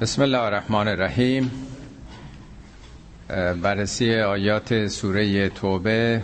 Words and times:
بسم 0.00 0.22
الله 0.22 0.38
الرحمن 0.38 0.88
الرحیم. 0.88 1.50
بررسی 3.62 4.14
آیات 4.14 4.88
سوره 4.88 5.48
توبه 5.48 6.22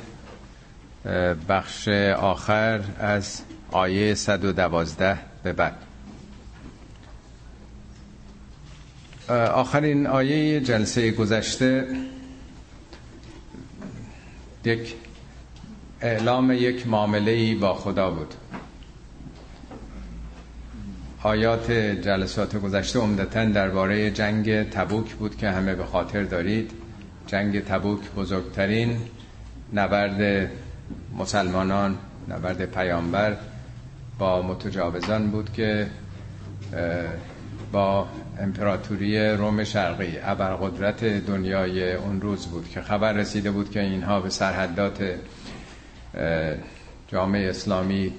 بخش 1.48 1.88
آخر 2.18 2.80
از 2.98 3.42
آیه 3.70 4.14
112 4.14 5.18
به 5.42 5.52
بعد. 5.52 5.76
آخرین 9.54 10.06
آیه 10.06 10.60
جلسه 10.60 11.10
گذشته 11.10 11.86
یک 14.64 14.94
اعلام 16.00 16.52
یک 16.52 16.86
معامله 16.86 17.54
با 17.54 17.74
خدا 17.74 18.10
بود. 18.10 18.34
آیات 21.24 21.70
جلسات 21.70 22.56
گذشته 22.56 22.98
عمدتا 22.98 23.44
درباره 23.44 24.10
جنگ 24.10 24.70
تبوک 24.70 25.14
بود 25.14 25.36
که 25.36 25.50
همه 25.50 25.74
به 25.74 25.84
خاطر 25.84 26.22
دارید. 26.22 26.70
جنگ 27.26 27.64
تبوک 27.64 28.10
بزرگترین 28.16 28.96
نبرد 29.74 30.50
مسلمانان 31.18 31.98
نبرد 32.28 32.64
پیامبر 32.64 33.36
با 34.18 34.42
متجاوزان 34.42 35.30
بود 35.30 35.52
که 35.52 35.86
با 37.72 38.08
امپراتوری 38.40 39.28
روم 39.28 39.64
شرقی. 39.64 40.18
ابرقدرت 40.22 41.04
دنیای 41.04 41.92
اون 41.92 42.20
روز 42.20 42.46
بود 42.46 42.68
که 42.68 42.80
خبر 42.80 43.12
رسیده 43.12 43.50
بود 43.50 43.70
که 43.70 43.80
اینها 43.80 44.20
به 44.20 44.30
سرحدات 44.30 45.14
جامعه 47.08 47.50
اسلامی 47.50 48.12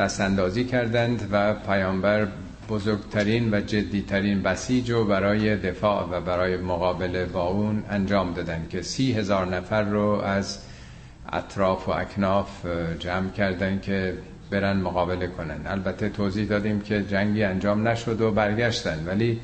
دست 0.00 0.20
اندازی 0.20 0.64
کردند 0.64 1.28
و 1.32 1.54
پیامبر 1.54 2.28
بزرگترین 2.68 3.54
و 3.54 3.60
جدیترین 3.60 4.42
بسیج 4.42 4.90
رو 4.90 5.04
برای 5.04 5.56
دفاع 5.56 6.08
و 6.12 6.20
برای 6.20 6.56
مقابله 6.56 7.24
با 7.24 7.48
اون 7.48 7.84
انجام 7.90 8.32
دادند 8.34 8.68
که 8.68 8.82
سی 8.82 9.12
هزار 9.12 9.46
نفر 9.46 9.82
رو 9.82 10.06
از 10.06 10.58
اطراف 11.32 11.88
و 11.88 11.90
اکناف 11.90 12.66
جمع 12.98 13.30
کردن 13.30 13.80
که 13.80 14.14
برن 14.50 14.76
مقابله 14.76 15.26
کنن. 15.26 15.60
البته 15.66 16.08
توضیح 16.08 16.48
دادیم 16.48 16.80
که 16.80 17.02
جنگی 17.02 17.44
انجام 17.44 17.88
نشد 17.88 18.20
و 18.20 18.30
برگشتن 18.30 19.04
ولی 19.06 19.40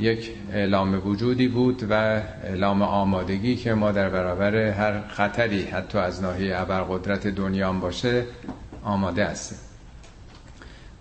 یک 0.00 0.30
اعلام 0.52 1.06
وجودی 1.06 1.48
بود 1.48 1.86
و 1.90 1.94
اعلام 2.44 2.82
آمادگی 2.82 3.56
که 3.56 3.74
ما 3.74 3.92
در 3.92 4.08
برابر 4.08 4.54
هر 4.56 5.08
خطری 5.08 5.62
حتی 5.62 5.98
از 5.98 6.22
ناحیه 6.22 6.60
ابرقدرت 6.60 7.26
دنیا 7.26 7.72
باشه 7.72 8.24
آماده 8.84 9.24
هستیم. 9.24 9.69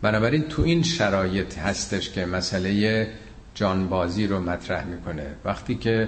بنابراین 0.01 0.43
تو 0.43 0.61
این 0.61 0.83
شرایط 0.83 1.57
هستش 1.57 2.09
که 2.09 2.25
مسئله 2.25 3.07
جانبازی 3.55 4.27
رو 4.27 4.39
مطرح 4.39 4.85
می‌کنه. 4.85 5.25
وقتی 5.45 5.75
که 5.75 6.07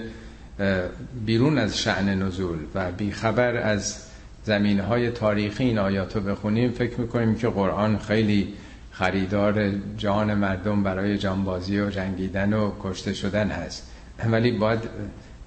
بیرون 1.25 1.57
از 1.57 1.79
شعن 1.79 2.23
نزول 2.23 2.57
و 2.75 2.91
بیخبر 2.91 3.57
از 3.57 3.97
زمین 4.43 4.79
های 4.79 5.09
تاریخی 5.09 5.63
این 5.63 5.79
آیات 5.79 6.15
رو 6.15 6.21
بخونیم 6.21 6.71
فکر 6.71 7.01
می‌کنیم 7.01 7.35
که 7.35 7.47
قرآن 7.47 7.97
خیلی 7.97 8.53
خریدار 8.91 9.71
جان 9.97 10.33
مردم 10.33 10.83
برای 10.83 11.17
جانبازی 11.17 11.79
و 11.79 11.89
جنگیدن 11.89 12.53
و 12.53 12.71
کشته 12.83 13.13
شدن 13.13 13.49
هست. 13.49 13.91
ولی 14.25 14.51
باید 14.51 14.79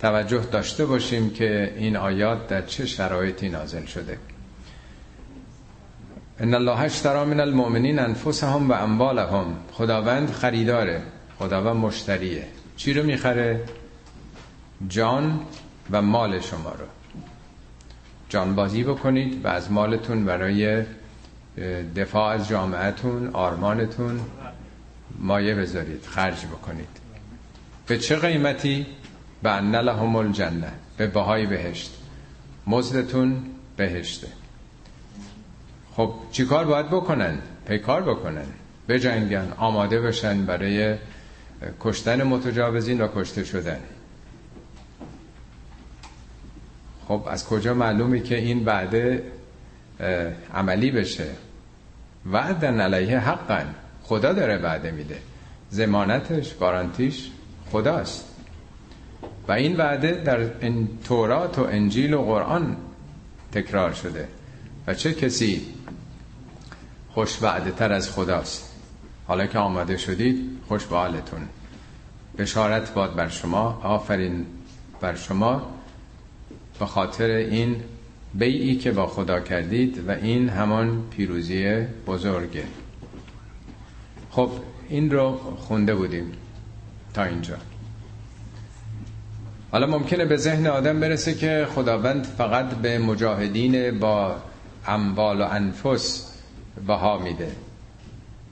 توجه 0.00 0.42
داشته 0.52 0.86
باشیم 0.86 1.30
که 1.30 1.74
این 1.76 1.96
آیات 1.96 2.48
در 2.48 2.62
چه 2.62 2.86
شرایطی 2.86 3.48
نازل 3.48 3.84
شده. 3.84 4.18
ان 6.40 6.54
الله 6.54 6.80
اشترى 6.80 7.24
من 7.24 7.40
المؤمنین 7.40 7.98
انفسهم 7.98 8.70
و 8.70 8.72
اموالهم. 8.72 9.56
خداوند 9.72 10.30
خریداره. 10.30 11.02
خداوند 11.38 11.76
مشتریه. 11.76 12.46
چی 12.76 12.94
رو 12.94 13.02
می‌خره؟ 13.02 13.60
جان 14.88 15.40
و 15.90 16.02
مال 16.02 16.40
شما 16.40 16.70
رو. 16.70 16.86
جان 18.28 18.54
بازی 18.54 18.84
بکنید 18.84 19.44
و 19.44 19.48
از 19.48 19.72
مالتون 19.72 20.24
برای 20.24 20.84
دفاع 21.96 22.34
از 22.34 22.48
جامعتون 22.48 23.30
آرمانتون 23.32 24.20
مایه 25.18 25.54
بذارید 25.54 26.04
خرج 26.06 26.46
بکنید. 26.46 26.88
به 27.86 27.98
چه 27.98 28.16
قیمتی؟ 28.16 28.86
به 29.42 29.50
ان 29.50 29.76
لهم 29.76 30.16
الجنه. 30.16 30.72
به 30.96 31.06
بهای 31.06 31.46
بهشت. 31.46 31.94
مزدتون 32.66 33.42
بهشته. 33.76 34.28
خب 35.96 36.12
چیکار 36.32 36.64
باید 36.64 36.86
بکنن؟ 36.86 37.38
پیکار 37.66 38.02
بکنن. 38.02 38.46
بجنگن 38.88 39.52
آماده 39.56 40.00
بشن 40.00 40.46
برای 40.46 40.94
کشتن 41.80 42.22
متجاوزین 42.22 43.00
و 43.00 43.08
کشته 43.16 43.44
شدن. 43.44 43.80
خب 47.08 47.22
از 47.30 47.46
کجا 47.46 47.74
معلومی 47.74 48.22
که 48.22 48.38
این 48.38 48.64
بعده 48.64 49.22
عملی 50.54 50.90
بشه؟ 50.90 51.28
وعدن 52.32 52.80
علیه 52.80 53.18
حقا 53.18 53.64
خدا 54.02 54.32
داره 54.32 54.56
وعده 54.56 54.90
میده. 54.90 55.18
زمانتش 55.70 56.54
گارانتیش 56.60 57.30
خداست. 57.72 58.24
و 59.48 59.52
این 59.52 59.76
وعده 59.76 60.12
در 60.12 60.46
تورات 61.04 61.58
و 61.58 61.62
انجیل 61.62 62.14
و 62.14 62.22
قرآن 62.22 62.76
تکرار 63.52 63.92
شده. 63.92 64.28
و 64.86 64.94
چه 64.94 65.12
کسی 65.12 65.73
خوش 67.14 67.42
وعده 67.42 67.70
تر 67.70 67.92
از 67.92 68.10
خداست. 68.10 68.72
حالا 69.26 69.46
که 69.46 69.58
آماده 69.58 69.96
شدید 69.96 70.58
خوش 70.68 70.84
به 70.84 70.96
حالتون 70.96 71.40
بشارت 72.38 72.94
باد 72.94 73.14
بر 73.14 73.28
شما 73.28 73.80
آفرین 73.82 74.46
بر 75.00 75.14
شما. 75.14 75.62
به 76.78 76.86
خاطر 76.86 77.30
این 77.30 77.76
بیعی 78.34 78.76
که 78.76 78.92
با 78.92 79.06
خدا 79.06 79.40
کردید 79.40 80.08
و 80.08 80.10
این 80.10 80.48
همان 80.48 81.02
پیروزی 81.10 81.86
بزرگه 82.06 82.64
خب 84.30 84.50
این 84.88 85.10
رو 85.10 85.56
خونده 85.58 85.94
بودیم 85.94 86.32
تا 87.14 87.24
اینجا. 87.24 87.56
حالا 89.72 89.86
ممکنه 89.86 90.24
به 90.24 90.36
ذهن 90.36 90.66
آدم 90.66 91.00
برسه 91.00 91.34
که 91.34 91.66
خداوند 91.74 92.24
فقط 92.24 92.70
به 92.70 92.98
مجاهدین 92.98 93.98
با 93.98 94.36
اموال 94.86 95.40
و 95.40 95.44
انفس 95.44 96.33
بها 96.86 97.18
میده. 97.18 97.48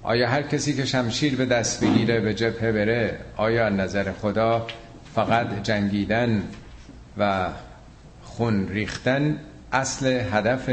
آیا 0.03 0.28
هر 0.28 0.43
کسی 0.43 0.77
که 0.77 0.84
شمشیر 0.84 1.37
به 1.37 1.47
دست 1.47 1.84
بگیره 1.84 2.21
به 2.21 2.34
جبهه 2.34 2.72
بره 2.72 3.19
آیا 3.37 3.69
نظر 3.69 4.12
خدا 4.12 4.66
فقط 5.15 5.62
جنگیدن 5.62 6.43
و 7.19 7.49
خون 8.22 8.69
ریختن 8.69 9.38
اصل 9.72 10.06
هدف 10.06 10.71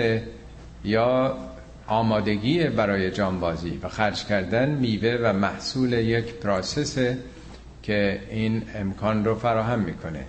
یا 0.84 1.38
آمادگی 1.88 2.64
برای 2.64 3.12
جانبازی 3.12 3.80
و 3.84 3.90
خرج 3.90 4.26
کردن 4.26 4.70
میوه 4.70 5.20
و 5.24 5.34
محصول 5.34 5.94
یک 5.94 6.34
پراسسه 6.34 7.18
که 7.84 8.20
این 8.30 8.64
امکان 8.76 9.26
رو 9.26 9.36
فراهم 9.36 9.80
می‌کنه. 9.80 10.26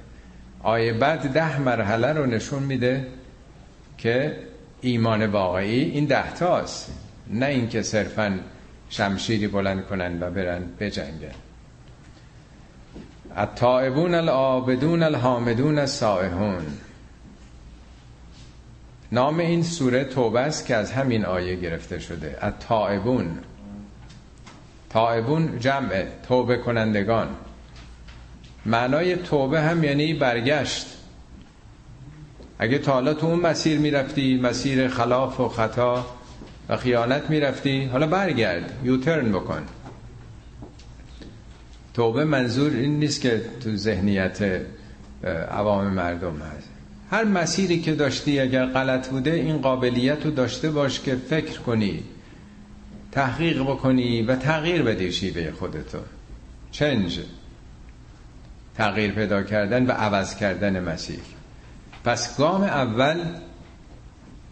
آیه 0.62 0.92
بعد 0.92 1.32
ده 1.32 1.60
مرحله 1.60 2.12
رو 2.12 2.26
نشون 2.26 2.62
میده 2.62 3.06
که 3.98 4.36
ایمان 4.80 5.26
واقعی 5.26 5.80
این 5.80 6.04
ده 6.04 6.34
تاست. 6.34 6.92
نه 7.30 7.46
اینکه 7.46 7.82
صرفا 7.82 8.40
شمشیری 8.90 9.46
بلند 9.46 9.84
کنن 9.86 10.22
و 10.22 10.30
برن 10.30 10.62
بجنگن 10.80 11.34
التائبون 13.36 14.14
العابدون 14.14 15.02
الحامدون 15.02 15.78
السائحون 15.78 16.66
نام 19.12 19.38
این 19.38 19.62
سوره 19.62 20.04
توبه 20.04 20.40
است 20.40 20.66
که 20.66 20.76
از 20.76 20.92
همین 20.92 21.24
آیه 21.24 21.56
گرفته 21.56 21.98
شده. 21.98 22.38
التائبون 22.40 23.38
تائبون 24.90 25.58
جمع 25.58 26.04
توبه 26.28 26.56
کنندگان. 26.56 27.28
معنای 28.66 29.16
توبه 29.16 29.60
هم 29.60 29.84
یعنی 29.84 30.14
برگشت. 30.14 30.86
اگه 32.58 32.78
تا 32.78 32.92
حالا 32.92 33.14
تو 33.14 33.26
اون 33.26 33.40
مسیر 33.40 33.78
می‌رفتی 33.78 34.40
مسیر 34.40 34.88
خلاف 34.88 35.40
و 35.40 35.48
خطا 35.48 36.06
و 36.70 36.76
خیانت 36.76 37.30
می‌رفتی. 37.30 37.84
حالا 37.84 38.06
برگرد. 38.06 38.72
یوترن 38.84 39.32
بکن. 39.32 39.62
توبه 41.94 42.24
منظور 42.24 42.72
این 42.72 42.98
نیست 42.98 43.20
که 43.20 43.42
تو 43.64 43.76
ذهنیت 43.76 44.60
عوام 45.50 45.86
مردم 45.86 46.36
هست. 46.36 46.68
هر 47.10 47.24
مسیری 47.24 47.80
که 47.80 47.94
داشتی 47.94 48.40
اگر 48.40 48.66
غلط 48.66 49.08
بوده 49.08 49.30
این 49.30 49.58
قابلیت 49.58 50.24
رو 50.24 50.30
داشته 50.30 50.70
باش 50.70 51.00
که 51.00 51.16
فکر 51.16 51.58
کنی 51.58 52.04
تحقیق 53.12 53.62
بکنی 53.62 54.22
و 54.22 54.36
تغییر 54.36 54.82
بدی 54.82 55.12
شیوه 55.12 55.50
خودتو. 55.50 55.98
چنج 56.70 57.20
تغییر 58.74 59.12
پیدا 59.12 59.42
کردن 59.42 59.86
و 59.86 59.90
عوض 59.90 60.36
کردن 60.36 60.80
مسیر. 60.80 61.20
پس 62.04 62.38
گام 62.38 62.62
اول 62.62 63.18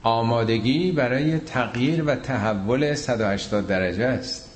آمادگی 0.08 0.92
برای 0.92 1.38
تغییر 1.38 2.04
و 2.04 2.14
تحول 2.14 2.94
180 2.94 3.66
درجه 3.66 4.04
است. 4.04 4.50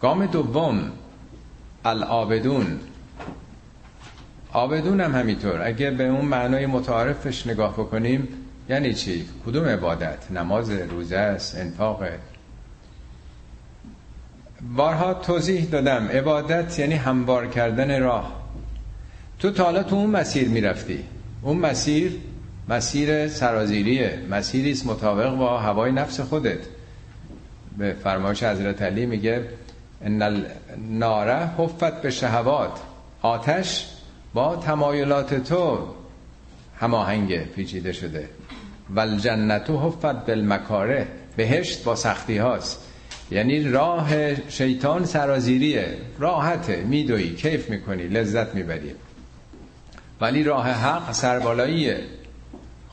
گام 0.00 0.26
دوم 0.26 0.92
العابدون. 1.84 2.80
عابدون 4.52 5.00
هم 5.00 5.14
همینطور. 5.14 5.62
اگه 5.62 5.90
به 5.90 6.04
اون 6.04 6.24
معنای 6.24 6.66
متعارفش 6.66 7.46
نگاه 7.46 7.72
بکنیم 7.72 8.28
یعنی 8.68 8.94
چی؟ 8.94 9.24
کدوم 9.46 9.64
عبادت؟ 9.64 10.30
نماز 10.30 10.70
روزه 10.70 11.16
است 11.16 11.58
انفاق. 11.58 12.04
بارها 14.76 15.14
توضیح 15.14 15.64
دادم. 15.64 16.08
عبادت 16.08 16.78
یعنی 16.78 16.94
هموار 16.94 17.46
کردن 17.46 18.00
راه. 18.00 18.32
تو 19.38 19.50
تا 19.50 19.64
حالا 19.64 19.82
تو 19.82 19.96
اون 19.96 20.10
مسیر 20.10 20.48
می‌رفتی. 20.48 21.04
اون 21.42 21.56
مسیر 21.56 22.12
مسیر 22.68 23.28
سرازیریه. 23.28 24.18
مسیری 24.30 24.72
است 24.72 24.86
مطابق 24.86 25.34
با 25.34 25.58
هوای 25.58 25.92
نفس 25.92 26.20
خودت. 26.20 26.58
به 27.78 27.96
فرمایش 28.04 28.42
حضرت 28.42 28.82
علی 28.82 29.06
میگه 29.06 29.44
ان 30.04 30.22
النار 30.22 31.46
حفت 31.58 32.02
به 32.02 32.10
شهوات. 32.10 32.80
آتش 33.22 33.86
با 34.34 34.56
تمایلات 34.56 35.34
تو 35.34 35.78
هماهنگ 36.80 37.44
پیچیده 37.44 37.92
شده. 37.92 38.28
و 38.90 39.00
الجنت 39.00 39.70
حفت 39.70 40.26
بالمکاره 40.26 41.06
بهشت 41.36 41.84
با 41.84 41.96
سختی 41.96 42.38
هاست. 42.38 42.88
یعنی 43.30 43.62
راه 43.62 44.10
شیطان 44.48 45.04
سرازیریه. 45.04 45.96
راحته 46.18 46.76
میدوی 46.76 47.34
کیف 47.34 47.70
می‌کنی 47.70 48.08
لذت 48.08 48.54
می‌بری. 48.54 48.94
ولی 50.20 50.42
راه 50.42 50.68
حق 50.70 51.12
سربالاییه. 51.12 52.00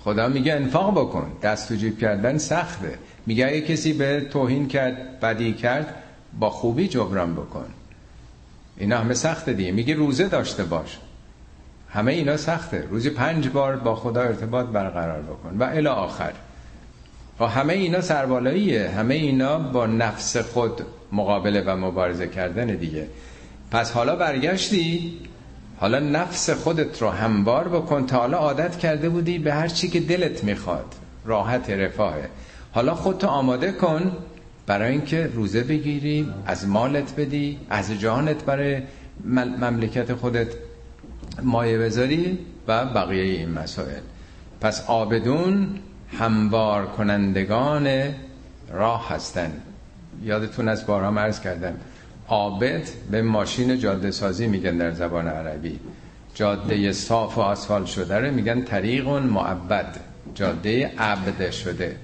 خدا 0.03 0.27
میگه 0.27 0.53
انفاق 0.53 0.91
بکن. 0.91 1.31
دست 1.41 1.71
و 1.71 1.75
جیب 1.75 1.99
کردن 1.99 2.37
سخته. 2.37 2.97
میگه 3.25 3.47
اگه 3.47 3.61
کسی 3.61 3.93
به 3.93 4.21
توهین 4.31 4.67
کرد 4.67 5.19
بدی 5.19 5.53
کرد 5.53 5.95
با 6.39 6.49
خوبی 6.49 6.87
جبران 6.87 7.33
بکن. 7.35 7.65
اینا 8.77 8.97
همه 8.97 9.13
سخته 9.13 9.53
دیگه. 9.53 9.71
میگه 9.71 9.93
روزه 9.93 10.27
داشته 10.27 10.63
باش. 10.63 10.97
همه 11.89 12.11
اینا 12.11 12.37
سخته. 12.37 12.87
روزی 12.89 13.09
پنج 13.09 13.49
بار 13.49 13.75
با 13.75 13.95
خدا 13.95 14.21
ارتباط 14.21 14.65
برقرار 14.65 15.21
بکن. 15.21 15.57
و 15.59 15.63
الی 15.63 15.87
آخر. 15.87 16.33
و 17.39 17.45
همه 17.45 17.73
اینا 17.73 18.01
سربالاییه. 18.01 18.89
همه 18.89 19.15
اینا 19.15 19.59
با 19.59 19.85
نفس 19.85 20.37
خود 20.37 20.81
مقابله 21.11 21.61
و 21.61 21.75
مبارزه 21.75 22.27
کردن 22.27 22.65
دیگه. 22.65 23.07
پس 23.71 23.91
حالا 23.91 24.15
برگشتی؟ 24.15 25.17
حالا 25.79 25.99
نفس 25.99 26.49
خودت 26.49 27.01
رو 27.01 27.09
همبار 27.09 27.67
بکن 27.67 28.05
تا 28.05 28.17
حالا 28.17 28.37
عادت 28.37 28.77
کرده 28.77 29.09
بودی 29.09 29.39
به 29.39 29.53
هر 29.53 29.67
چی 29.67 29.87
که 29.87 29.99
دلت 29.99 30.43
می‌خواد. 30.43 30.95
راحت 31.25 31.69
رفاهه. 31.69 32.29
حالا 32.71 32.95
خودتو 32.95 33.27
آماده 33.27 33.71
کن 33.71 34.11
برای 34.67 34.91
اینکه 34.91 35.29
روزه 35.33 35.63
بگیری 35.63 36.33
از 36.45 36.67
مالت 36.67 37.15
بدی 37.15 37.57
از 37.69 37.91
جانت 37.91 38.43
برای 38.43 38.81
مملکت 39.59 40.13
خودت 40.13 40.47
مایه 41.43 41.77
بذاری 41.77 42.39
و 42.67 42.85
بقیه 42.85 43.23
این 43.23 43.49
مسائل. 43.49 44.01
پس 44.61 44.85
آبدون 44.87 45.67
هموار 46.19 46.85
کنندگان 46.85 47.87
راه 48.71 49.09
هستن. 49.09 49.51
یادتون 50.23 50.67
از 50.67 50.85
بارها 50.85 51.11
مرز 51.11 51.39
کردم. 51.39 51.73
عابد 52.29 52.89
به 53.11 53.21
ماشین 53.21 53.79
جاده 53.79 54.11
سازی 54.11 54.47
میگن 54.47 54.77
در 54.77 54.91
زبان 54.91 55.27
عربی. 55.27 55.79
جاده 56.35 56.91
صاف 56.91 57.37
و 57.37 57.41
آسفال 57.41 57.85
شده 57.85 58.17
رو 58.17 58.33
میگن 58.33 58.61
طریق 58.61 59.07
معبد. 59.07 59.99
جاده 60.35 60.91
عبد 60.97 61.51
شده. 61.51 61.95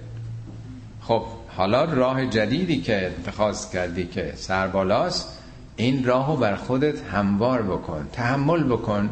خب 1.02 1.24
حالا 1.48 1.84
راه 1.84 2.26
جدیدی 2.26 2.82
که 2.82 3.08
اتخاذ 3.08 3.70
کردی 3.70 4.06
که 4.06 4.34
سربالاست 4.36 5.38
این 5.76 6.06
راهو 6.06 6.36
بر 6.36 6.56
خودت 6.56 7.02
هموار 7.02 7.62
بکن 7.62 8.10
تحمل 8.14 8.64
بکن 8.64 9.10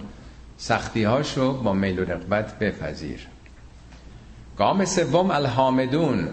سختی 0.58 1.04
هاشو 1.04 1.62
با 1.64 1.74
میل 1.74 2.00
و 2.00 2.04
رقبت 2.04 2.60
بپذیر. 2.60 3.28
گام 4.58 4.86
سوم 4.86 5.32
الحامدون. 5.32 6.28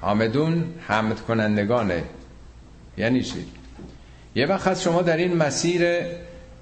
حامدون 0.00 0.64
حمد 0.88 1.20
کنندگانه 1.20 2.04
یعنی 3.00 3.22
چی؟ 3.22 3.44
یه 4.34 4.46
وقت 4.46 4.80
شما 4.80 5.02
در 5.02 5.16
این 5.16 5.36
مسیر 5.36 5.82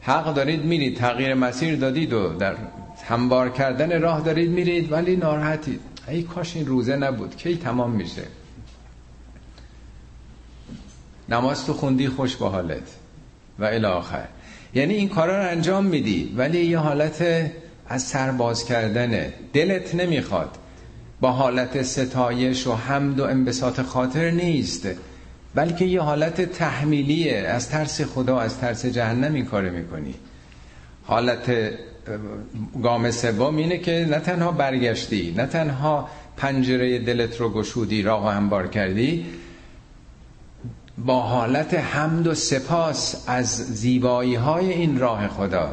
حق 0.00 0.34
دارید 0.34 0.64
میرید 0.64 0.96
تغییر 0.96 1.34
مسیر 1.34 1.76
دادید 1.76 2.12
و 2.12 2.28
در 2.28 2.56
هموار 3.08 3.50
کردن 3.50 4.00
راه 4.00 4.20
دارید 4.20 4.50
میرید 4.50 4.92
ولی 4.92 5.16
ناراحتید. 5.16 5.80
ای 6.08 6.22
کاش 6.22 6.56
این 6.56 6.66
روزه 6.66 6.96
نبود. 6.96 7.36
کی 7.36 7.56
تمام 7.56 7.90
میشه؟ 7.90 8.22
نماز 11.28 11.66
تو 11.66 11.72
خوندی 11.72 12.08
خوش 12.08 12.36
با 12.36 12.48
حالت. 12.48 12.96
و 13.58 13.64
الاخر 13.64 14.24
یعنی 14.74 14.94
این 14.94 15.08
کارا 15.08 15.44
رو 15.44 15.50
انجام 15.50 15.86
میدی 15.86 16.34
ولی 16.36 16.64
یه 16.66 16.78
حالت 16.78 17.50
از 17.88 18.02
سرباز 18.02 18.64
کردنه. 18.64 19.34
دلت 19.52 19.94
نمی‌خواد. 19.94 20.50
با 21.20 21.32
حالت 21.32 21.82
ستایش 21.82 22.66
و 22.66 22.74
حمد 22.74 23.20
و 23.20 23.24
انبساط 23.24 23.80
خاطر 23.80 24.30
نیست. 24.30 24.88
بلکه 25.54 25.84
یه 25.84 26.00
حالت 26.00 26.40
تحمیلیه. 26.40 27.38
از 27.38 27.68
ترس 27.68 28.00
خدا 28.00 28.40
از 28.40 28.58
ترس 28.58 28.86
جهنم 28.86 29.34
این 29.34 29.44
کار 29.44 29.70
می‌کنی. 29.70 30.14
حالت 31.04 31.50
گام 32.82 33.10
سوم 33.10 33.56
اینه 33.56 33.78
که 33.78 34.06
نه 34.10 34.18
تنها 34.18 34.52
برگشتی 34.52 35.34
نه 35.36 35.46
تنها 35.46 36.08
پنجره 36.36 36.98
دلت 36.98 37.40
رو 37.40 37.50
گشودی 37.50 38.02
راه 38.02 38.34
همبار 38.34 38.68
کردی 38.68 39.26
با 40.98 41.20
حالت 41.20 41.74
حمد 41.74 42.26
و 42.26 42.34
سپاس 42.34 43.24
از 43.26 43.56
زیبایی 43.56 44.34
های 44.34 44.72
این 44.72 44.98
راه 44.98 45.28
خدا. 45.28 45.70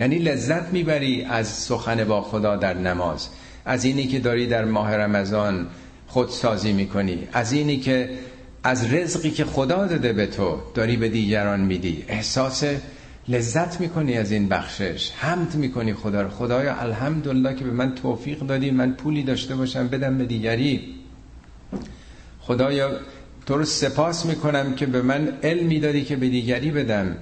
یعنی 0.00 0.18
لذت 0.18 0.72
می‌بری 0.72 1.24
از 1.24 1.48
سخن 1.48 2.04
با 2.04 2.22
خدا 2.22 2.56
در 2.56 2.74
نماز. 2.74 3.28
از 3.64 3.84
اینی 3.84 4.06
که 4.06 4.18
داری 4.18 4.46
در 4.46 4.64
ماه 4.64 4.96
رمضان 4.96 5.66
خودسازی 6.06 6.72
می‌کنی. 6.72 7.28
از 7.32 7.52
اینی 7.52 7.76
که 7.76 8.10
از 8.64 8.92
رزقی 8.92 9.30
که 9.30 9.44
خدا 9.44 9.86
داده 9.86 10.12
به 10.12 10.26
تو 10.26 10.58
داری 10.74 10.96
به 10.96 11.08
دیگران 11.08 11.60
میدی. 11.60 12.04
احساس 12.08 12.64
لذت 13.28 13.80
می‌کنی 13.80 14.18
از 14.18 14.32
این 14.32 14.48
بخشش. 14.48 15.10
حمد 15.16 15.54
می‌کنی 15.54 15.94
خدا 15.94 16.22
رو. 16.22 16.28
خدایا 16.28 16.74
الحمدلله 16.74 17.54
که 17.54 17.64
به 17.64 17.70
من 17.70 17.94
توفیق 17.94 18.38
دادی 18.38 18.70
من 18.70 18.92
پولی 18.92 19.22
داشته 19.22 19.56
باشم 19.56 19.88
بدم 19.88 20.18
به 20.18 20.24
دیگری. 20.24 20.94
خدایا 22.40 22.90
تو 23.46 23.56
رو 23.56 23.64
سپاس 23.64 24.26
می‌کنم 24.26 24.74
که 24.74 24.86
به 24.86 25.02
من 25.02 25.28
علمی 25.42 25.80
دادی 25.80 26.04
که 26.04 26.16
به 26.16 26.28
دیگری 26.28 26.70
بدم. 26.70 27.16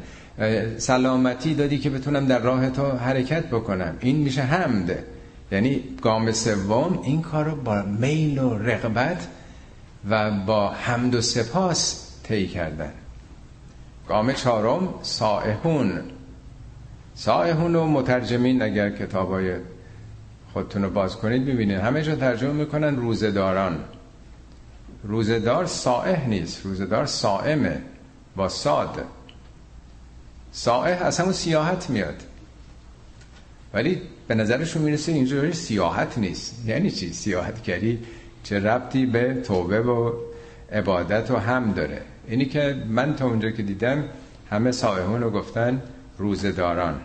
سلامتی 0.78 1.54
دادی 1.54 1.78
که 1.78 1.90
بتونم 1.90 2.26
در 2.26 2.38
راه 2.38 2.70
تو 2.70 2.90
حرکت 2.90 3.46
بکنم. 3.46 3.96
این 4.00 4.16
میشه 4.16 4.42
حمد. 4.42 4.98
یعنی 5.52 5.80
گام 6.02 6.32
سوم 6.32 7.00
این 7.04 7.22
کار 7.22 7.44
رو 7.44 7.56
با 7.56 7.82
میل 7.82 8.38
و 8.38 8.58
رغبت 8.58 9.26
و 10.08 10.30
با 10.30 10.70
حمد 10.70 11.14
و 11.14 11.20
سپاس 11.20 12.10
طی 12.22 12.48
کردن. 12.48 12.92
گام 14.08 14.32
چهارم 14.32 14.94
سائحون. 15.02 16.02
سائحون 17.14 17.76
و 17.76 17.86
مترجمین 17.86 18.62
اگر 18.62 18.90
کتابای 18.90 19.56
خودتون 20.52 20.82
رو 20.82 20.90
باز 20.90 21.16
کنید 21.16 21.46
ببینید 21.46 21.78
همه 21.78 22.02
جا 22.02 22.16
ترجمه 22.16 22.52
می‌کنن 22.52 22.96
روزداران 22.96 23.84
روزدار 25.04 25.66
سائح 25.66 26.28
نیست. 26.28 26.64
روزدار 26.64 27.06
سائمه. 27.06 27.82
با 28.36 28.48
ساد. 28.48 29.04
سائح 30.52 31.02
از 31.02 31.20
همون 31.20 31.32
سیاحت 31.32 31.90
میاد. 31.90 32.22
ولی 33.74 34.02
به 34.28 34.34
نظرشون 34.34 34.82
می‌رسه 34.82 35.12
اینجا 35.12 35.52
سیاحت 35.52 36.18
نیست. 36.18 36.62
یعنی 36.66 36.90
چی؟ 36.90 37.12
سیاحتگری 37.12 37.98
چه 38.44 38.60
ربطی 38.60 39.06
به 39.06 39.34
توبه 39.34 39.80
و 39.80 40.12
عبادت 40.72 41.30
و 41.30 41.36
هم 41.36 41.72
داره. 41.72 42.02
اینی 42.28 42.44
که 42.44 42.82
من 42.88 43.16
تا 43.16 43.26
اونجا 43.26 43.50
که 43.50 43.62
دیدم 43.62 44.04
همه 44.50 44.72
سائحون 44.72 45.20
رو 45.20 45.30
گفتن 45.30 45.82
روزداران 46.18 47.00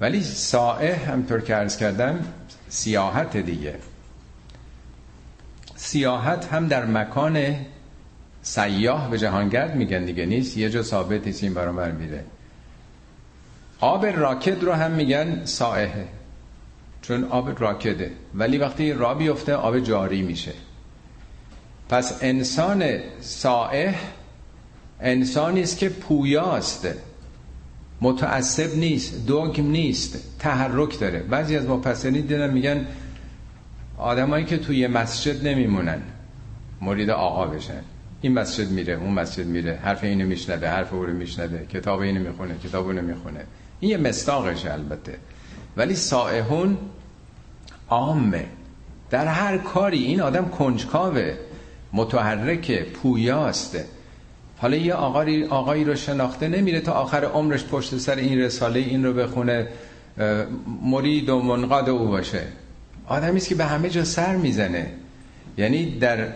ولی 0.00 0.22
سائح 0.22 1.10
همطور 1.10 1.40
که 1.40 1.54
عرض 1.54 1.76
کردم 1.76 2.32
سیاحت 2.68 3.36
دیگه. 3.36 3.74
سیاحت 5.76 6.52
هم 6.52 6.68
در 6.68 6.84
مکان 6.84 7.56
سیاه 8.42 9.10
به 9.10 9.18
جهانگرد 9.18 9.74
میگن 9.74 10.04
دیگه 10.04 10.26
نیست 10.26 10.56
یه 10.56 10.70
جا 10.70 10.82
ثابت 10.82 11.26
نیست 11.26 11.42
این 11.42 11.54
برابر 11.54 11.90
میره. 11.90 12.24
آب 13.80 14.06
راکد 14.06 14.64
رو 14.64 14.72
هم 14.72 14.90
میگن 14.90 15.44
سائحه. 15.44 16.08
چون 17.08 17.24
آب 17.24 17.62
راکده. 17.62 18.10
ولی 18.34 18.58
وقتی 18.58 18.92
را 18.92 19.14
بیفته 19.14 19.54
آب 19.54 19.78
جاری 19.78 20.22
میشه. 20.22 20.52
پس 21.88 22.18
انسان 22.22 22.84
سائح 23.20 23.94
انسانی 25.00 25.62
است 25.62 25.78
که 25.78 25.88
پویاست. 25.88 26.88
متعصب 28.00 28.76
نیست 28.76 29.26
دوگم 29.26 29.66
نیست 29.66 30.38
تحرک 30.38 31.00
داره. 31.00 31.18
بعضی 31.18 31.56
از 31.56 31.66
مفسرین 31.66 32.12
دیدن 32.12 32.50
میگن 32.50 32.86
آدمایی 33.98 34.44
که 34.44 34.58
توی 34.58 34.86
مسجد 34.86 35.46
نمیمونن 35.46 36.02
مرید 36.80 37.10
آقا 37.10 37.46
بشن. 37.46 37.82
این 38.20 38.32
مسجد 38.34 38.70
میره 38.70 38.94
اون 38.94 39.12
مسجد 39.12 39.46
میره. 39.46 39.78
حرف 39.82 40.04
اینو 40.04 40.26
میشنوه 40.26 40.68
حرف 40.68 40.92
او 40.92 41.06
رو 41.06 41.12
میشنوه. 41.12 41.66
کتاب 41.66 42.00
اینو 42.00 42.20
می‌خونه 42.20 42.58
کتاب 42.64 42.86
اونو 42.86 43.02
می‌خونه. 43.02 43.40
این 43.80 43.90
یه 43.90 43.96
مستاقش 43.96 44.66
البته. 44.66 45.18
ولی 45.76 45.94
سائحون 45.94 46.78
عامه. 47.90 48.46
در 49.10 49.26
هر 49.26 49.58
کاری 49.58 50.04
این 50.04 50.20
آدم 50.20 50.48
کنجکاوه 50.48 51.34
متحرکه 51.92 52.86
پویاسته. 52.94 53.84
حالا 54.58 54.76
یه 54.76 54.94
آقایی, 54.94 55.44
آقایی 55.44 55.84
رو 55.84 55.94
شناخته 55.94 56.48
نمیره 56.48 56.80
تا 56.80 56.92
آخر 56.92 57.24
عمرش 57.24 57.64
پشت 57.64 57.98
سر 57.98 58.16
این 58.16 58.38
رساله 58.38 58.80
این 58.80 59.04
رو 59.04 59.12
بخونه 59.12 59.68
مرید 60.82 61.28
و 61.28 61.42
منقاد 61.42 61.88
او 61.88 62.06
باشه. 62.08 62.42
آدمی 63.06 63.36
است 63.36 63.48
که 63.48 63.54
به 63.54 63.64
همه 63.64 63.90
جا 63.90 64.04
سر 64.04 64.36
می‌زنه. 64.36 64.92
یعنی 65.58 65.98
در 65.98 66.28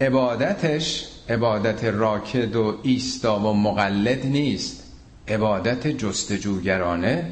عبادتش 0.00 1.08
عبادت 1.28 1.84
راکد 1.84 2.56
و 2.56 2.78
ایستا 2.82 3.38
و 3.38 3.54
مقلد 3.54 4.26
نیست. 4.26 4.84
عبادت 5.28 5.86
جستجوگرانه 5.86 7.30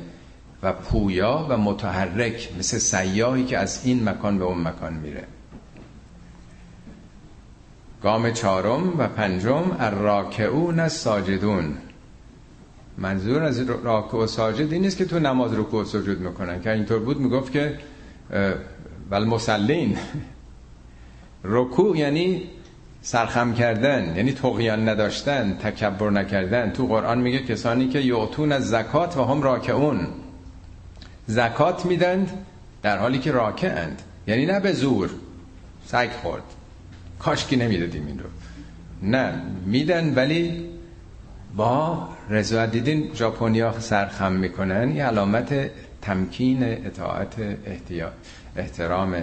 پویا 0.73 1.46
و 1.49 1.56
متحرک 1.56 2.49
مثل 2.58 2.78
سیاهی 2.78 3.44
که 3.44 3.58
از 3.58 3.80
این 3.85 4.08
مکان 4.08 4.38
به 4.38 4.44
اون 4.44 4.61
مکان 4.61 4.92
میره. 4.92 5.25
گام 8.02 8.32
چهارم 8.32 8.99
و 8.99 9.08
پنجم 9.08 9.76
الراکعون 9.78 10.88
ساجدون 10.88 11.76
منظور 12.99 13.42
از 13.42 13.61
راکع 13.61 14.16
و 14.16 14.26
ساجد 14.26 14.73
این 14.73 14.82
نیست 14.82 14.96
که 14.96 15.04
تو 15.04 15.18
نماز 15.18 15.54
رکوع 15.54 15.82
و 15.82 15.85
سجود 15.85 16.20
می‌کنن. 16.20 16.61
که 16.61 16.73
اینطور 16.73 16.99
بود 16.99 17.20
می‌گفت 17.20 17.52
که 17.52 17.78
ول 19.11 19.25
مسلین 19.25 19.99
رکوع 21.44 21.99
یعنی 21.99 22.42
سرخم 23.02 23.54
کردن 23.54 24.16
یعنی 24.16 24.32
تقیان 24.32 24.88
نداشتن 24.88 25.58
تکبر 25.62 26.11
نکردن. 26.11 26.70
تو 26.70 26.87
قرآن 26.87 27.18
میگه 27.18 27.38
کسانی 27.38 27.88
که 27.88 28.00
یعطون 28.00 28.52
از 28.52 28.68
زکات 28.68 29.16
و 29.16 29.25
هم 29.25 29.42
راکعون. 29.42 30.06
زکات 31.26 31.87
میدند 31.87 32.30
در 32.83 32.99
حالی 32.99 33.18
که 33.18 33.33
راکعند. 33.33 34.02
یعنی 34.26 34.47
نه 34.47 34.61
به 34.61 34.73
زور. 34.73 35.11
سگ 35.87 36.09
خورد. 36.23 36.42
کاشکی 37.18 37.56
نمی‌دادیم 37.56 38.06
این 38.06 38.18
رو. 38.18 38.28
نه 39.02 39.42
میدن 39.66 40.14
ولی 40.14 40.71
با 41.56 42.09
رضایت 42.30 42.71
دیدین 42.71 43.11
ژاپنیا 43.14 43.80
سرخم 43.80 44.33
می‌کنن. 44.33 44.97
یه 44.97 45.04
علامت 45.04 45.71
تمکین 46.02 46.62
اطاعت 46.62 47.35
احترام. 48.56 49.14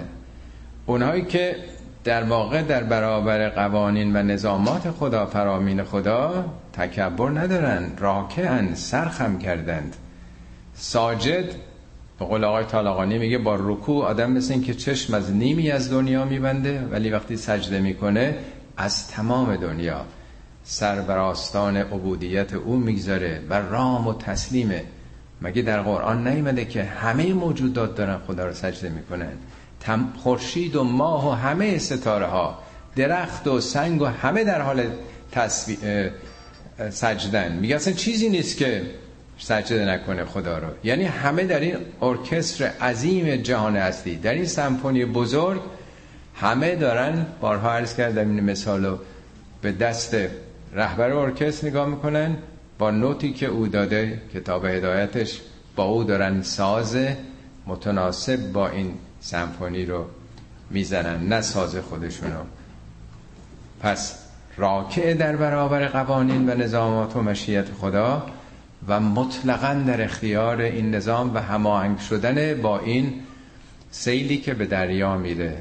اونهایی 0.85 1.25
که 1.25 1.55
در 2.03 2.23
واقع 2.23 2.61
در 2.61 2.83
برابر 2.83 3.49
قوانین 3.49 4.15
و 4.15 4.23
نظامات 4.23 4.91
خدا 4.91 5.25
فرامین 5.25 5.83
خدا 5.83 6.45
تکبر 6.73 7.29
ندارن. 7.29 7.91
راکعن 7.97 8.75
سرخم 8.75 9.39
کردند. 9.39 9.95
ساجد 10.75 11.45
به 12.23 12.29
قول 12.29 12.43
آقای 12.43 12.65
طالقانی 12.65 13.17
میگه 13.17 13.37
با 13.37 13.55
رکوع 13.55 14.05
آدم 14.05 14.31
مثل 14.31 14.53
این 14.53 14.63
که 14.63 14.73
چشم 14.73 15.13
از 15.13 15.31
نیمی 15.31 15.71
از 15.71 15.91
دنیا 15.91 16.25
میبنده 16.25 16.81
ولی 16.91 17.09
وقتی 17.09 17.37
سجده 17.37 17.79
می‌کنه 17.79 18.35
از 18.77 19.07
تمام 19.07 19.55
دنیا 19.55 20.05
سر 20.63 21.01
بر 21.01 21.17
آستان 21.17 21.77
عبودیت 21.77 22.53
او 22.53 22.75
می‌گذاره 22.75 23.41
و 23.49 23.53
رام 23.53 24.07
و 24.07 24.13
تسلیمه 24.13 24.83
مگه 25.41 25.61
در 25.61 25.81
قرآن 25.81 26.27
نیمده 26.27 26.65
که 26.65 26.83
همه 26.83 27.33
موجودات 27.33 27.95
دارن 27.95 28.17
خدا 28.27 28.45
رو 28.45 28.53
سجده 28.53 28.89
می‌کنن؟ 28.89 29.33
خورشید 30.17 30.75
و 30.75 30.83
ماه 30.83 31.29
و 31.29 31.31
همه 31.31 31.77
ستاره 31.77 32.25
ها 32.25 32.59
درخت 32.95 33.47
و 33.47 33.61
سنگ 33.61 34.01
و 34.01 34.05
همه 34.05 34.43
در 34.43 34.61
حال 34.61 34.83
تصوی... 35.31 35.77
سجدن. 36.89 37.51
میگه 37.51 37.75
اصلا 37.75 37.93
چیزی 37.93 38.29
نیست 38.29 38.57
که 38.57 38.81
سجده 39.43 39.85
نکنه 39.85 40.25
خدا 40.25 40.57
رو. 40.57 40.67
یعنی 40.83 41.03
همه 41.03 41.43
در 41.43 41.59
این 41.59 41.75
ارکستر 42.01 42.65
عظیم 42.65 43.35
جهان 43.35 43.75
اصلی 43.75 44.15
در 44.15 44.33
این 44.33 44.45
سمفونی 44.45 45.05
بزرگ 45.05 45.61
همه 46.35 46.75
دارن 46.75 47.25
بارها 47.41 47.71
عرض 47.71 47.95
کردم 47.95 48.29
این 48.29 48.39
مثالو 48.39 48.97
به 49.61 49.71
دست 49.71 50.17
رهبر 50.73 51.11
ارکستر 51.11 51.67
نگاه 51.67 51.87
می‌کنن 51.89 52.37
با 52.77 52.91
نوتی 52.91 53.33
که 53.33 53.45
او 53.45 53.67
داده 53.67 54.21
کتاب 54.33 54.65
هدایتش 54.65 55.41
با 55.75 55.83
او 55.83 56.03
دارن 56.03 56.41
ساز 56.41 56.97
متناسب 57.67 58.51
با 58.51 58.69
این 58.69 58.93
سمفونی 59.19 59.85
رو 59.85 60.05
می‌زنن 60.69 61.27
نه 61.27 61.41
ساز 61.41 61.75
خودشونو. 61.75 62.43
پس 63.81 64.19
راکع 64.57 65.13
در 65.13 65.35
برابر 65.35 65.87
قوانین 65.87 66.49
و 66.49 66.55
نظامات 66.55 67.15
و 67.15 67.21
مشیت 67.21 67.65
خدا 67.81 68.25
و 68.87 68.99
مطلقا 68.99 69.83
در 69.87 70.01
اختیار 70.01 70.61
این 70.61 70.95
نظام 70.95 71.35
و 71.35 71.37
هماهنگ 71.37 71.99
شدن 71.99 72.61
با 72.61 72.79
این 72.79 73.13
سیلی 73.91 74.37
که 74.37 74.53
به 74.53 74.65
دریا 74.65 75.17
میره. 75.17 75.57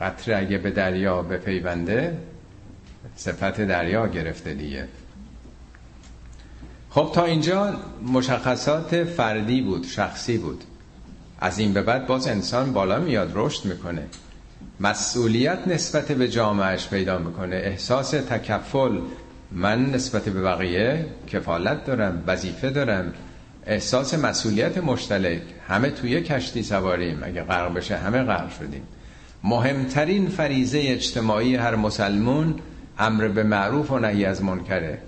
قطره 0.00 0.36
اگه 0.36 0.58
به 0.58 0.70
دریا 0.70 1.22
بپیونده 1.22 2.18
صفت 3.16 3.60
دریا 3.60 4.06
گرفته 4.06 4.54
دیگه. 4.54 4.88
خب 6.90 7.10
تا 7.14 7.24
اینجا 7.24 7.74
مشخصات 8.12 9.04
فردی 9.04 9.60
بود 9.60 9.84
شخصی 9.84 10.38
بود. 10.38 10.64
از 11.40 11.58
این 11.58 11.72
به 11.72 11.82
بعد 11.82 12.06
باز 12.06 12.28
انسان 12.28 12.72
بالا 12.72 12.98
میاد 12.98 13.32
رشد 13.34 13.64
می‌کنه. 13.64 14.06
مسئولیت 14.80 15.58
نسبت 15.66 16.12
به 16.12 16.28
جامعهش 16.28 16.88
پیدا 16.88 17.18
می‌کنه. 17.18 17.56
احساس 17.56 18.10
تکفل 18.10 19.00
من 19.52 19.86
نسبت 19.86 20.28
به 20.28 20.42
بقیه 20.42 21.06
کفالت 21.26 21.84
دارم 21.84 22.24
وظیفه 22.26 22.70
دارم 22.70 23.12
احساس 23.66 24.14
مسئولیت 24.14 24.78
مشترک. 24.78 25.42
همه 25.68 25.90
توی 25.90 26.20
کشتی 26.20 26.62
سواریم. 26.62 27.20
اگه 27.22 27.42
غرق 27.42 27.74
بشه 27.74 27.96
همه 27.96 28.22
غرق 28.22 28.50
شدیم. 28.58 28.82
مهمترین 29.44 30.28
فریزه 30.28 30.82
اجتماعی 30.84 31.56
هر 31.56 31.74
مسلمون 31.74 32.54
امر 32.98 33.28
به 33.28 33.42
معروف 33.42 33.90
و 33.90 33.98
نهی 33.98 34.24
از 34.24 34.42
منکره. 34.42 34.98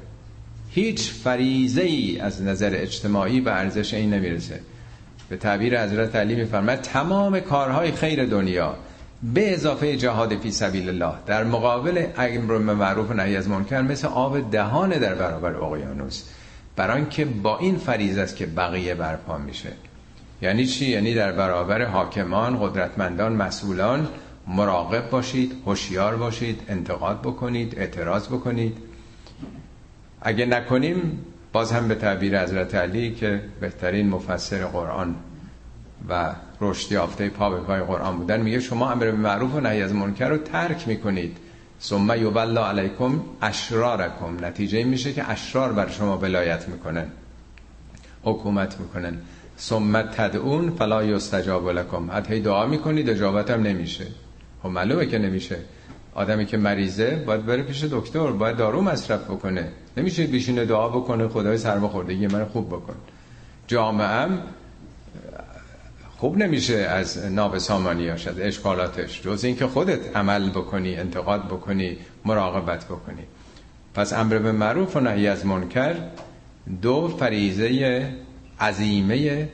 هیچ 0.70 1.10
فریزه 1.10 1.82
ای 1.82 2.18
از 2.20 2.42
نظر 2.42 2.70
اجتماعی 2.74 3.40
به 3.40 3.52
ارزش 3.52 3.94
این 3.94 4.14
نمی‌رسه. 4.14 4.60
به 5.28 5.36
تعبیر 5.36 5.82
حضرت 5.82 6.16
علی 6.16 6.34
میفرماید 6.34 6.80
تمام 6.80 7.40
کارهای 7.40 7.92
خیر 7.92 8.26
دنیا 8.26 8.76
به 9.22 9.54
اضافه 9.54 9.96
جهاد 9.96 10.36
فی 10.36 10.50
سبیل 10.50 10.88
الله. 10.88 11.14
در 11.26 11.44
مقابل 11.44 12.06
امر 12.16 12.58
به 12.58 12.74
معروف 12.74 13.10
و 13.10 13.14
نهی 13.14 13.36
از 13.36 13.48
منکر 13.48 13.82
مثل 13.82 14.08
آب 14.08 14.50
دهانه 14.50 14.98
در 14.98 15.14
برابر 15.14 15.56
اقیانوس. 15.56 16.24
بران 16.76 17.08
که 17.08 17.24
با 17.24 17.58
این 17.58 17.76
فریضه 17.76 18.20
است 18.20 18.36
که 18.36 18.46
بقیه 18.46 18.94
برپا 18.94 19.38
میشه. 19.38 19.72
یعنی 20.42 20.66
چی؟ 20.66 20.86
یعنی 20.86 21.14
در 21.14 21.32
برابر 21.32 21.84
حاکمان 21.84 22.58
قدرتمندان 22.60 23.32
مسئولان 23.32 24.08
مراقب 24.46 25.10
باشید 25.10 25.52
هوشیار 25.66 26.16
باشید 26.16 26.60
انتقاد 26.68 27.20
بکنید 27.20 27.78
اعتراض 27.78 28.28
بکنید. 28.28 28.78
اگه 30.22 30.46
نکنیم 30.46 31.24
باز 31.52 31.72
هم 31.72 31.88
به 31.88 31.94
تعبیر 31.94 32.42
حضرت 32.42 32.74
علی 32.74 33.14
که 33.14 33.42
بهترین 33.60 34.08
مفسر 34.08 34.64
قرآن 34.66 35.14
و 36.08 36.32
رشد 36.62 36.92
یافته 36.92 37.28
پا 37.28 37.50
به 37.50 37.56
پای 37.56 37.80
قرآن 37.80 38.18
بودن. 38.18 38.40
میگه 38.40 38.60
شما 38.60 38.90
امر 38.90 39.04
به 39.04 39.12
معروف 39.12 39.54
و 39.54 39.60
نهی 39.60 39.82
از 39.82 39.94
منکر 39.94 40.28
رو 40.28 40.36
ترک 40.36 40.88
می‌کنید. 40.88 41.36
ثم 41.80 42.10
یبلا 42.16 42.68
علیکم 42.68 43.20
اشرارکم. 43.42 44.44
نتیجه 44.44 44.78
این 44.78 44.88
میشه 44.88 45.12
که 45.12 45.30
اشرار 45.30 45.72
بر 45.72 45.88
شما 45.88 46.18
ولایت 46.18 46.68
می‌کنن 46.68 47.06
حکومت 48.22 48.80
می‌کنن 48.80 49.18
ثم 49.58 50.02
تدعون 50.02 50.70
فلا 50.70 51.04
یستجاب 51.04 51.68
لکم. 51.68 52.10
حتی 52.10 52.40
دعا 52.40 52.66
می‌کنید 52.66 53.10
اجابت 53.10 53.50
هم 53.50 53.62
نمیشه. 53.62 54.06
خب 54.62 54.68
معلومه 54.68 55.06
که 55.06 55.18
نمیشه. 55.18 55.56
آدمی 56.14 56.46
که 56.46 56.56
مریضه 56.56 57.24
باید 57.26 57.46
بره 57.46 57.62
پیش 57.62 57.84
دکتر 57.84 58.26
باید 58.26 58.56
دارو 58.56 58.82
مصرف 58.82 59.24
بکنه. 59.24 59.68
نمیشه 59.96 60.26
بیشینه 60.26 60.64
دعا 60.64 60.88
بکنه 60.88 61.28
خدای 61.28 61.58
سرماخوردگی 61.58 62.26
من 62.26 62.44
خوب 62.44 62.68
بکن. 62.68 62.94
جامعه 63.66 64.06
هم 64.06 64.38
خوب 66.22 66.36
نمیشه 66.38 66.74
از 66.74 67.18
ناب 67.18 67.58
سامانیاش 67.58 68.26
از 68.26 68.38
اشکالاتش 68.38 69.22
جز 69.22 69.44
اینکه 69.44 69.66
خودت 69.66 70.16
عمل 70.16 70.50
بکنی 70.50 70.96
انتقاد 70.96 71.44
بکنی 71.46 71.96
مراقبت 72.24 72.84
بکنی. 72.84 73.22
پس 73.94 74.12
امر 74.12 74.38
به 74.38 74.52
معروف 74.52 74.96
و 74.96 75.00
نهی 75.00 75.28
از 75.28 75.46
منکر 75.46 75.94
دو 76.82 77.08
فریزه 77.18 78.08
عظیمه 78.60 79.48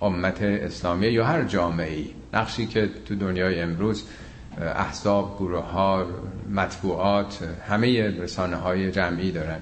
امت 0.00 0.42
اسلامی 0.42 1.06
یا 1.06 1.24
هر 1.24 1.44
جامعه 1.44 1.94
ای 1.96 2.06
نقشی 2.34 2.66
که 2.66 2.90
تو 3.06 3.14
دنیای 3.14 3.60
امروز 3.60 4.04
احزاب 4.60 5.36
گروه 5.38 5.64
ها 5.64 6.06
مطبوعات 6.50 7.38
همه 7.68 8.02
رسانه 8.02 8.56
های 8.56 8.90
جمعی 8.90 9.32
دارن. 9.32 9.60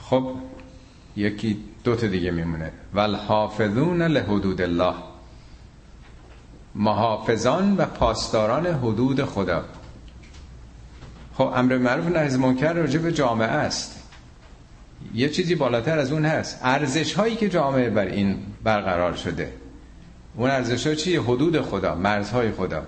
خب 0.00 0.30
یکی 1.16 1.56
دو 1.88 1.96
تا 1.96 2.06
دیگه 2.06 2.30
میمونه. 2.30 2.72
والحافظون 2.94 4.02
لحدود 4.02 4.60
الله. 4.60 4.94
محافظان 6.74 7.76
و 7.76 7.84
پاسداران 7.84 8.66
حدود 8.66 9.24
خدا. 9.24 9.64
خب 11.34 11.52
امر 11.54 11.78
معروف 11.78 12.06
نهی 12.06 12.36
منکر 12.36 12.72
راجع 12.72 12.98
به 12.98 13.12
جامعه 13.12 13.48
است. 13.48 14.02
یه 15.14 15.28
چیزی 15.28 15.54
بالاتر 15.54 15.98
از 15.98 16.12
اون 16.12 16.24
هست. 16.24 16.60
ارزش 16.62 17.14
هایی 17.14 17.36
که 17.36 17.48
جامعه 17.48 17.90
بر 17.90 18.06
این 18.06 18.38
برقرار 18.64 19.14
شده. 19.14 19.52
اون 20.36 20.50
ارزش 20.50 20.86
ها 20.86 20.94
چیه 20.94 21.22
حدود 21.22 21.60
خدا 21.60 21.94
مرزهای 21.94 22.52
خدا. 22.52 22.82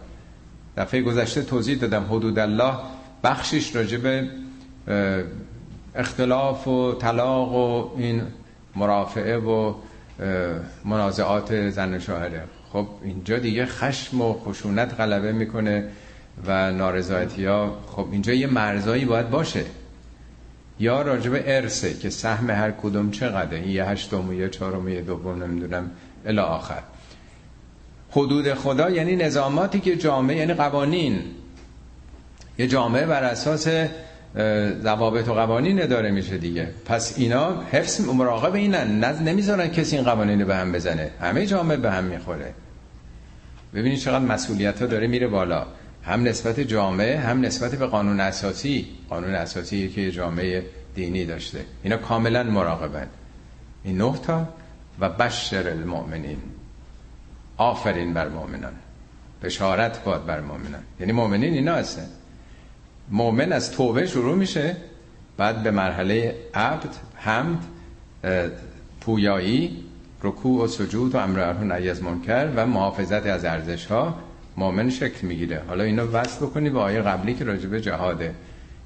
دفعه 0.76 1.02
گذشته 1.02 1.42
توضیح 1.42 1.78
دادم. 1.78 2.04
حدود 2.04 2.38
الله 2.38 2.74
بخشش 3.24 3.76
راجع 3.76 3.98
به 3.98 4.28
اختلاف 5.94 6.68
و 6.68 6.92
طلاق 6.92 7.52
و 7.52 7.98
این 7.98 8.22
مرافعه 8.76 9.36
و 9.36 9.74
منازعات 10.84 11.70
زن 11.70 11.98
شوهره. 11.98 12.42
خب 12.72 12.86
اینجا 13.02 13.38
دیگه 13.38 13.66
خشم 13.66 14.20
و 14.20 14.34
خشونت 14.34 14.94
غلبه 15.00 15.32
می‌کنه 15.32 15.88
و 16.46 16.72
نارضایتی 16.72 17.44
ها 17.44 17.78
خب 17.86 18.06
اینجا 18.12 18.32
یه 18.32 18.46
مرزایی 18.46 19.04
باید 19.04 19.30
باشه. 19.30 19.64
یا 20.80 21.02
راجب 21.02 21.32
ارسه 21.34 21.94
که 21.94 22.10
سهم 22.10 22.50
هر 22.50 22.70
کدوم 22.70 23.10
چقدره. 23.10 23.68
یه 23.68 23.84
هشتم 23.84 24.28
و 24.28 24.32
یه 24.32 24.48
چهارم 24.48 24.88
یه 24.88 25.00
دوم 25.00 25.42
نمی‌دونم 25.42 25.90
الی 26.26 26.38
آخر. 26.38 26.82
حدود 28.10 28.54
خدا 28.54 28.90
یعنی 28.90 29.16
نظاماتی 29.16 29.80
که 29.80 29.96
جامعه 29.96 30.36
یعنی 30.36 30.54
قوانین. 30.54 31.22
یه 32.58 32.66
جامعه 32.66 33.06
بر 33.06 33.24
اساس 33.24 33.68
ضوابط 34.82 35.28
و 35.28 35.34
قوانین 35.34 35.86
داره 35.86 36.10
میشه 36.10 36.38
دیگه. 36.38 36.68
پس 36.84 37.14
اینا 37.18 37.62
حفظ 37.62 38.00
مراقب 38.00 38.54
اینن 38.54 39.04
نمی‌ذارن 39.04 39.68
کسی 39.68 39.96
این 39.96 40.04
قوانین 40.04 40.44
به 40.44 40.56
هم 40.56 40.72
بزنه. 40.72 41.10
همه 41.20 41.46
جامعه 41.46 41.76
به 41.76 41.90
هم 41.90 42.04
می‌خوره. 42.04 42.54
ببینید 43.74 43.98
چقدر 43.98 44.24
مسئولیت 44.24 44.80
ها 44.80 44.86
داره 44.86 45.06
میره 45.06 45.26
بالا. 45.26 45.66
هم 46.02 46.22
نسبت 46.22 46.60
جامعه 46.60 47.18
هم 47.18 47.40
نسبت 47.40 47.74
به 47.74 47.86
قانون 47.86 48.20
اساسی. 48.20 48.86
قانون 49.08 49.34
اساسی 49.34 49.88
که 49.88 50.10
جامعه 50.10 50.64
دینی 50.94 51.24
داشته. 51.24 51.64
اینا 51.82 51.96
کاملا 51.96 52.42
مراقبن. 52.42 53.06
این 53.84 53.98
نه 53.98 54.18
تا 54.18 54.48
و 55.00 55.08
بشر 55.08 55.68
المؤمنین. 55.68 56.38
آفرین 57.56 58.14
بر 58.14 58.28
مؤمنان. 58.28 58.72
بشارت 59.42 60.04
باد 60.04 60.26
بر 60.26 60.40
مؤمنان. 60.40 60.82
یعنی 61.00 61.12
مؤمنین 61.12 61.54
اینا 61.54 61.74
هستن. 61.74 62.06
مؤمن 63.10 63.52
از 63.52 63.72
توبه 63.72 64.06
شروع 64.06 64.36
میشه 64.36 64.76
بعد 65.36 65.62
به 65.62 65.70
مرحله 65.70 66.34
عبد 66.54 66.94
حمد 67.14 67.64
پویایی 69.00 69.84
رکوع 70.22 70.64
و 70.64 70.66
سجود 70.66 71.14
و 71.14 71.18
امر 71.18 71.52
نهی 71.52 71.90
از 71.90 72.02
منکر 72.02 72.48
و 72.56 72.66
محافظت 72.66 73.26
از 73.26 73.44
ارزش 73.44 73.86
ها 73.86 74.14
مؤمن 74.56 74.90
شکل 74.90 75.26
می‌گیره. 75.26 75.62
حالا 75.68 75.84
اینو 75.84 76.06
وصل 76.06 76.46
بکنی 76.46 76.70
با 76.70 76.80
آیه 76.80 77.00
قبلی 77.00 77.34
که 77.34 77.44
راجع 77.44 77.68
به 77.68 77.80
جهاده. 77.80 78.34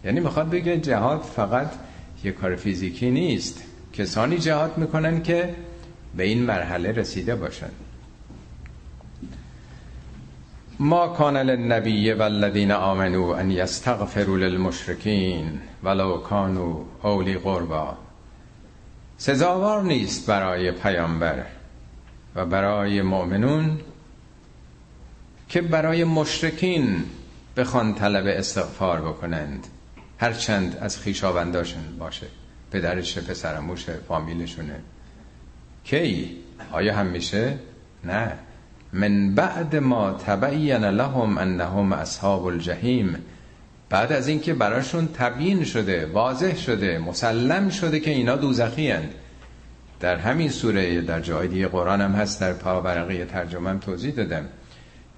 یعنی 0.04 0.20
می‌خواد 0.20 0.50
بگه 0.50 0.78
جهاد 0.78 1.20
فقط 1.20 1.70
یه 2.24 2.32
کار 2.32 2.56
فیزیکی 2.56 3.10
نیست. 3.10 3.62
کسانی 3.92 4.38
جهاد 4.38 4.78
می‌کنن 4.78 5.22
که 5.22 5.54
به 6.16 6.24
این 6.24 6.42
مرحله 6.42 6.92
رسیده 6.92 7.34
باشن. 7.34 7.70
ما 10.78 11.08
کان 11.08 11.36
للنبی 11.36 12.12
والذین 12.12 12.72
آمنوا 12.72 13.36
ان 13.38 13.50
یستغفروا 13.50 14.36
للمشرکین 14.36 15.60
ولو 15.82 16.18
کانوا 16.18 16.84
اولی 17.02 17.34
قربا. 17.34 17.96
سزاوار 19.18 19.82
نیست 19.82 20.26
برای 20.26 20.72
پیامبر 20.72 21.44
و 22.34 22.46
برای 22.46 23.02
مؤمنون 23.02 23.80
که 25.48 25.60
برای 25.60 26.04
مشرکین 26.04 27.04
بخوان 27.56 27.94
طلب 27.94 28.26
استغفار 28.26 29.00
بکنند. 29.00 29.66
هرچند 30.18 30.76
از 30.80 30.98
خیشاونداشون 30.98 31.98
باشه 31.98 32.26
پدرشه 32.70 33.20
پسرموشه 33.20 33.92
فامیلشونه. 34.08 34.80
کی؟ 35.84 36.36
آیا 36.72 36.96
هم 36.96 37.06
میشه؟ 37.06 37.58
نه. 38.04 38.32
من 38.94 39.34
بعد 39.34 39.76
ما 39.76 40.12
تبین 40.26 40.84
لهم 40.84 41.38
انهم 41.38 41.92
اصحاب 41.92 42.46
الجحیم. 42.46 43.16
بعد 43.90 44.12
از 44.12 44.28
اینکه 44.28 44.54
براشون 44.54 45.08
تبیین 45.14 45.64
شده 45.64 46.06
واضح 46.06 46.56
شده 46.56 46.98
مسلم 46.98 47.68
شده 47.68 48.00
که 48.00 48.10
اینا 48.10 48.36
دوزخی 48.36 48.90
هند. 48.90 49.14
در 50.00 50.16
همین 50.16 50.48
سوره 50.48 51.00
در 51.00 51.20
جای 51.20 51.48
دیگه 51.48 51.68
قرآن 51.68 52.00
هم 52.00 52.12
هست 52.12 52.40
در 52.40 52.52
پاورقی 52.52 53.24
ترجمه 53.24 53.70
هم 53.70 53.78
توضیح 53.78 54.14
دادم. 54.14 54.44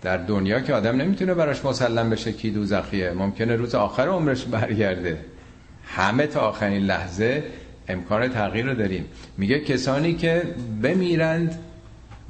در 0.02 0.16
دنیا 0.16 0.60
که 0.60 0.74
آدم 0.74 0.96
نمی‌تونه 0.96 1.34
براش 1.34 1.64
مسلم 1.64 2.10
بشه 2.10 2.32
کی 2.32 2.50
دوزخیه؟ 2.50 3.10
ممکنه 3.10 3.56
روز 3.56 3.74
آخر 3.74 4.08
عمرش 4.08 4.44
برگرده. 4.44 5.18
همه 5.86 6.26
تا 6.26 6.40
آخرین 6.40 6.82
لحظه 6.82 7.44
امکان 7.88 8.28
تغییر 8.28 8.66
رو 8.66 8.74
داریم. 8.74 9.04
میگه 9.38 9.60
کسانی 9.60 10.14
که 10.14 10.42
بمیرند 10.82 11.58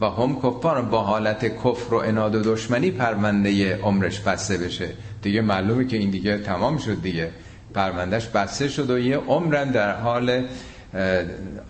و 0.01 0.07
هم 0.07 0.37
کفار 0.37 0.83
با 0.83 1.03
حالت 1.03 1.45
کفر 1.45 1.95
و 1.95 1.97
اناد 1.97 2.35
و 2.35 2.55
دشمنی 2.55 2.91
پرونده 2.91 3.77
عمرش 3.77 4.21
بسته 4.21 4.57
بشه. 4.57 4.89
دیگه 5.23 5.41
معلومه 5.41 5.85
که 5.85 5.97
این 5.97 6.11
دیگه 6.11 6.39
تمام 6.39 6.79
شد 6.79 7.03
دیگه. 7.03 7.31
پروندهش 7.75 8.27
بسته 8.27 8.69
شد 8.69 8.91
و 8.91 8.99
یه 8.99 9.17
عمرن 9.17 9.71
در 9.71 9.97
حال 9.97 10.45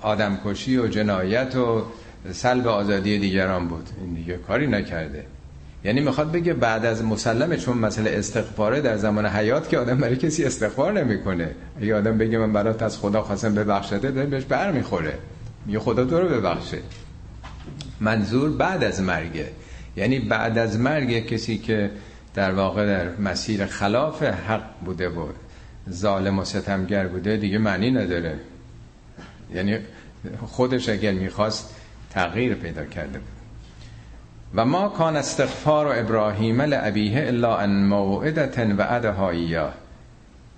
آدمکشی 0.00 0.76
و 0.76 0.86
جنایت 0.86 1.56
و 1.56 1.82
سلب 2.32 2.66
آزادی 2.66 3.18
دیگران 3.18 3.68
بود. 3.68 3.88
این 4.00 4.14
دیگه 4.14 4.36
کاری 4.36 4.66
نکرده. 4.66 5.26
یعنی 5.84 6.00
می‌خواد 6.00 6.32
بگه 6.32 6.52
بعد 6.52 6.84
از 6.84 7.04
مسلمه 7.04 7.56
چون 7.56 7.78
مسئله 7.78 8.10
استغفاره 8.10 8.80
در 8.80 8.96
زمان 8.96 9.26
حیات 9.26 9.68
که 9.68 9.78
آدم 9.78 9.98
برای 9.98 10.16
کسی 10.16 10.44
استغفار 10.44 10.92
نمی‌کنه. 10.92 11.50
اگه 11.80 11.96
آدم 11.96 12.18
بگه 12.18 12.38
من 12.38 12.52
برات 12.52 12.82
از 12.82 12.98
خدا 12.98 13.22
خواستم 13.22 13.54
ببخشده 13.54 14.10
داره 14.10 14.26
بهش 14.26 14.44
بر 14.44 14.72
می‌خوره 14.72 15.18
میگه 15.66 15.78
خدا 15.78 16.04
تو 16.04 16.20
رو 16.20 16.28
ببخشه. 16.28 16.78
منظور 18.00 18.50
بعد 18.50 18.84
از 18.84 19.00
مرگه. 19.00 19.50
یعنی 19.96 20.18
بعد 20.18 20.58
از 20.58 20.78
مرگ 20.78 21.26
کسی 21.26 21.58
که 21.58 21.90
در 22.34 22.52
واقع 22.52 22.86
در 22.86 23.16
مسیر 23.16 23.66
خلاف 23.66 24.22
حق 24.22 24.80
بوده 24.84 25.08
بود 25.08 25.34
ظالم 25.90 26.38
و 26.38 26.44
ستمگر 26.44 27.06
بوده 27.06 27.36
دیگه 27.36 27.58
معنی 27.58 27.90
نداره. 27.90 28.34
یعنی 29.54 29.78
خودش 30.46 30.88
اگر 30.88 31.12
می‌خواست 31.12 31.74
تغییر 32.10 32.54
پیدا 32.54 32.84
کرده 32.84 33.18
بود. 33.18 33.36
و 34.54 34.64
ما 34.64 34.88
کان 34.88 35.16
استغفار 35.16 35.86
و 35.86 35.90
ابراهیم 35.94 36.62
لعبیه 36.62 37.26
الا 37.26 37.56
ان 37.56 37.84
موعدت 37.84 38.58
و 38.58 38.86
ادهاییه 38.88 39.68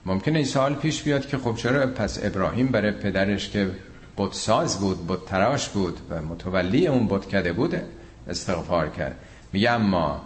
ممکنه 0.07 0.37
این 0.37 0.47
سال 0.47 0.75
پیش 0.75 1.03
بیاد 1.03 1.27
که 1.27 1.39
خب 1.39 1.55
چرا 1.55 1.87
پس 1.87 2.25
ابراهیم 2.25 2.67
برای 2.67 2.91
پدرش 2.91 3.51
که 3.51 3.71
بتساز 4.19 4.81
بود 4.81 5.07
بت 5.07 5.27
تراش 5.27 5.69
بود 5.69 5.99
و 6.11 6.23
متولی 6.23 6.87
اون 6.87 7.09
کده 7.21 7.53
بود 7.53 7.75
استغفار 8.29 8.89
کرد. 8.89 9.17
میگه 9.53 9.71
اما 9.71 10.23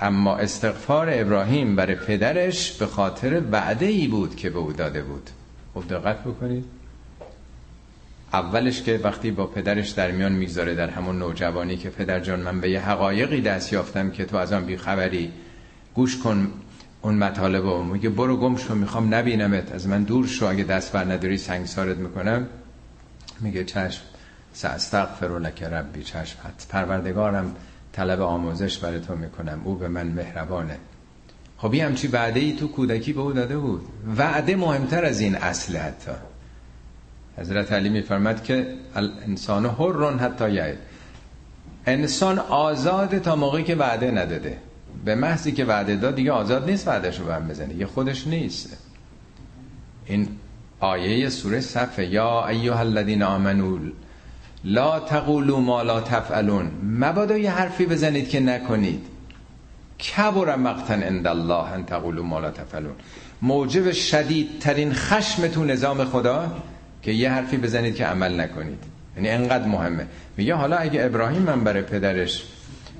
اما 0.00 0.36
استغفار 0.36 1.08
ابراهیم 1.12 1.76
برای 1.76 1.94
پدرش 1.94 2.72
به 2.72 2.86
خاطر 2.86 3.42
وعده 3.52 3.86
ای 3.86 4.08
بود 4.08 4.36
که 4.36 4.50
به 4.50 4.58
او 4.58 4.72
داده 4.72 5.02
بود. 5.02 5.30
خب 5.74 5.88
دقت 5.88 6.20
بکنید. 6.20 6.64
اولش 8.32 8.82
که 8.82 9.00
وقتی 9.02 9.30
با 9.30 9.46
پدرش 9.46 9.90
در 9.90 10.10
میان 10.10 10.32
می‌گذاره 10.32 10.74
در 10.74 10.90
همون 10.90 11.18
نوجوانی 11.18 11.76
که 11.76 11.90
پدر 11.90 12.20
جان 12.20 12.40
من 12.40 12.60
به 12.60 12.70
یه 12.70 12.80
حقایقی 12.80 13.40
دست 13.40 13.72
یافتم 13.72 14.10
که 14.10 14.24
تو 14.24 14.36
از 14.36 14.52
آن 14.52 14.64
بیخبری 14.64 15.32
گوش 15.94 16.18
کن 16.18 16.52
اون 17.02 17.14
مطالب 17.14 17.64
و 17.64 17.82
میگه 17.82 18.08
برو 18.08 18.36
گم 18.36 18.56
شو 18.56 18.74
می‌خوام 18.74 19.14
نبینمت. 19.14 19.72
از 19.72 19.88
من 19.88 20.02
دور 20.02 20.26
شو 20.26 20.46
اگه 20.46 20.64
دست 20.64 20.92
بر 20.92 21.04
نداری 21.04 21.38
سنگسارت 21.38 21.96
می‌کنم. 21.96 22.46
میگه 23.40 23.64
چشم 23.64 24.02
ساستغفر 24.52 25.38
لک 25.38 25.62
ربی 25.62 26.02
چشم 26.02 26.38
حد. 26.44 26.64
پروردگارم 26.68 27.54
طلب 27.92 28.20
آموزش 28.20 28.78
برای 28.78 29.00
تو 29.00 29.16
می‌کنم. 29.16 29.60
او 29.64 29.74
به 29.74 29.88
من 29.88 30.06
مهربانه. 30.06 30.76
خب 31.58 31.74
یه 31.74 31.86
همچی 31.86 32.08
وعده 32.08 32.40
ای 32.40 32.52
تو 32.52 32.68
کودکی 32.68 33.12
به 33.12 33.20
او 33.20 33.32
داده 33.32 33.58
بود. 33.58 33.88
وعده 34.16 34.56
مهمتر 34.56 35.04
از 35.04 35.20
این 35.20 35.36
اصل 35.36 35.76
حتی. 35.76 36.12
حضرت 37.38 37.72
علی 37.72 37.88
میفرمد 37.88 38.44
که 38.44 38.74
انسان 39.26 39.66
حرون 39.66 40.18
حتی 40.18 40.50
یعید. 40.50 40.78
انسان 41.86 42.38
آزاد 42.38 43.18
تا 43.18 43.36
موقعی 43.36 43.64
که 43.64 43.74
وعده 43.74 44.10
نداده. 44.10 44.58
به 45.04 45.14
محضی 45.14 45.52
که 45.52 45.64
وعده 45.64 45.96
داد 45.96 46.14
دیگه 46.14 46.32
آزاد 46.32 46.70
نیست 46.70 46.88
وعدش 46.88 47.20
رو 47.20 47.30
هم 47.30 47.48
بزنه. 47.48 47.74
یه 47.74 47.86
خودش 47.86 48.26
نیست. 48.26 48.76
این 50.06 50.28
آیه 50.84 51.28
سوره 51.28 51.60
صفه 51.60 52.06
یا 52.06 52.46
ایها 52.48 52.78
الذین 52.78 53.22
آمنوا 53.22 53.78
لا 54.64 55.00
تقولوا 55.00 55.60
ما 55.60 55.82
لا 55.82 56.00
تفعلون. 56.00 56.70
مبادا 56.82 57.38
یه 57.38 57.50
حرفی 57.50 57.86
بزنید 57.86 58.28
که 58.28 58.40
نکنید. 58.40 59.06
کبر 59.98 60.56
مقتن 60.56 61.02
عند 61.02 61.26
الله 61.26 61.72
ان 61.72 61.84
تقولوا 61.84 62.22
ما 62.22 62.40
لا 62.40 62.50
تفعلون. 62.50 62.92
موجب 63.42 63.92
شدیدترین 63.92 64.92
خشم 64.92 65.48
تو 65.48 65.64
نظام 65.64 66.04
خدا 66.04 66.52
که 67.02 67.12
یه 67.12 67.30
حرفی 67.30 67.56
بزنید 67.56 67.94
که 67.94 68.06
عمل 68.06 68.40
نکنید. 68.40 68.84
یعنی 69.16 69.28
انقدر 69.28 69.66
مهمه. 69.66 70.06
میگه 70.36 70.54
حالا 70.54 70.76
اگه 70.76 71.04
ابراهیم 71.04 71.42
من 71.42 71.64
برای 71.64 71.82
پدرش 71.82 72.44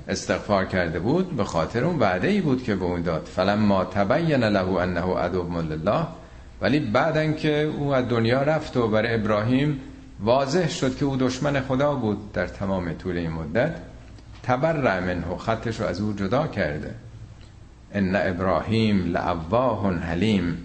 استغفار 0.07 0.65
کرده 0.65 0.99
بود 0.99 1.35
به 1.37 1.43
خاطر 1.43 1.83
اون 1.83 1.99
وعده 1.99 2.27
ای 2.27 2.41
بود 2.41 2.63
که 2.63 2.75
به 2.75 2.85
اون 2.85 3.01
داد. 3.01 3.29
فلما 3.35 3.85
تبین 3.85 4.43
له 4.43 4.79
انه 4.79 5.17
عدو 5.17 5.61
لله 5.61 6.05
ولی 6.61 6.79
بعدن 6.79 7.33
که 7.33 7.71
او 7.77 7.95
از 7.95 8.09
دنیا 8.09 8.41
رفت 8.43 8.77
و 8.77 8.87
برای 8.87 9.13
ابراهیم 9.13 9.79
واضح 10.19 10.69
شد 10.69 10.97
که 10.97 11.05
او 11.05 11.17
دشمن 11.17 11.61
خدا 11.61 11.95
بود 11.95 12.31
در 12.33 12.47
تمام 12.47 12.93
طول 12.93 13.17
این 13.17 13.31
مدت 13.31 13.75
تبرع 14.43 14.99
منه 14.99 15.37
خطش 15.37 15.79
رو 15.79 15.85
از 15.85 16.01
او 16.01 16.13
جدا 16.13 16.47
کرده. 16.47 16.95
ان 17.93 18.15
ابراهیم 18.15 19.05
لعواه 19.05 19.93
حلیم. 19.93 20.57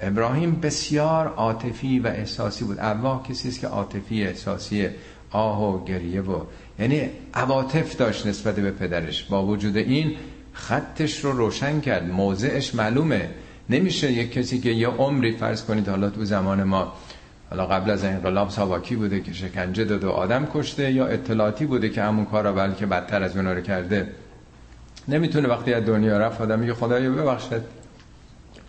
ابراهیم 0.00 0.60
بسیار 0.60 1.26
عاطفی 1.26 1.98
و 1.98 2.06
احساسی 2.06 2.64
بود. 2.64 2.78
اواه 2.78 3.22
کسی 3.28 3.48
است 3.48 3.60
که 3.60 3.66
عاطفی 3.66 4.24
احساسی 4.24 4.88
آه 5.30 5.62
و 5.64 5.84
گریه 5.84 6.20
و 6.20 6.40
یعنی 6.78 7.10
عواطف 7.34 7.96
داشت 7.96 8.26
نسبت 8.26 8.54
به 8.54 8.70
پدرش. 8.70 9.24
با 9.24 9.46
وجود 9.46 9.76
این 9.76 10.16
خطش 10.52 11.24
رو 11.24 11.32
روشن 11.32 11.80
کرد. 11.80 12.10
موضعش 12.10 12.74
معلومه. 12.74 13.28
نمیشه 13.70 14.12
یک 14.12 14.32
کسی 14.32 14.60
که 14.60 14.70
یه 14.70 14.88
عمری 14.88 15.32
فرض 15.32 15.64
کنید 15.64 15.88
حالا 15.88 16.10
تو 16.10 16.24
زمان 16.24 16.62
ما 16.62 16.92
حالا 17.50 17.66
قبل 17.66 17.90
از 17.90 18.04
انقلاب 18.04 18.50
ساواکی 18.50 18.96
بوده 18.96 19.20
که 19.20 19.32
شکنجه 19.32 19.84
داده 19.84 20.06
و 20.06 20.10
آدم 20.10 20.48
کشته 20.54 20.92
یا 20.92 21.06
اطلاعاتی 21.06 21.66
بوده 21.66 21.88
که 21.88 22.02
همون 22.02 22.24
کارا 22.24 22.52
بلکه 22.52 22.86
بدتر 22.86 23.22
از 23.22 23.36
اونا 23.36 23.52
رو 23.52 23.60
کرده. 23.60 24.08
نمی‌تونه 25.08 25.48
وقتی 25.48 25.74
از 25.74 25.84
دنیا 25.84 26.18
رفت 26.18 26.40
آدم 26.40 26.58
میگه 26.58 26.74
خدایا 26.74 27.10
ببخشد 27.10 27.62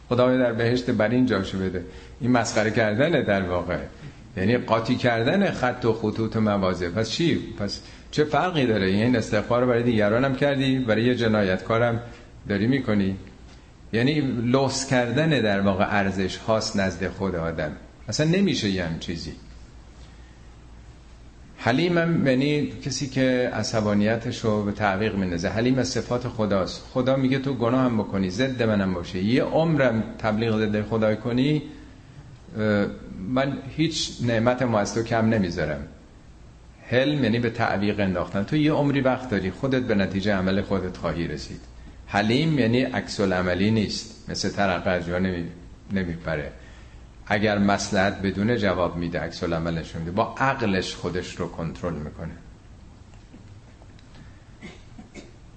خدایا 0.09 0.37
در 0.37 0.53
بهشت 0.53 0.91
بر 0.91 1.09
این 1.09 1.25
جاشو 1.25 1.59
بده. 1.59 1.83
این 2.21 2.31
مسخره 2.31 2.71
کردنه 2.71 3.21
در 3.21 3.41
واقع. 3.41 3.77
یعنی 4.37 4.57
قاطی 4.57 4.95
کردن 4.95 5.51
خط 5.51 5.85
و 5.85 5.93
خطوط 5.93 6.35
و 6.35 6.41
موازه 6.41 6.89
پس 6.89 7.09
چی؟ 7.09 7.39
پس 7.59 7.81
چه 8.11 8.23
فرقی 8.23 8.65
داره؟ 8.65 8.85
این 8.85 9.15
استغفار 9.15 9.65
برای 9.65 9.83
دیگران 9.83 10.25
هم 10.25 10.35
کردی؟ 10.35 10.79
برای 10.79 11.03
یه 11.03 11.15
جنایتکارم 11.15 11.99
داری 12.49 12.67
می‌کنی؟ 12.67 13.15
یعنی 13.93 14.21
لوس 14.21 14.85
کردن 14.85 15.29
در 15.29 15.61
واقع 15.61 15.85
ارزش 15.89 16.37
هاست 16.37 16.77
نزد 16.77 17.07
خود 17.07 17.35
آدم. 17.35 17.71
اصلا 18.07 18.25
نمیشه 18.25 18.69
یه 18.69 18.85
هم 18.85 18.99
چیزی. 18.99 19.31
حلیم 21.57 21.97
هم 21.97 22.27
یعنی 22.27 22.67
کسی 22.67 23.09
که 23.09 23.51
عصبانیتش 23.53 24.39
رو 24.39 24.63
به 24.63 24.71
تعویق 24.71 25.15
میندازه. 25.15 25.49
حلیم 25.49 25.79
از 25.79 25.87
صفات 25.87 26.27
خداست. 26.27 26.83
خدا 26.93 27.15
میگه 27.15 27.39
تو 27.39 27.53
گناه 27.53 27.81
هم 27.81 27.97
بکنی 27.97 28.29
ضد 28.29 28.63
منم 28.63 28.93
باشه 28.93 29.23
یه 29.23 29.43
عمرم 29.43 30.03
تبلیغ 30.19 30.57
ضد 30.57 30.81
خدای 30.81 31.15
کنی 31.17 31.61
من 33.27 33.57
هیچ 33.77 34.11
نعمت 34.21 34.61
ما 34.61 34.79
از 34.79 34.93
تو 34.93 35.03
کم 35.03 35.29
نمی‌ذارم. 35.29 35.87
حلم 36.89 37.23
یعنی 37.23 37.39
به 37.39 37.49
تعویق 37.49 37.99
انداختن. 37.99 38.43
تو 38.43 38.55
یه 38.55 38.71
عمری 38.71 39.01
وقت 39.01 39.29
داری 39.29 39.51
خودت 39.51 39.81
به 39.81 39.95
نتیجه 39.95 40.33
عمل 40.33 40.61
خودت 40.61 40.97
خواهی 40.97 41.27
رسید. 41.27 41.70
حلیم 42.11 42.59
یعنی 42.59 42.81
عکس 42.81 43.19
عملی 43.21 43.71
نیست. 43.71 44.29
مثل 44.29 44.69
از 44.85 45.05
جا 45.05 45.19
نمیپره. 45.91 46.51
اگر 47.27 47.57
مسلحت 47.57 48.21
بدون 48.21 48.57
جواب 48.57 48.95
میده 48.95 49.19
عکس 49.19 49.43
عملش 49.43 49.95
میده 49.95 50.11
با 50.11 50.35
عقلش 50.37 50.95
خودش 50.95 51.35
رو 51.35 51.47
کنترل 51.47 51.93
می‌کنه. 51.93 52.31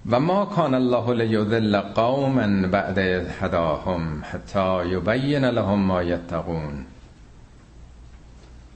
و 0.09 0.19
ما 0.19 0.45
کان 0.45 0.73
الله 0.73 1.13
لیذل 1.13 1.79
قوما 1.79 2.67
بعد 2.67 2.97
هداهم 3.41 4.23
حتی 4.31 4.87
یبین 4.87 5.45
لهم 5.45 5.79
ما 5.79 6.03
یتقون. 6.03 6.85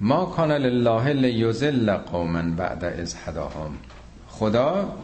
ما 0.01 0.25
کان 0.25 0.51
لله 0.51 1.13
لیذل 1.13 1.91
قوما 1.91 2.41
بعد 2.41 2.85
از 2.85 3.15
هداهم. 3.25 3.71
خدا 4.27 4.95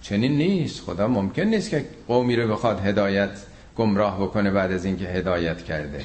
چنین 0.00 0.32
نیست. 0.32 0.80
خدا 0.80 1.08
ممکن 1.08 1.42
نیست 1.42 1.70
که 1.70 1.84
قومی 2.08 2.36
رو 2.36 2.52
بخواد 2.52 2.80
هدایت 2.86 3.30
گمراه 3.76 4.22
بکنه 4.22 4.50
بعد 4.50 4.72
از 4.72 4.84
اینکه 4.84 5.04
هدایت 5.04 5.62
کرده. 5.62 6.00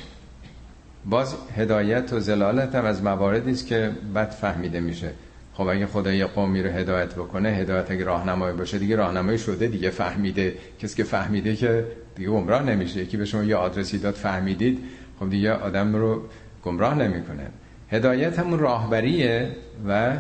باز 1.05 1.36
هدایت 1.58 2.13
و 2.13 2.19
زلالت 2.19 2.75
هم 2.75 2.86
از 2.86 3.03
مواردی 3.03 3.51
است 3.51 3.67
که 3.67 3.91
بد 4.15 4.29
فهمیده 4.29 4.79
میشه. 4.79 5.12
خب 5.53 5.67
اگه 5.67 5.86
خدا 5.86 6.13
یه 6.13 6.25
قومی 6.25 6.63
رو 6.63 6.69
هدایت 6.69 7.15
بکنه 7.15 7.49
هدایت 7.49 7.91
اگه 7.91 8.03
راهنمایی 8.03 8.58
باشه 8.58 8.77
دیگه 8.77 8.95
راهنمایی 8.95 9.38
شده 9.38 9.67
دیگه 9.67 9.89
فهمیده. 9.89 10.53
کسی 10.79 10.95
که 10.95 11.03
فهمیده 11.03 11.55
که 11.55 11.86
دیگه 12.15 12.29
گمراه 12.29 12.63
نمیشه. 12.63 12.99
یکی 12.99 13.17
به 13.17 13.25
شما 13.25 13.43
یه 13.43 13.55
آدرسی 13.55 13.97
داد 13.97 14.13
فهمیدید. 14.13 14.79
خب 15.19 15.29
دیگه 15.29 15.51
آدم 15.51 15.95
رو 15.95 16.21
گمراه 16.63 16.95
نمی‌کنه. 16.95 17.47
هدایت 17.91 18.39
همون 18.39 18.60
راهبریه 18.60 19.49
و 19.88 20.13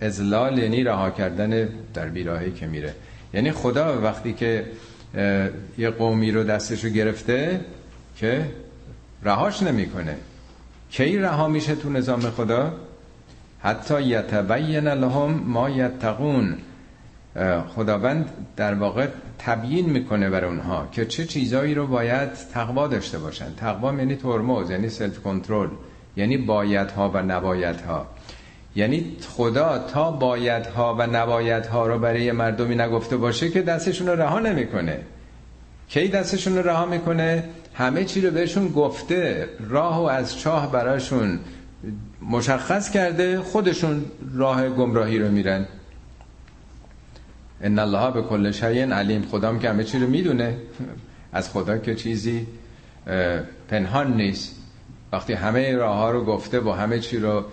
ازلال 0.00 0.58
یعنی 0.58 0.84
رها 0.84 1.10
کردن 1.10 1.68
در 1.94 2.08
بیراهی 2.08 2.52
که 2.52 2.66
میره. 2.66 2.94
یعنی 3.34 3.52
خدا 3.52 4.00
وقتی 4.02 4.32
که 4.32 4.66
یه 5.78 5.90
قومی 5.90 6.30
رو 6.32 6.44
دستش 6.44 6.84
رو 6.84 6.90
گرفته 6.90 7.60
که 8.16 8.44
رهاش 9.22 9.62
نمی‌کنه. 9.62 10.16
کی 10.90 11.18
رها 11.18 11.48
میشه 11.48 11.74
تو 11.74 11.90
نظام 11.90 12.20
خدا؟ 12.20 12.72
حتی 13.60 14.02
یتبین 14.02 14.88
لهم 14.88 15.30
ما 15.30 15.70
یتقون. 15.70 16.58
خداوند 17.76 18.30
در 18.56 18.74
واقع 18.74 19.06
تبیین 19.38 19.90
می‌کنه 19.90 20.30
بر 20.30 20.44
اونها 20.44 20.88
که 20.92 21.06
چه 21.06 21.24
چیزایی 21.24 21.74
رو 21.74 21.86
باید 21.86 22.28
تقوا 22.54 22.86
داشته 22.88 23.18
باشن. 23.18 23.54
تقوا 23.56 23.94
یعنی 23.94 24.16
ترمز 24.16 24.70
یعنی 24.70 24.88
سلف 24.88 25.18
کنترل 25.18 25.68
یعنی 26.16 26.36
بایدها 26.36 27.10
و 27.14 27.22
نبایدها. 27.22 28.06
یعنی 28.76 29.16
خدا 29.36 29.78
تا 29.78 30.10
بایدها 30.10 30.94
و 30.98 31.06
نبایدها 31.06 31.86
رو 31.86 31.98
برای 31.98 32.32
مردمی 32.32 32.74
نگفته 32.74 33.16
باشه 33.16 33.50
که 33.50 33.62
دستشون 33.62 34.06
رو 34.06 34.22
رها 34.22 34.38
نمی‌کنه. 34.38 35.00
کی 35.88 36.08
دستشون 36.08 36.56
رو 36.56 36.68
رها 36.68 36.86
می‌کنه؟ 36.86 37.44
همه 37.74 38.04
چی 38.04 38.20
رو 38.20 38.30
بهشون 38.30 38.68
گفته 38.68 39.48
راه 39.68 39.98
و 39.98 40.02
از 40.02 40.38
چاه 40.38 40.72
براشون 40.72 41.38
مشخص 42.30 42.90
کرده 42.90 43.40
خودشون 43.40 44.04
راه 44.34 44.68
گمراهی 44.68 45.18
رو 45.18 45.30
میرن. 45.30 45.66
ان 47.62 47.78
الله 47.78 48.10
به 48.10 48.22
کل 48.22 48.50
شیء 48.50 48.92
علیم. 48.94 49.22
خدام 49.30 49.58
که 49.58 49.70
همه 49.70 49.84
چی 49.84 49.98
رو 49.98 50.06
می‌دونه. 50.06 50.56
از 51.32 51.50
خدا 51.50 51.78
که 51.78 51.94
چیزی 51.94 52.46
پنهان 53.68 54.16
نیست. 54.16 54.56
وقتی 55.12 55.32
همه 55.32 55.76
راه 55.76 55.96
ها 55.96 56.10
رو 56.10 56.24
گفته 56.24 56.60
و 56.60 56.70
همه 56.70 56.98
چی 56.98 57.18
رو 57.18 57.44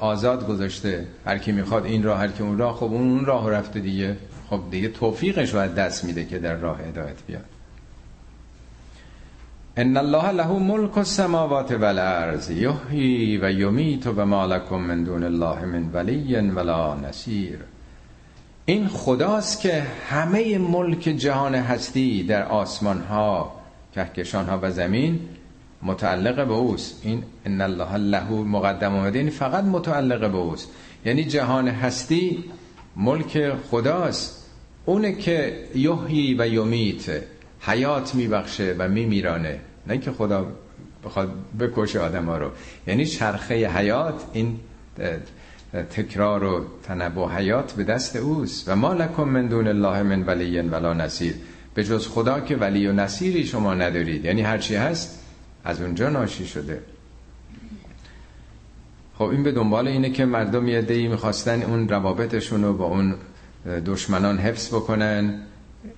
آزاد 0.00 0.46
گذاشته. 0.46 1.06
هر 1.26 1.38
کی 1.38 1.52
می‌خواد 1.52 1.84
این 1.84 2.02
راه 2.02 2.18
هر 2.18 2.28
کی 2.28 2.42
اون 2.42 2.58
راه 2.58 2.76
خب 2.76 2.84
اون 2.84 3.24
راه 3.24 3.50
رفته 3.50 3.80
دیگه. 3.80 4.16
خب 4.50 4.60
دیگه 4.70 4.88
توفیقش 4.88 5.54
رو 5.54 5.66
دست 5.66 6.04
میده 6.04 6.24
که 6.24 6.38
در 6.38 6.54
راه 6.56 6.80
هدایت 6.80 7.16
بیاد. 7.26 7.44
ان 9.76 9.96
الله 9.96 10.30
له 10.30 10.46
ملک 10.46 10.98
السماوات 10.98 11.72
والارض. 11.72 12.50
یحیی 12.50 13.38
و 13.38 13.50
یمیت 13.50 14.06
و 14.06 14.26
ما 14.26 14.46
لکم 14.46 14.76
من 14.76 15.04
دون 15.04 15.22
الله 15.22 15.64
من 15.64 15.90
ولی 15.92 16.36
ولا 16.36 16.94
نصیر. 16.94 17.58
این 18.64 18.88
خداست 18.88 19.60
که 19.60 19.82
همه 20.08 20.58
ملک 20.58 21.00
جهان 21.00 21.54
هستی 21.54 22.22
در 22.22 22.42
آسمان 22.42 23.00
ها 23.00 23.52
کهکشان 23.94 24.46
ها 24.46 24.58
و 24.62 24.70
زمین 24.70 25.20
متعلق 25.82 26.46
به 26.46 26.54
اوست. 26.54 27.00
این 27.02 27.22
ان 27.46 27.60
الله 27.60 27.96
له 27.96 28.30
مقدم 28.30 28.94
اومده 28.94 29.18
این 29.18 29.30
فقط 29.30 29.64
متعلق 29.64 30.30
به 30.30 30.36
اوست. 30.36 30.68
یعنی 31.04 31.24
جهان 31.24 31.68
هستی 31.68 32.44
ملک 32.96 33.52
خداست. 33.70 34.46
اونه 34.84 35.12
که 35.12 35.64
یحیی 35.74 36.34
و 36.38 36.48
یمیت 36.48 37.22
حیات 37.60 38.14
میبخشه 38.14 38.76
و 38.78 38.88
میمیرانه. 38.88 39.60
نه 39.86 39.98
که 39.98 40.12
خدا 40.12 40.46
بخواد 41.04 41.32
بکشه 41.60 42.00
آدم 42.00 42.24
ها 42.24 42.38
رو. 42.38 42.50
یعنی 42.86 43.06
چرخه 43.06 43.68
حیات 43.68 44.22
این 44.32 44.60
تکرار 45.90 46.44
و 46.44 46.64
تنبو 46.82 47.28
حیات 47.28 47.72
به 47.72 47.84
دست 47.84 48.16
اوست. 48.16 48.68
و 48.68 48.76
ما 48.76 48.94
لکم 48.94 49.24
من 49.24 49.46
دون 49.46 49.68
الله 49.68 50.02
من 50.02 50.22
ولی 50.22 50.60
ولا 50.60 50.94
نصیر. 50.94 51.34
به 51.74 51.84
جز 51.84 52.08
خدا 52.08 52.40
که 52.40 52.56
ولی 52.56 52.86
و 52.86 52.92
نصیری 52.92 53.46
شما 53.46 53.74
ندارید. 53.74 54.24
یعنی 54.24 54.42
هرچی 54.42 54.74
هست 54.74 55.22
از 55.66 55.80
اونجا 55.80 56.08
ناشی 56.08 56.46
شده. 56.46 56.82
خب 59.18 59.24
این 59.24 59.42
به 59.42 59.52
دنبال 59.52 59.88
اینه 59.88 60.10
که 60.10 60.24
مردم 60.24 60.68
یه 60.68 60.82
دی 60.82 61.08
می‌خواستن 61.08 61.62
اون 61.62 61.88
روابطشون 61.88 62.64
رو 62.64 62.72
با 62.72 62.84
اون 62.84 63.14
دشمنان 63.86 64.38
حفظ 64.38 64.68
بکنن. 64.68 65.42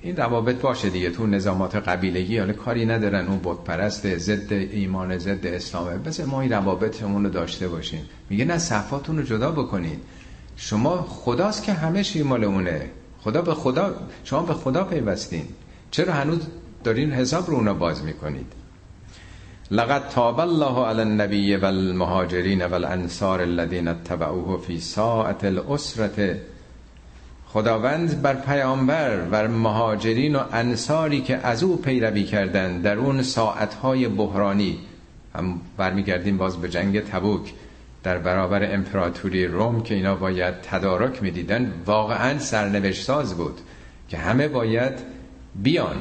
این 0.01 0.17
روابط 0.17 0.61
باشه 0.61 0.91
دیگه. 0.91 1.11
تو 1.11 1.27
نظامات 1.27 1.77
قبیلگی 1.77 2.39
حالا 2.39 2.53
کاری 2.53 2.87
ندارن. 2.87 3.27
اون 3.27 3.41
بت 3.45 3.65
پرست 3.65 4.19
ضد 4.19 4.53
ایمان 4.53 5.19
ضد 5.19 5.47
اسلامه 5.47 5.99
بس 5.99 6.21
ما 6.21 6.41
این 6.41 6.53
روابطمون 6.53 7.25
رو 7.25 7.31
داشته 7.31 7.69
باشیم. 7.69 8.09
میگه 8.31 8.45
نه 8.45 8.59
صفاتون 8.59 9.19
رو 9.19 9.23
جدا 9.23 9.51
بکنید. 9.51 10.01
شما 10.57 11.03
خداست 11.03 11.63
که 11.63 11.73
همه 11.73 12.05
چی 12.05 12.23
مال 12.23 12.45
اونه. 12.45 12.91
خدا 13.21 13.43
به 13.43 13.55
خدا 13.55 13.95
شما 14.25 14.43
به 14.43 14.55
خدا 14.55 14.85
پیوستین. 14.85 15.45
چرا 15.91 16.13
هنوز 16.13 16.41
دارین 16.85 17.13
حساب 17.13 17.51
رو 17.51 17.55
اونا 17.55 17.75
باز 17.75 18.05
می‌کنید؟ 18.05 18.53
لقد 19.71 20.09
تاب 20.09 20.41
الله 20.41 20.87
علی 20.87 21.01
النبی 21.01 21.57
والمهاجرین 21.57 22.63
والانصار 22.63 23.41
الذين 23.41 23.89
اتبعوه 23.89 24.59
في 24.59 24.81
ساعه 24.81 25.37
الاسره 25.43 26.41
خداوند 27.47 28.23
بر 28.23 28.35
پیامبر 28.35 29.27
و 29.31 29.49
مهاجرین 29.49 30.37
و 30.37 30.43
انصاری 30.53 31.21
که 31.21 31.37
از 31.37 31.63
او 31.63 31.77
پیروی 31.77 32.25
کردند 32.25 32.83
در 32.83 32.97
اون 32.97 33.23
ساعتهای 33.23 34.09
بحرانی. 34.09 34.79
هم 35.35 35.61
برمیگردیم 35.77 36.37
باز 36.37 36.57
به 36.57 36.69
جنگ 36.69 37.01
تبوک. 37.01 37.53
در 38.03 38.19
برابر 38.19 38.75
امپراتوری 38.75 39.47
روم 39.47 39.83
که 39.83 39.95
اینا 39.95 40.15
باید 40.15 40.55
تدارک 40.55 41.23
می‌دیدن 41.23 41.73
واقعا 41.87 42.39
سرنوشت 42.39 43.05
ساز 43.05 43.37
بود 43.37 43.59
که 44.09 44.19
همه 44.19 44.49
باید 44.49 44.93
بیان. 45.55 45.97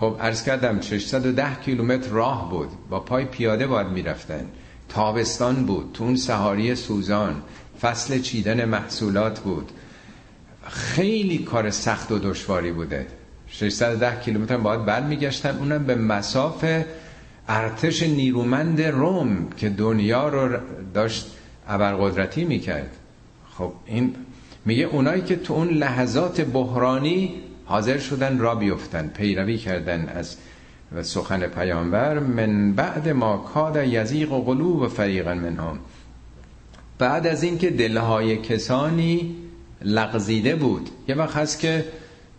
خب 0.00 0.16
عرض 0.20 0.42
کردم 0.42 0.80
610 0.80 1.54
کیلومتر 1.54 2.10
راه 2.10 2.50
بود. 2.50 2.68
با 2.90 3.00
پای 3.00 3.24
پیاده 3.24 3.66
باید 3.66 3.86
می‌رفتن. 3.86 4.46
تابستان 4.88 5.54
بود 5.66 5.90
تو 5.94 6.04
اون 6.04 6.16
سهاری 6.16 6.74
سوزان 6.74 7.42
فصل 7.80 8.20
چیدن 8.20 8.64
محصولات 8.64 9.40
بود. 9.40 9.70
خیلی 10.68 11.38
کار 11.38 11.70
سخت 11.70 12.12
و 12.12 12.18
دشواری 12.18 12.72
بوده. 12.72 13.06
610 13.48 14.20
کیلومتر 14.20 14.56
باید 14.56 14.84
برمیگشتن. 14.84 15.58
اونم 15.58 15.84
به 15.84 15.94
مسافه 15.94 16.86
ارتش 17.48 18.02
نیرومند 18.02 18.82
روم 18.82 19.48
که 19.56 19.68
دنیا 19.68 20.28
رو 20.28 20.58
داشت 20.94 21.26
ابرقدرتی 21.68 22.44
می‌کرد. 22.44 22.96
خب 23.58 23.72
این 23.86 24.14
میگه 24.64 24.84
اونایی 24.84 25.22
که 25.22 25.36
تو 25.36 25.54
اون 25.54 25.68
لحظات 25.68 26.40
بحرانی 26.40 27.34
حاضر 27.68 27.98
شدن 27.98 28.38
را 28.38 28.54
بیفتن 28.54 29.08
پیروی 29.08 29.58
کردن 29.58 30.08
از 30.08 30.36
سخن 31.02 31.46
پیامبر 31.46 32.18
من 32.18 32.72
بعد 32.72 33.08
ما 33.08 33.36
کاد 33.36 33.76
یزیق 33.76 34.32
و 34.32 34.44
قلوب 34.44 34.88
فریقا 34.88 35.34
منهم. 35.34 35.78
بعد 36.98 37.26
از 37.26 37.42
اینکه 37.42 37.70
دلهای 37.70 38.36
کسانی 38.36 39.36
لغزیده 39.82 40.56
بود. 40.56 40.90
یه 41.08 41.14
وقت 41.14 41.36
هست 41.36 41.60
که 41.60 41.84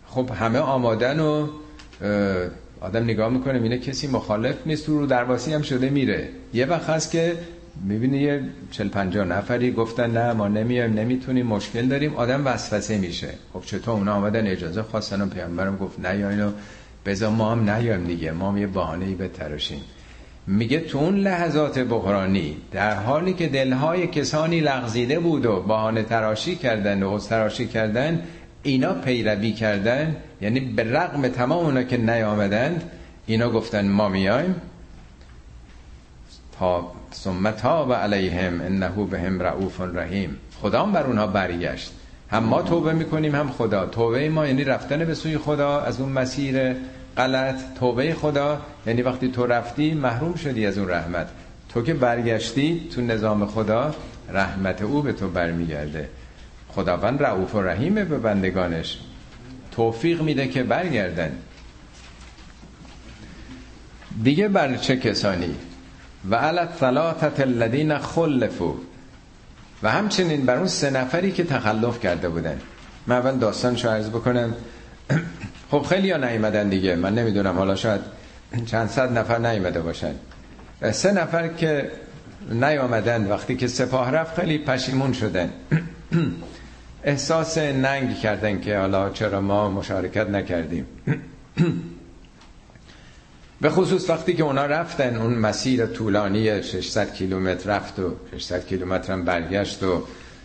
خب 0.06 0.30
همه 0.30 0.58
آمادن 0.58 1.20
و 1.20 1.46
آدم 2.80 3.04
نگاه 3.04 3.28
می‌کنه 3.28 3.62
اینه 3.62 3.78
کسی 3.78 4.06
مخالف 4.06 4.56
نیست 4.66 4.88
رو 4.88 5.06
درواسی 5.06 5.52
هم 5.52 5.62
شده 5.62 5.90
میره. 5.90 6.28
یه 6.54 6.66
وقت 6.66 6.90
هست 6.90 7.10
که 7.10 7.36
می‌بینی 7.84 8.18
یه 8.18 8.42
چل 8.70 8.88
پنجا 8.88 9.24
نفری 9.24 9.72
گفتن 9.72 10.10
نه 10.10 10.32
ما 10.32 10.48
نمیایم 10.48 10.94
نمی‌تونیم 10.94 11.46
مشکل 11.46 11.86
داریم. 11.86 12.14
آدم 12.14 12.46
وسوسه 12.46 12.98
میشه. 12.98 13.28
خب 13.52 13.62
چطور 13.64 13.94
اونا 13.94 14.14
آمدن 14.14 14.46
اجازه 14.46 14.82
خواستن 14.82 15.22
و 15.22 15.26
پیامبرم 15.26 15.76
گفت 15.76 16.00
نه 16.00 16.18
یا 16.18 16.30
اینو. 16.30 16.50
بذار 17.06 17.30
ما 17.30 17.52
هم 17.52 17.70
نیایم 17.70 18.04
دیگه. 18.04 18.32
ما 18.32 18.50
هم 18.50 18.58
یه 18.58 18.66
بهانه 18.66 19.06
ای 19.06 19.14
بتراشیم. 19.14 19.80
میگه 20.46 20.80
تو 20.80 20.98
اون 20.98 21.16
لحظات 21.16 21.78
بحرانی 21.78 22.56
در 22.72 22.94
حالی 22.94 23.32
که 23.32 23.48
دلهای 23.48 24.06
کسانی 24.06 24.60
لغزیده 24.60 25.20
بود 25.20 25.46
و 25.46 25.60
بهانه 25.60 26.02
تراشی 26.02 26.56
کردن 26.56 27.02
و 27.02 27.18
تراشی 27.18 27.66
کردن 27.66 28.22
اینا 28.62 28.94
پیروی 28.94 29.52
کردن 29.52 30.16
یعنی 30.40 30.60
به 30.60 30.84
رغم 30.84 31.28
تمام 31.28 31.64
اونا 31.64 31.82
که 31.82 31.96
نیامدند 31.96 32.90
اینا 33.26 33.50
گفتن 33.50 33.88
ما 33.88 34.08
میایم 34.08 34.54
تا 36.60 36.92
ثم 37.14 37.50
تاب 37.50 37.92
علیهم 37.92 38.60
انه 38.60 38.88
بهم 38.88 39.42
رؤوف 39.42 39.80
رحیم. 39.80 40.36
خدا 40.62 40.84
بر 40.84 41.06
اونها 41.06 41.26
برگشت. 41.26 41.92
هم 42.30 42.44
ما 42.44 42.62
توبه 42.62 42.92
می‌کنیم 42.92 43.34
هم 43.34 43.50
خدا. 43.50 43.86
توبه 43.86 44.28
ما 44.28 44.46
یعنی 44.46 44.64
رفتن 44.64 45.04
به 45.04 45.14
سوی 45.14 45.38
خدا 45.38 45.80
از 45.80 46.00
اون 46.00 46.12
مسیر 46.12 46.76
غلط. 47.16 47.56
توبه 47.80 48.14
خدا 48.14 48.60
یعنی 48.86 49.02
وقتی 49.02 49.28
تو 49.28 49.46
رفتی 49.46 49.94
محروم 49.94 50.34
شدی 50.34 50.66
از 50.66 50.78
اون 50.78 50.88
رحمت. 50.88 51.28
تو 51.68 51.82
که 51.82 51.94
برگشتی 51.94 52.88
تو 52.94 53.00
نظام 53.00 53.46
خدا 53.46 53.94
رحمت 54.32 54.82
او 54.82 55.02
به 55.02 55.12
تو 55.12 55.28
برمیگرده. 55.28 56.08
خداوند 56.68 57.22
رعوف 57.22 57.54
و 57.54 57.62
رحیمه 57.62 58.04
به 58.04 58.18
بندگانش. 58.18 58.98
توفیق 59.72 60.22
میده 60.22 60.48
که 60.48 60.62
برگردن. 60.62 61.32
دیگه 64.22 64.48
بر 64.48 64.76
چه 64.76 64.96
کسانی؟ 64.96 65.54
و 66.30 66.34
علت 66.34 66.68
ثلاثت 66.80 67.40
الذین 67.40 67.98
خلفو 67.98 68.74
و 69.82 69.90
همچنین 69.90 70.46
بر 70.46 70.56
اون 70.56 70.66
سه 70.66 70.90
نفری 70.90 71.32
که 71.32 71.44
تخلف 71.44 72.00
کرده 72.00 72.28
بودن. 72.28 72.60
من 73.06 73.16
اول 73.16 73.38
داستان 73.38 73.76
شو 73.76 73.88
عرض 73.88 74.08
بکنم. 74.08 74.54
خب 75.70 75.82
خیلی 75.82 76.10
ها 76.10 76.16
نیمدن 76.16 76.68
دیگه. 76.68 76.96
من 76.96 77.14
نمی‌دونم. 77.14 77.56
حالا 77.56 77.74
شاید 77.74 78.00
چند 78.66 78.88
صد 78.88 79.18
نفر 79.18 79.38
نیمده 79.38 79.80
باشن. 79.80 80.14
سه 80.92 81.12
نفر 81.12 81.48
که 81.48 81.90
نیامدن. 82.50 83.26
وقتی 83.26 83.56
که 83.56 83.66
سپاه 83.66 84.10
رفت 84.10 84.40
خیلی 84.40 84.58
پشیمون 84.58 85.12
شدن. 85.12 85.50
احساس 87.04 87.58
ننگ 87.58 88.18
کردن 88.18 88.60
که 88.60 88.78
حالا 88.78 89.10
چرا 89.10 89.40
ما 89.40 89.70
مشارکت 89.70 90.30
نکردیم. 90.30 90.86
به 93.60 93.70
خصوص 93.70 94.10
وقتی 94.10 94.34
که 94.34 94.42
اونا 94.42 94.66
رفتن 94.66 95.16
اون 95.16 95.34
مسیر 95.34 95.86
طولانی 95.86 96.62
600 96.62 97.14
کیلومتر 97.14 97.70
رفت 97.70 97.98
و 97.98 98.16
600 98.32 98.66
کیلومتر 98.66 99.12
هم 99.12 99.24
برگشت 99.24 99.82
و 99.82 100.02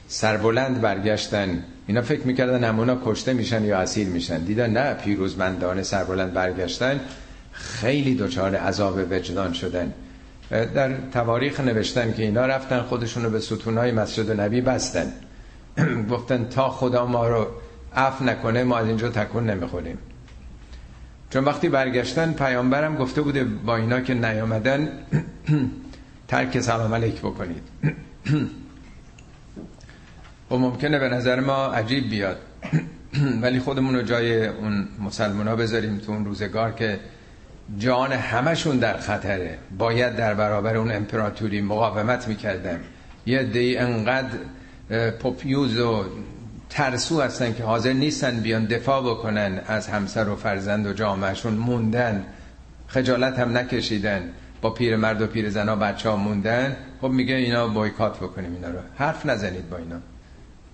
سربلند 0.08 0.82
برگشتن 0.82 1.64
اینا 1.88 2.02
فکر 2.02 2.28
می‌کردن 2.28 2.64
همونا 2.64 3.02
کشته 3.06 3.34
میشن 3.34 3.64
یا 3.64 3.78
اسیر 3.78 4.08
میشن. 4.08 4.38
دیدن 4.38 4.70
نه 4.70 4.94
پیروزمندانه 4.94 5.84
سربلند 5.84 6.34
برگشتن 6.34 7.00
خیلی 7.52 8.16
دچار 8.16 8.56
عذاب 8.56 8.98
وجدان 9.12 9.54
شدن. 9.54 9.94
در 10.50 10.94
تواریخ 11.14 11.60
نوشتن 11.60 12.14
که 12.14 12.24
اینا 12.24 12.46
رفتن 12.46 12.82
خودشونو 12.82 13.30
به 13.30 13.40
ستونهای 13.40 13.92
مسجد 13.92 14.42
نبی 14.42 14.62
بستن. 14.62 15.14
گفتن 16.12 16.46
تا 16.50 16.70
خدا 16.70 17.06
ما 17.06 17.28
رو 17.28 17.48
عف 17.96 18.22
نکنه 18.22 18.64
ما 18.64 18.78
از 18.78 18.88
اینجا 18.88 19.10
تکون 19.10 19.50
نمی‌خوریم. 19.50 19.98
چون 21.36 21.44
وقتی 21.44 21.70
برگشتن 21.70 22.34
پیامبرم 22.34 22.96
گفته 22.96 23.22
بوده 23.22 23.44
با 23.44 23.76
اینا 23.76 24.02
که 24.02 24.14
نیامدن 24.14 24.90
ترک 26.28 26.60
سلام 26.60 26.94
علیک 26.94 27.20
بکنید. 27.20 27.64
و 27.84 27.88
خب 30.50 30.56
ممکنه 30.56 31.00
به 31.00 31.10
نظر 31.10 31.40
ما 31.40 31.66
عجیب 31.68 32.10
بیاد. 32.10 32.38
ولی 33.42 33.60
خودمون 33.60 33.96
رو 33.96 34.02
جای 34.02 34.46
اون 34.46 34.88
مسلمان 35.00 35.48
ها 35.48 35.56
بذاریم 35.56 35.98
تو 35.98 36.12
اون 36.12 36.26
روزگار 36.26 36.72
که 36.72 37.00
جان 37.78 38.12
همشون 38.12 38.78
در 38.78 38.98
خطره. 38.98 39.58
باید 39.78 40.16
در 40.16 40.34
برابر 40.34 40.78
اون 40.78 40.92
امپراتوری 40.92 41.62
مقاومت 41.62 42.28
می‌کردن. 42.28 42.80
یه 43.26 43.44
دی 43.44 43.78
انقدر 43.78 44.38
پوپیوز 45.20 45.80
و 45.80 46.06
ترسو 46.70 47.22
هستن 47.22 47.54
که 47.54 47.64
حاضر 47.64 47.94
نیستن 47.94 48.40
بیان 48.40 48.66
دفاع 48.66 49.02
بکنن 49.02 49.62
از 49.68 49.88
همسر 49.88 50.30
و 50.30 50.36
فرزند 50.36 50.88
و 50.88 50.94
جامعهشون. 50.94 51.54
موندن. 51.54 52.26
خجالت 52.88 53.40
هم 53.40 53.58
نکشیدن. 53.58 54.30
با 54.62 54.70
پیر 54.70 54.96
مرد 54.96 55.22
و 55.22 55.28
پیر 55.28 55.50
زنا 55.50 55.76
بچه 55.76 56.10
ها 56.10 56.16
موندن. 56.16 56.76
خب 57.02 57.10
میگه 57.10 57.36
اینا 57.36 57.68
بایکات 57.68 58.18
بکنیم 58.18 58.54
اینا 58.54 58.70
رو. 58.70 58.80
حرف 58.96 59.26
نزنید 59.26 59.70
با 59.70 59.78
اینا. 59.78 59.96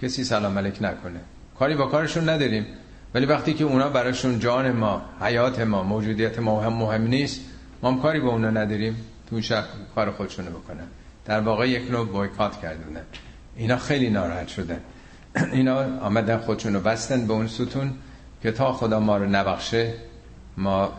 کسی 0.01 0.23
سلام 0.23 0.58
علیک 0.58 0.77
نکنه. 0.82 1.19
کاری 1.60 1.75
با 1.75 1.86
کارشون 1.88 2.30
نداریم. 2.30 2.65
ولی 3.13 3.25
وقتی 3.25 3.54
که 3.54 3.63
اونا 3.63 3.89
براشون 3.89 4.39
جان 4.39 4.71
ما 4.71 5.01
حیات 5.21 5.60
ما 5.60 5.84
موجودیت 5.84 6.39
ما 6.39 6.62
هم 6.62 6.73
مهم 6.73 7.08
نیست 7.08 7.41
ما 7.82 7.91
هم 7.91 8.01
کاری 8.01 8.19
با 8.19 8.30
اونا 8.30 8.49
نداریم. 8.49 8.95
تو 9.30 9.41
شخ 9.41 9.65
کار 9.95 10.12
خودشونو 10.12 10.49
بکنن. 10.49 10.88
در 11.25 11.39
واقع 11.39 11.69
یک 11.69 11.91
نوع 11.91 12.08
بایکات 12.08 12.62
کردونه 12.62 13.01
اینا 13.56 13.77
خیلی 13.77 14.10
ناراحت 14.10 14.47
شدن. 14.47 14.80
اینا 15.54 16.00
آمدن 16.00 16.38
خودشونو 16.38 16.80
بستن 16.80 17.28
به 17.28 17.34
اون 17.34 17.48
ستون 17.48 17.94
که 18.44 18.52
تا 18.52 18.74
خدا 18.74 19.00
ما 19.00 19.17
رو 19.17 19.26
نبخشه 19.26 19.94
ما 20.58 20.91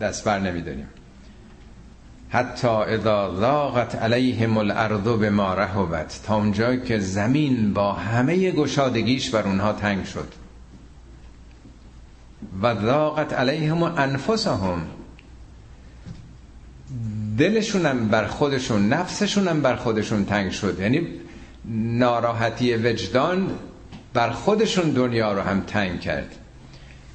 دست 0.00 0.24
بر 0.24 0.38
نمیداریم. 0.38 0.88
حتی 2.30 2.68
اذا 2.68 3.34
ضاقت 3.40 3.94
علیهم 3.94 4.56
الارض 4.56 5.00
بما 5.00 5.54
رحبت 5.54 6.20
تا 6.26 6.36
اونجا 6.36 6.76
که 6.76 6.98
زمین 6.98 7.72
با 7.74 7.92
همه 7.92 8.50
گشادگیش 8.50 9.30
بر 9.30 9.42
اونها 9.42 9.72
تنگ 9.72 10.04
شد. 10.04 10.28
و 12.62 12.74
ضاقت 12.74 13.32
علیهم 13.32 13.82
انفسهم. 13.82 14.86
دلشونم 17.38 18.08
بر 18.08 18.26
خودشون 18.26 18.88
نفسشونم 18.88 19.62
بر 19.62 19.76
خودشون 19.76 20.24
تنگ 20.24 20.50
شد. 20.50 20.80
یعنی 20.80 21.06
ناراحتی 21.64 22.74
وجدان 22.74 23.50
بر 24.14 24.30
خودشون 24.30 24.90
دنیا 24.90 25.32
رو 25.32 25.40
هم 25.40 25.60
تنگ 25.60 26.00
کرد. 26.00 26.34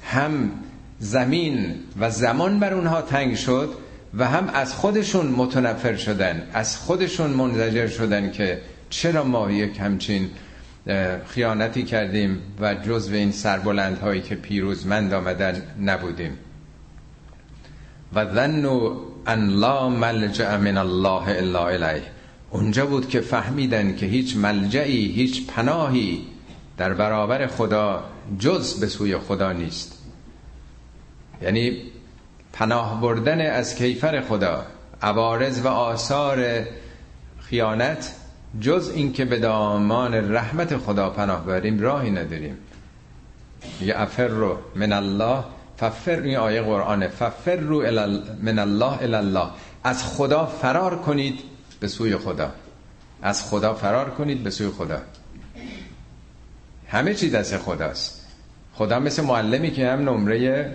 هم 0.04 0.50
زمین 0.98 1.74
و 2.00 2.10
زمان 2.10 2.60
بر 2.60 2.74
اونها 2.74 3.02
تنگ 3.02 3.36
شد 3.36 3.74
و 4.18 4.28
هم 4.28 4.48
از 4.54 4.74
خودشون 4.74 5.26
متنفر 5.26 5.96
شدن 5.96 6.42
از 6.52 6.76
خودشون 6.76 7.30
منزجر 7.30 7.86
شدن 7.86 8.30
که 8.30 8.60
چرا 8.90 9.24
ما 9.24 9.50
یک 9.50 9.80
همچین 9.80 10.30
خیانتی 11.26 11.82
کردیم 11.82 12.38
و 12.60 12.74
جزو 12.74 13.14
این 13.14 13.32
سربلند 13.32 13.98
هایی 13.98 14.20
که 14.20 14.34
پیروزمند 14.34 15.12
آمدن 15.12 15.62
نبودیم. 15.80 16.38
و 18.14 18.34
ظنوا 18.34 18.96
ان 19.26 19.48
لا 19.48 19.88
ملجا 19.88 20.58
من 20.58 20.76
الله 20.76 21.28
الا 21.28 21.68
الیه. 21.68 22.02
اونجا 22.54 22.86
بود 22.86 23.08
که 23.08 23.20
فهمیدن 23.20 23.96
که 23.96 24.06
هیچ 24.06 24.36
ملجعی 24.36 25.06
هیچ 25.06 25.46
پناهی 25.46 26.26
در 26.76 26.94
برابر 26.94 27.46
خدا 27.46 28.04
جز 28.38 28.80
به 28.80 28.86
سوی 28.86 29.18
خدا 29.18 29.52
نیست. 29.52 30.02
یعنی 31.42 31.82
پناه 32.52 33.00
بردن 33.00 33.50
از 33.50 33.74
کیفر 33.74 34.20
خدا 34.20 34.66
عوارض 35.02 35.60
و 35.64 35.68
آثار 35.68 36.64
خیانت 37.40 38.14
جز 38.60 38.92
اینکه 38.94 39.24
به 39.24 39.38
دامان 39.38 40.34
رحمت 40.34 40.76
خدا 40.76 41.10
پناه 41.10 41.46
بریم 41.46 41.80
راهی 41.80 42.10
نداریم. 42.10 42.58
یه 43.80 43.94
افر 44.00 44.26
رو 44.26 44.58
من 44.74 44.92
الله 44.92 45.44
ففر 45.76 46.20
این 46.20 46.36
آیه 46.36 46.62
قرآنه 46.62 47.08
ففر 47.08 47.56
رو 47.56 47.82
من 48.42 48.58
الله 48.58 49.02
الله. 49.02 49.46
از 49.84 50.04
خدا 50.04 50.46
فرار 50.46 50.98
کنید 50.98 51.53
به 51.84 51.88
سوی 51.88 52.16
خدا. 52.16 52.52
از 53.22 53.50
خدا 53.50 53.74
فرار 53.74 54.10
کنید 54.10 54.42
به 54.42 54.50
سوی 54.50 54.68
خدا. 54.68 55.02
همه 56.88 57.14
چی 57.14 57.30
دست 57.30 57.58
خداست. 57.58 58.26
خدا 58.74 59.00
مثل 59.00 59.24
معلمی 59.24 59.70
که 59.70 59.90
هم 59.90 60.00
نمره 60.00 60.72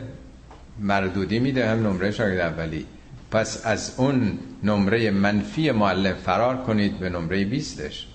مردودی 0.79 1.39
میده 1.39 1.69
هم 1.69 1.87
نمره 1.87 2.11
شاگرد 2.11 2.53
اولی. 2.53 2.85
پس 3.31 3.65
از 3.65 3.93
اون 3.97 4.39
نمره 4.63 5.11
منفی 5.11 5.71
معلم 5.71 6.13
فرار 6.13 6.57
کنید 6.57 6.99
به 6.99 7.09
نمره 7.09 7.45
بیستش. 7.45 8.07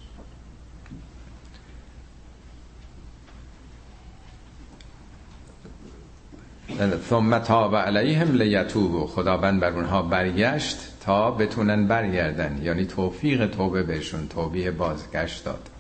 ثم 7.11 7.39
تاب 7.39 7.77
علیهم 7.77 8.33
لیتوبوا. 8.33 9.07
خداوند 9.07 9.61
بر 9.61 9.71
اونها 9.71 10.03
برگشت. 10.03 10.94
تا 11.07 11.31
بتونن 11.31 11.87
برگردن. 11.87 12.61
یعنی 12.63 12.85
توفیق 12.85 13.47
توبه 13.47 13.83
بهشون 13.83 14.29
توبیه 14.29 14.71
بازگشت 14.71 15.45
داد. 15.45 15.71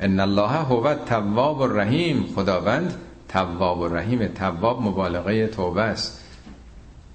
ان 0.00 0.20
الله 0.20 0.48
هو 0.48 0.86
التواب 0.86 1.60
الرحیم. 1.60 2.26
خداوند 2.36 2.94
تواب 3.28 3.80
الرحیم. 3.80 4.26
تواب 4.26 4.82
مبالغه 4.82 5.46
توبه 5.46 5.82
است. 5.82 6.24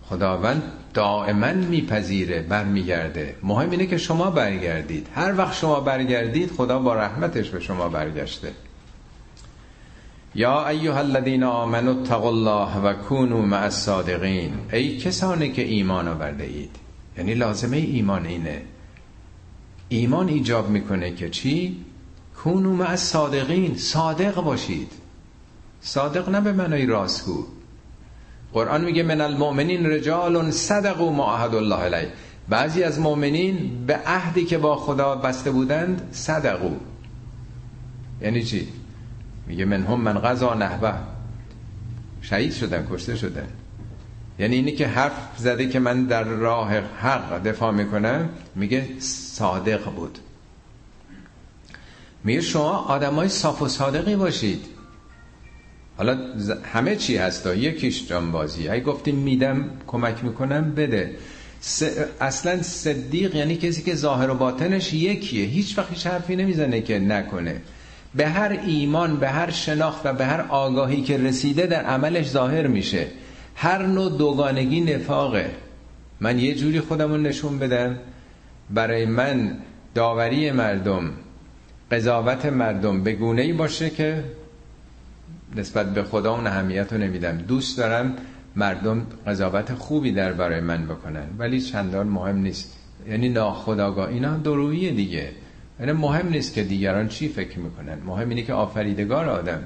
خداوند 0.09 0.63
دائما 0.93 1.53
میپذیره 1.53 2.39
برمیگرده. 2.41 3.35
مهم 3.43 3.71
اینه 3.71 3.85
که 3.85 3.97
شما 3.97 4.29
برگردید. 4.29 5.07
هر 5.15 5.37
وقت 5.37 5.53
شما 5.53 5.79
برگردید 5.79 6.51
خدا 6.51 6.79
با 6.79 6.95
رحمتش 6.95 7.49
به 7.49 7.59
شما 7.59 7.89
برگشته. 7.89 8.51
یا 10.35 10.67
ایها 10.67 10.97
الذین 10.97 11.43
آمنوا 11.43 11.91
اتقوا 11.91 12.29
الله 12.29 12.77
و 12.77 12.93
کونوا 12.93 13.41
مع 13.41 13.63
الصادقین. 13.63 14.53
ای 14.73 14.97
کسانی 14.97 15.51
که 15.51 15.61
ایمان 15.61 16.07
آورده 16.07 16.43
اید. 16.43 16.86
یعنی 17.17 17.33
لازمه 17.33 17.77
ایمان 17.77 18.25
اینه. 18.25 18.61
ایمان 19.89 20.27
ایجاب 20.27 20.69
می‌کنه 20.69 21.11
که 21.11 21.29
چی؟ 21.29 21.85
کونو 22.35 22.73
مع 22.73 22.89
الصادقین 22.89 23.77
صادق 23.77 24.41
باشید. 24.41 24.91
صادق 25.81 26.29
نه 26.29 26.41
به 26.41 26.51
معنای 26.51 26.85
راستگو. 26.85 27.45
قرآن 28.53 28.85
میگه 28.85 29.03
من 29.03 29.21
المؤمنین 29.21 29.85
رجال 29.85 30.51
صدقوا 30.51 31.11
ما 31.11 31.35
عهد 31.35 31.55
الله 31.55 31.75
علیه. 31.75 32.11
بعضی 32.49 32.83
از 32.83 32.99
مؤمنین 32.99 33.85
به 33.87 33.97
عهدی 34.05 34.45
که 34.45 34.57
با 34.57 34.75
خدا 34.75 35.15
بسته 35.15 35.51
بودند 35.51 36.09
صدقو 36.11 36.75
یعنی 38.21 38.43
چی؟ 38.43 38.67
میگه 39.47 39.65
من 39.65 39.85
هم 39.85 40.01
من 40.01 40.19
غذا 40.19 40.53
نحوه. 40.53 40.93
شهید 42.21 42.53
شدن 42.53 42.87
کشته 42.91 43.15
شدن. 43.15 43.47
یعنی 44.39 44.55
اینی 44.55 44.71
که 44.71 44.87
حرف 44.87 45.13
زده 45.37 45.69
که 45.69 45.79
من 45.79 46.05
در 46.05 46.23
راه 46.23 46.73
حق 46.73 47.43
دفاع 47.43 47.71
می‌کنم 47.71 48.29
میگه 48.55 48.87
صادق 48.99 49.83
بود. 49.83 50.19
میگه 52.23 52.41
شما 52.41 52.71
آدمای 52.71 53.29
صاف 53.29 53.61
و 53.61 53.67
صادقی 53.67 54.15
باشید. 54.15 54.65
حالا 55.97 56.17
همه 56.73 56.95
چی 56.95 57.17
هستا 57.17 57.55
یکیش 57.55 58.07
جانبازی. 58.07 58.69
اگه 58.69 58.83
گفتیم 58.83 59.15
میدم 59.15 59.69
کمک 59.87 60.23
می‌کنم 60.23 60.71
بده. 60.71 61.15
اصلا 62.21 62.61
صدیق 62.61 63.35
یعنی 63.35 63.55
کسی 63.55 63.81
که 63.81 63.95
ظاهر 63.95 64.29
و 64.29 64.35
باطنش 64.35 64.93
یکیه. 64.93 65.45
هیچ 65.45 65.77
وقت 65.77 65.89
هیچ 65.89 66.07
حرفی 66.07 66.35
نمی‌زنه 66.35 66.81
که 66.81 66.99
نکنه. 66.99 67.61
به 68.15 68.27
هر 68.27 68.59
ایمان 68.67 69.17
به 69.17 69.29
هر 69.29 69.51
شناخت 69.51 70.05
و 70.05 70.13
به 70.13 70.25
هر 70.25 70.41
آگاهی 70.41 71.01
که 71.01 71.17
رسیده 71.17 71.65
در 71.65 71.83
عملش 71.83 72.27
ظاهر 72.29 72.67
میشه. 72.67 73.07
هر 73.59 73.85
نوع 73.85 74.17
دوگانگی 74.17 74.81
نفاقه. 74.81 75.51
من 76.19 76.39
یه 76.39 76.55
جوری 76.55 76.79
خودمون 76.79 77.23
نشون 77.23 77.59
بدم. 77.59 77.97
برای 78.69 79.05
من 79.05 79.57
داوری 79.95 80.51
مردم 80.51 81.11
قضاوت 81.91 82.45
مردم 82.45 83.03
به 83.03 83.13
گونه 83.13 83.41
ای 83.41 83.53
باشه 83.53 83.89
که 83.89 84.23
نسبت 85.55 85.93
به 85.93 86.03
خدا 86.03 86.33
اون 86.35 86.47
اهمیت 86.47 86.93
رو 86.93 86.99
نمیدم. 86.99 87.37
دوست 87.37 87.77
دارم 87.77 88.15
مردم 88.55 89.07
قضاوت 89.27 89.73
خوبی 89.73 90.11
در 90.11 90.33
برای 90.33 90.59
من 90.59 90.85
بکنن. 90.85 91.27
ولی 91.37 91.61
چندان 91.61 92.07
مهم 92.07 92.37
نیست. 92.37 92.77
یعنی 93.09 93.29
ناخداگاه 93.29 94.09
اینا 94.09 94.37
درویی 94.37 94.91
دیگه. 94.91 95.29
یعنی 95.79 95.91
مهم 95.91 96.29
نیست 96.29 96.53
که 96.53 96.63
دیگران 96.63 97.07
چی 97.07 97.27
فکر 97.27 97.59
می‌کنن. 97.59 97.97
مهم 98.05 98.29
اینه 98.29 98.41
که 98.41 98.53
آفریدگار 98.53 99.29
آدم 99.29 99.63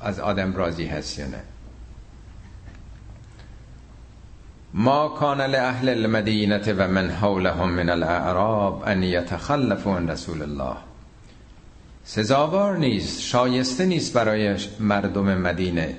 از 0.00 0.20
آدم 0.20 0.56
راضی 0.56 0.86
هست 0.86 1.18
یا 1.18 1.26
نه. 1.26 1.42
ما 4.78 5.08
کان 5.08 5.40
لاهل 5.40 5.88
المدینه 5.88 6.72
و 6.78 6.88
من 6.88 7.10
حولهم 7.10 7.68
من 7.68 7.90
الاعراب 7.90 8.82
ان 8.86 9.02
یتخلفوا 9.02 9.96
عن 9.96 10.08
رسول 10.08 10.42
الله. 10.42 10.76
سزاوار 12.04 12.76
نیست 12.76 13.22
شایسته 13.22 13.86
نیست 13.86 14.12
برای 14.12 14.56
مردم 14.80 15.38
مدینه 15.38 15.94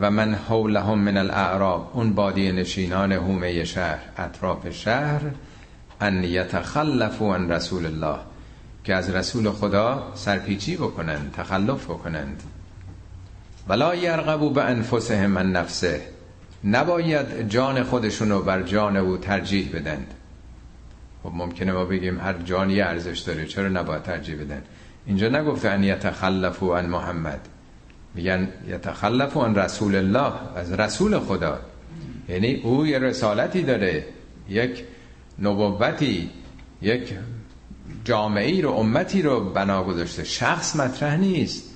و 0.00 0.10
من 0.10 0.34
حولهم 0.34 0.98
من 0.98 1.16
الاعراب 1.16 1.90
اون 1.94 2.12
بادی 2.12 2.52
نشینان 2.52 3.12
هومه 3.12 3.64
شهر 3.64 4.00
اطراف 4.16 4.70
شهر 4.70 5.20
ان 6.00 6.24
یتخلفوا 6.24 7.34
عن 7.34 7.52
رسول 7.52 7.86
الله 7.86 8.18
که 8.84 8.94
از 8.94 9.10
رسول 9.10 9.50
خدا 9.50 10.12
سرپیچی 10.14 10.76
بکنند 10.76 11.34
تخلف 11.36 11.84
بکنند. 11.84 12.42
ولا 13.68 13.94
یرغبوا 13.94 14.48
به 14.48 14.64
انفسهم 14.64 15.30
من 15.30 15.52
نفسه. 15.52 16.00
نباید 16.64 17.48
جان 17.48 17.82
خودشونو 17.82 18.42
بر 18.42 18.62
جان 18.62 18.96
او 18.96 19.16
ترجیح 19.16 19.70
بدن 19.74 20.06
خب 21.22 21.32
ممکنه 21.34 21.72
ما 21.72 21.84
بگیم 21.84 22.20
هر 22.20 22.32
جانی 22.32 22.80
ارزش 22.80 23.18
داره 23.18 23.46
چرا 23.46 23.68
نباید 23.68 24.02
ترجیح 24.02 24.36
بدن؟ 24.36 24.62
اینجا 25.06 25.28
نگفته 25.28 25.68
ان 25.70 25.84
یتخلفوا 25.84 26.78
عن 26.78 26.86
محمد. 26.86 27.40
میگن 28.14 28.48
یتخلفوا 28.68 29.46
عن 29.46 29.54
رسول 29.54 29.94
الله 29.94 30.32
از 30.56 30.72
رسول 30.72 31.18
خدا. 31.18 31.60
یعنی 32.28 32.54
او 32.54 32.86
یه 32.86 32.98
رسالتی 32.98 33.62
داره 33.62 34.04
یک 34.48 34.84
نبوتی 35.38 36.30
یک 36.82 37.14
جامعی 38.04 38.62
رو 38.62 38.70
امتی 38.72 39.22
رو 39.22 39.50
بنا 39.50 39.84
گذاشته. 39.84 40.24
شخص 40.24 40.76
مطرح 40.76 41.16
نیست 41.16 41.70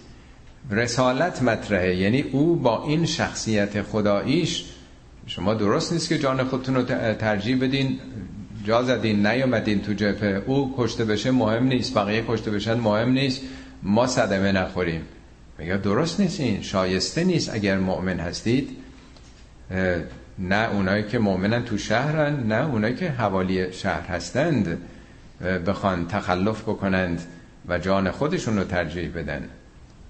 رسالت 0.71 1.43
مطرحه. 1.43 1.97
یعنی 1.97 2.23
او 2.23 2.57
با 2.57 2.85
این 2.85 3.07
شخصیت 3.07 3.83
خداییش 3.83 4.65
شما 5.27 5.55
درست 5.55 5.93
نیست 5.93 6.09
که 6.09 6.19
جان 6.19 6.45
خودتون 6.45 6.75
رو 6.75 6.83
ترجیح 7.15 7.61
بدین 7.61 8.01
جا 8.65 8.83
زدین 8.83 9.27
نیومدین 9.27 9.83
تو 9.83 9.93
جبهه. 9.93 10.43
او 10.47 10.75
کشته 10.79 11.05
بشه 11.05 11.31
مهم 11.31 11.65
نیست 11.65 11.95
بقیه 11.95 12.25
کشته 12.29 12.51
بشن 12.51 12.75
مهم 12.75 13.11
نیست. 13.11 13.43
ما 13.83 14.07
صدمه 14.07 14.53
نخوریم. 14.53 15.03
میگه 15.59 15.77
درست 15.77 16.21
نیست 16.21 16.41
این 16.41 16.63
شایسته 16.63 17.25
نیست 17.25 17.55
اگر 17.55 17.79
مؤمن 17.79 18.21
هستید. 18.21 18.71
نه 20.39 20.69
اونایی 20.73 21.05
که 21.05 21.19
مؤمنن 21.19 21.65
تو 21.65 21.79
شهرن 21.79 22.47
نه 22.47 22.67
اونایی 22.67 22.95
که 22.95 23.11
حوالی 23.11 23.73
شهر 23.73 24.07
هستند. 24.07 24.79
بخوان 25.67 26.07
تخلف 26.09 26.63
بکنند 26.63 27.23
و 27.69 27.79
جان 27.79 28.11
خودشون 28.11 28.59
رو 28.59 28.65
ترجیح 28.65 29.11
بدن. 29.17 29.49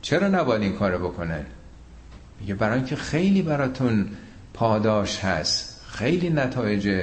چرا 0.03 0.29
نباید 0.29 0.63
این 0.63 0.73
کارو 0.73 1.09
بکنن؟ 1.09 1.45
میگه 2.41 2.55
برای 2.55 2.77
اینکه 2.77 2.97
خیلی 2.97 3.43
براتون 3.43 4.09
پاداش 4.57 5.25
هست. 5.25 5.81
خیلی 5.89 6.31
نتایج 6.31 7.03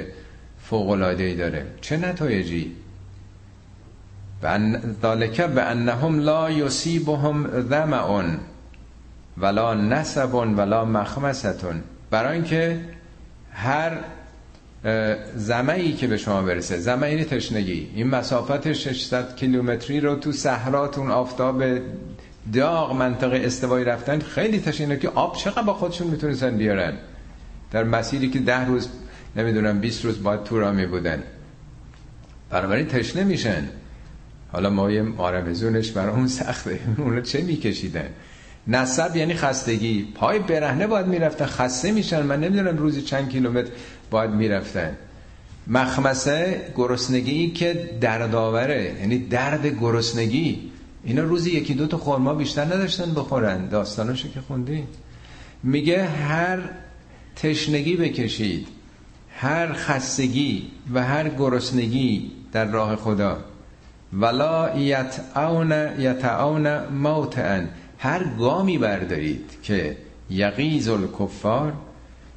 فوقلادهی 0.62 1.36
داره. 1.36 1.66
چه 1.80 1.96
نتایجی؟ 1.96 2.72
ذالک 5.02 5.40
به 5.40 5.62
انهم 5.62 6.20
لا 6.20 6.50
یصیبهم 6.50 7.68
ظمأ 7.68 8.22
ولا 9.38 9.74
نسب 9.74 10.34
ولا 10.34 10.84
مخمستون. 10.84 11.82
برای 12.10 12.32
اینکه 12.32 12.80
هر 13.52 13.98
زمعی 15.36 15.92
که 15.92 16.06
به 16.06 16.16
شما 16.16 16.42
برسه 16.42 16.78
زمعی 16.78 17.10
یعنی 17.10 17.24
تشنگی. 17.24 17.90
این 17.94 18.08
مسافت 18.08 18.72
600 18.72 19.36
کیلومتری 19.36 20.00
رو 20.00 20.16
تو 20.16 20.32
صحراتون 20.32 21.10
آفتاب 21.10 21.64
داغ 22.52 22.92
منطقه 22.92 23.40
استوایی 23.44 23.84
رفتن 23.84 24.18
خیلی 24.18 24.60
تشنگی. 24.60 24.96
که 24.96 25.08
آب 25.08 25.36
چقدر 25.36 25.62
با 25.62 25.74
خودشون 25.74 26.06
می‌تونستن 26.06 26.56
بیارن؟ 26.56 26.92
در 27.74 27.84
مسیری 27.84 28.30
که 28.30 28.38
ده 28.38 28.64
روز 28.66 28.88
نمی‌دونم 29.36 29.80
20 29.80 30.04
روز 30.04 30.22
باید 30.22 30.44
تو 30.44 30.60
را 30.60 30.72
می 30.72 30.86
بودن 30.86 31.22
بنابراین 32.50 32.86
تشنه 32.86 33.24
میشن. 33.24 33.68
حالا 34.52 34.70
ما 34.70 34.90
یه 34.90 35.02
مارمزونش 35.02 35.90
بر 35.90 36.08
اون 36.08 36.28
سخته. 36.28 36.80
اونو 36.98 37.20
چه 37.20 37.42
میکشیدن؟ 37.42 38.08
نصب 38.66 39.16
یعنی 39.16 39.34
خستگی. 39.34 40.12
پای 40.14 40.38
برهنه 40.38 40.86
باید 40.86 41.06
می‌رفتن. 41.06 41.46
خسته 41.46 41.92
میشن. 41.92 42.22
من 42.22 42.40
نمی‌دونم 42.40 42.76
روزی 42.78 43.02
چند 43.02 43.28
کیلومتر 43.28 43.70
باید 44.10 44.30
می‌رفتن. 44.30 44.96
مخمسه 45.66 46.60
گرسنگی 46.76 47.50
که 47.50 47.90
دردآوره. 48.00 48.94
یعنی 49.00 49.18
درد 49.18 49.66
گرسنگی. 49.66 50.70
اینا 51.04 51.22
روزی 51.22 51.50
یکی 51.50 51.74
دو 51.74 51.86
تا 51.86 51.96
خورما 51.96 52.34
بیشتر 52.34 52.64
نداشتن 52.64 53.14
بخورن. 53.14 53.68
داستاناشو 53.68 54.28
که 54.28 54.40
خوندی. 54.40 54.84
میگه 55.62 56.04
هر 56.04 56.58
تشنگی 57.36 57.96
بکشید. 57.96 58.66
هر 59.36 59.72
خستگی 59.72 60.70
و 60.94 61.04
هر 61.04 61.28
گرسنگی 61.28 62.30
در 62.52 62.64
راه 62.64 62.96
خدا. 62.96 63.38
ولا 64.12 64.78
یتعون 64.78 65.72
یتعون 65.98 66.88
موتعن. 66.88 67.68
هر 67.98 68.24
گامی 68.38 68.78
بردارید 68.78 69.50
که 69.62 69.96
یقیز 70.30 70.88
الکفار 70.88 71.72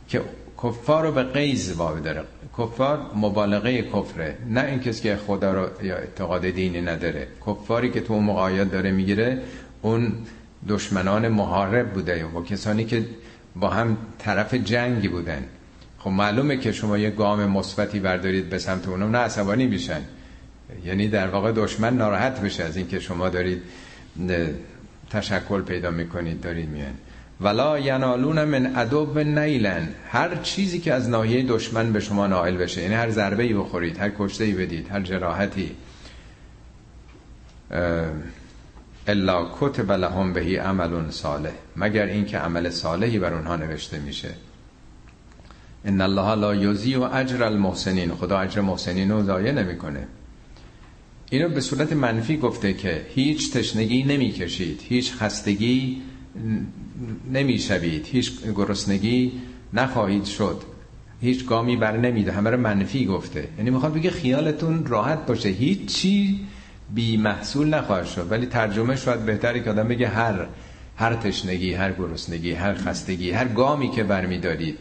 که 0.09 0.21
کفار 0.63 1.03
رو 1.03 1.11
به 1.11 1.23
قیز 1.23 1.73
وابه 1.73 1.99
داره. 1.99 2.23
کفار 2.57 2.99
مبالغه 3.15 3.81
کفره. 3.81 4.37
نه 4.49 4.63
این 4.63 4.79
کسی 4.79 5.03
که 5.03 5.15
خدا 5.15 5.53
رو 5.53 5.85
یا 5.85 5.95
اعتقاد 5.95 6.49
دینی 6.49 6.81
نداره. 6.81 7.27
کفاری 7.47 7.91
که 7.91 8.01
تو 8.01 8.19
مقاید 8.19 8.71
داره 8.71 8.91
می‌گیره 8.91 9.41
اون 9.81 10.13
دشمنان 10.69 11.27
محارب 11.27 11.93
بوده 11.93 12.25
و 12.25 12.43
کسانی 12.43 12.85
که 12.85 13.05
با 13.59 13.69
هم 13.69 13.97
طرف 14.19 14.53
جنگی 14.53 15.07
بودن. 15.07 15.43
خب 15.99 16.09
معلومه 16.09 16.57
که 16.57 16.71
شما 16.71 16.97
یه 16.97 17.09
گام 17.09 17.45
مثبتی 17.45 17.99
بردارید 17.99 18.49
به 18.49 18.59
سمت 18.59 18.87
اونم 18.87 19.11
نه 19.11 19.17
عصبانی 19.17 19.67
میشن. 19.67 20.01
یعنی 20.85 21.07
در 21.07 21.27
واقع 21.27 21.51
دشمن 21.51 21.97
ناراحت 21.97 22.41
بشه 22.41 22.63
از 22.63 22.77
اینکه 22.77 22.99
شما 22.99 23.29
دارید 23.29 23.61
تشکل 25.09 25.61
پیدا 25.61 25.91
می‌کنید 25.91 26.41
دارید 26.41 26.69
میان 26.69 26.93
ولا 27.41 27.79
ینالون 27.79 28.43
من 28.43 28.75
ادب 28.75 29.19
نیلن. 29.19 29.87
هر 30.09 30.35
چیزی 30.35 30.79
که 30.79 30.93
از 30.93 31.09
ناحیه 31.09 31.43
دشمن 31.43 31.93
به 31.93 31.99
شما 31.99 32.27
نائل 32.27 32.57
بشه 32.57 32.81
یعنی 32.81 32.93
هر 32.93 33.09
ضربه 33.09 33.43
ای 33.43 33.53
بخورید 33.53 33.97
هر 33.97 34.11
کشته 34.19 34.43
ای 34.43 34.51
بدید 34.53 34.91
هر 34.91 35.01
جراحتی 35.01 35.71
الا 39.07 39.47
کتب 39.59 39.91
لهم 39.91 40.33
بهی 40.33 40.55
عمل 40.55 41.09
صالح 41.11 41.51
مگر 41.75 42.05
اینکه 42.05 42.37
عمل 42.37 42.69
صالحی 42.69 43.19
بر 43.19 43.33
اونها 43.33 43.55
نوشته 43.55 43.99
میشه. 43.99 44.29
ان 45.85 46.01
الله 46.01 46.35
لا 46.35 46.55
یضیع 46.55 47.15
اجر 47.15 47.43
المحسنین 47.43 48.11
خدا 48.11 48.39
اجر 48.39 48.61
محسنین 48.61 49.11
رو 49.11 49.23
ضایع 49.23 49.51
نمی‌کنه. 49.51 50.07
اینو 51.29 51.49
به 51.49 51.61
صورت 51.61 51.93
منفی 51.93 52.37
گفته 52.37 52.73
که 52.73 53.05
هیچ 53.09 53.53
تشنگی 53.53 54.03
نمی‌کشید 54.03 54.81
هیچ 54.83 55.13
خستگی 55.13 56.01
نمی‌شوید 57.31 58.05
هیچ 58.05 58.31
گرسنگی 58.55 59.31
نخواهید 59.73 60.25
شد 60.25 60.61
هیچ 61.21 61.45
گامی 61.45 61.77
بر 61.77 61.97
نمیده 61.97 62.31
همه 62.31 62.49
رو 62.49 62.57
منفی 62.57 63.05
گفته. 63.05 63.49
یعنی 63.57 63.69
می‌خواد 63.69 63.93
بگه 63.93 64.09
خیالتون 64.09 64.85
راحت 64.85 65.25
باشه 65.25 65.49
هیچ 65.49 65.85
چی 65.85 66.39
بی 66.95 67.17
محصول 67.17 67.73
نخواهد 67.73 68.05
شد. 68.05 68.27
ولی 68.31 68.45
ترجمه 68.45 68.95
شاید 68.95 69.19
بهتری 69.19 69.63
که 69.63 69.69
آدم 69.69 69.87
بگه 69.87 70.07
هر 70.07 70.45
هر 70.97 71.15
تشنگی 71.15 71.73
هر 71.73 71.91
گرسنگی 71.91 72.53
هر 72.53 72.73
خستگی 72.73 73.31
هر 73.31 73.47
گامی 73.47 73.91
که 73.91 74.03
برمیدارید 74.03 74.77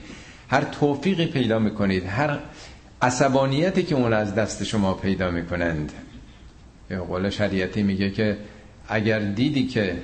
هر 0.51 0.65
توفیقی 0.65 1.27
پیدا 1.27 1.59
می‌کنید 1.59 2.07
هر 2.07 2.39
عصبانیتی 3.03 3.83
که 3.83 3.95
اون 3.95 4.13
از 4.13 4.35
دست 4.35 4.65
شما 4.65 4.95
پیدا 4.95 5.31
می‌کنند 5.31 5.93
یا 6.91 7.05
قول 7.05 7.31
شریعتی 7.31 7.83
میگه 7.83 8.11
که 8.11 8.37
اگر 8.89 9.19
دیدی 9.19 9.67
که 9.67 9.97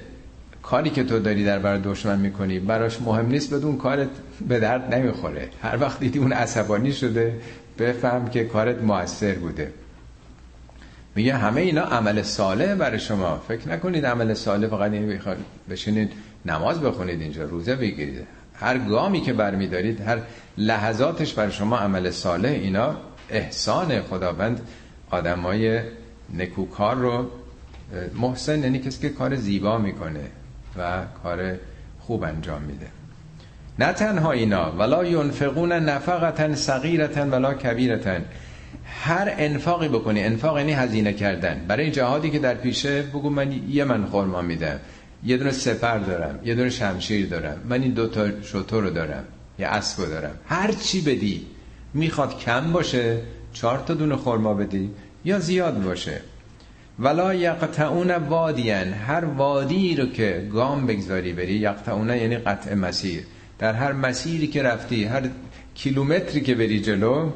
کاری 0.63 0.91
که 0.91 1.05
تو 1.05 1.19
داری 1.19 1.45
در 1.45 1.59
برای 1.59 1.81
دشمن 1.85 2.19
می‌کنی 2.19 2.59
براش 2.59 3.01
مهم 3.01 3.27
نیست 3.27 3.55
بدون 3.55 3.77
کارت 3.77 4.09
به 4.49 4.61
درد 4.61 4.95
نمی‌خوره. 4.95 5.49
هر 5.63 5.79
وقت 5.81 6.01
دیدی 6.01 6.19
اون 6.19 6.33
عصبانی 6.33 6.93
شده 6.93 7.41
بفهم 7.79 8.29
که 8.29 8.45
کارت 8.45 8.83
موثر 8.83 9.35
بوده. 9.35 9.73
میگه 11.15 11.37
همه 11.37 11.61
اینا 11.61 11.83
عمل 11.83 12.23
صالح 12.23 12.75
برای 12.75 13.01
شما. 13.01 13.43
فکر 13.49 13.69
نکنید 13.69 14.07
عمل 14.07 14.35
صالح 14.35 14.69
فقط 14.69 14.93
این 14.93 15.09
بخواد 15.09 15.37
بشینید 15.71 16.13
نماز 16.47 16.81
بخونید 16.81 17.21
اینجا 17.21 17.45
روزه 17.45 17.77
بگیرید. 17.77 18.27
هر 18.55 18.79
گامی 18.79 19.21
که 19.21 19.33
برمیدارید 19.33 20.01
هر 20.01 20.19
لحظاتش 20.59 21.35
برای 21.35 21.53
شما 21.53 21.79
عمل 21.79 22.11
صالح 22.11 22.49
اینا 22.49 22.97
احسان 23.31 24.03
خداوند 24.03 24.61
آدمای 25.11 25.81
نکوکار 26.35 26.97
رو 26.97 27.31
محسن 28.15 28.63
یعنی 28.63 28.79
کسی 28.79 29.01
که 29.01 29.09
کار 29.09 29.37
زیبا 29.37 29.79
می‌کنه 29.79 30.25
و 30.79 31.03
کار 31.23 31.55
خوب 32.01 32.23
انجام 32.23 32.63
میده. 32.63 32.87
نه 33.79 33.93
تنها 33.93 34.33
اینا 34.33 34.73
ولا 34.73 35.05
ینفقون 35.05 35.73
نفقتا 35.73 36.55
صغیرتا 36.55 37.21
ولا 37.21 37.55
کبیرتا 37.55 38.19
هر 38.85 39.35
انفاقی 39.39 39.89
بکنی 39.89 40.23
انفاق 40.23 40.59
یعنی 40.59 40.73
هزینه 40.73 41.13
کردن. 41.13 41.65
برای 41.69 41.91
جهادی 41.91 42.31
که 42.31 42.39
در 42.39 42.55
پیشه 42.55 43.03
بگو 43.03 43.31
من 43.31 43.53
یه 43.69 43.85
من 43.85 44.05
خورما 44.05 44.43
میدم 44.43 44.81
یه 45.25 45.37
دونه 45.37 45.51
سپر 45.51 45.99
دارم 45.99 46.39
یه 46.45 46.55
دونه 46.55 46.71
شمشیر 46.71 47.27
دارم 47.27 47.57
من 47.69 47.83
این 47.83 47.93
دوتا 47.93 48.43
شطور 48.43 48.83
رو 48.83 48.91
دارم 48.91 49.25
یه 49.59 49.67
اسب 49.67 50.09
دارم. 50.09 50.35
هر 50.47 50.73
چی 50.73 51.01
بدی 51.01 51.47
می‌خواد 51.95 52.39
کم 52.39 52.73
باشه 52.73 53.19
چهار 53.53 53.79
تا 53.87 53.95
دونه 53.95 54.17
خورما 54.17 54.55
بدی 54.55 54.91
یا 55.25 55.39
زیاد 55.39 55.83
باشه. 55.83 56.21
ولا 56.99 57.35
یقطعون 57.35 58.11
وادیان 58.11 58.93
هر 58.93 59.25
وادی 59.25 59.97
رو 59.97 60.07
که 60.07 60.49
گام 60.53 60.87
بگذاری 60.87 61.33
بری 61.33 61.53
یقطعون 61.53 62.09
یعنی 62.09 62.37
قطع 62.37 62.75
مسیر. 62.75 63.23
در 63.59 63.75
هر 63.75 63.93
مسیری 63.93 64.47
که 64.47 64.63
رفتی 64.63 65.05
هر 65.05 65.23
کیلومتری 65.75 66.41
که 66.41 66.55
بری 66.55 66.81
جلو 66.81 67.31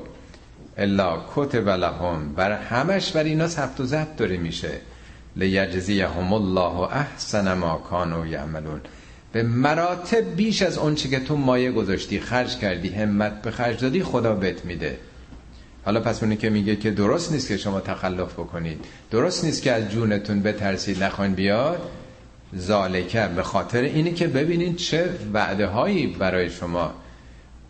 الا 0.78 1.18
کتب 1.34 1.68
لهم. 1.68 2.34
بر 2.34 2.52
همش 2.52 3.12
بر 3.12 3.24
اینا 3.24 3.48
ثبت 3.48 3.80
و 3.80 3.84
ضبط 3.84 4.16
داره 4.16 4.36
میشه. 4.36 4.70
لیجزیهم 5.36 6.32
الله 6.32 6.96
احسن 6.96 7.52
ما 7.52 7.76
کانوا 7.90 8.26
یعملون. 8.26 8.80
به 9.32 9.42
مراتب 9.42 10.36
بیش 10.36 10.62
از 10.62 10.78
اون 10.78 10.94
که 10.94 11.20
تو 11.20 11.36
مایه 11.36 11.72
گذاشتی 11.72 12.20
خرج 12.20 12.58
کردی 12.58 12.88
همت 12.88 13.42
به 13.42 13.50
خرج 13.50 13.80
دادی 13.80 14.02
خدا 14.02 14.34
بهت 14.34 14.64
میده. 14.64 14.98
حالا 15.84 16.00
پس 16.00 16.22
اونی 16.22 16.36
که 16.36 16.50
میگه 16.50 16.76
که 16.76 16.90
درست 16.90 17.32
نیست 17.32 17.48
که 17.48 17.56
شما 17.56 17.80
تخلف 17.80 18.32
بکنید. 18.32 18.84
درست 19.10 19.44
نیست 19.44 19.62
که 19.62 19.72
از 19.72 19.90
جونتون 19.90 20.42
بترسید 20.42 21.04
نخواین 21.04 21.34
بیاد. 21.34 21.90
زالکه 22.52 23.28
به 23.36 23.42
خاطر 23.42 23.80
اینی 23.82 24.12
که 24.12 24.26
ببینید 24.26 24.76
چه 24.76 25.10
وعده 25.32 25.66
هایی 25.66 26.06
برای 26.06 26.50
شما 26.50 26.94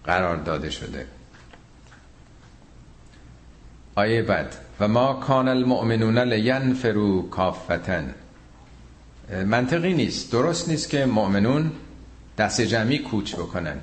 قرار 0.04 0.36
داده 0.36 0.70
شده. 0.70 1.06
آیه 3.96 4.22
بعد. 4.22 4.54
و 4.80 4.88
ما 4.88 5.14
کان 5.14 5.48
المؤمنون 5.48 6.18
لینفرو 6.18 7.28
کافتن. 7.28 8.14
منطقی 9.46 9.94
نیست. 9.94 10.32
درست 10.32 10.68
نیست 10.68 10.90
که 10.90 11.06
مؤمنون 11.06 11.72
دست 12.38 12.60
جمعی 12.60 12.98
کوچ 12.98 13.34
بکنن. 13.34 13.76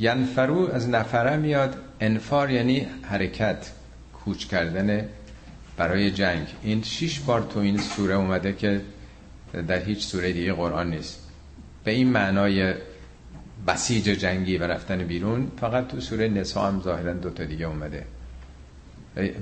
ینفرو 0.00 0.70
از 0.72 0.88
نفره 0.88 1.36
میاد. 1.36 1.76
انفار 2.00 2.50
یعنی 2.50 2.86
حرکت 3.02 3.70
کوچ 4.24 4.46
کردن 4.46 5.08
برای 5.76 6.10
جنگ. 6.10 6.46
این 6.62 6.82
شیش 6.82 7.20
بار 7.20 7.46
تو 7.50 7.60
این 7.60 7.78
سوره 7.78 8.14
اومده 8.14 8.52
که 8.52 8.80
در 9.68 9.84
هیچ 9.84 10.06
سوره 10.06 10.32
دیگه 10.32 10.52
قرآن 10.52 10.90
نیست. 10.90 11.28
به 11.84 11.90
این 11.90 12.08
معنای 12.08 12.74
بسیج 13.66 14.04
جنگی 14.04 14.58
و 14.58 14.64
رفتن 14.64 14.98
بیرون 14.98 15.50
فقط 15.60 15.88
تو 15.88 16.00
سوره 16.00 16.28
نسا 16.28 16.68
هم 16.68 16.82
ظاهرا 16.82 17.12
دوتا 17.12 17.44
دیگه 17.44 17.66
اومده. 17.66 18.04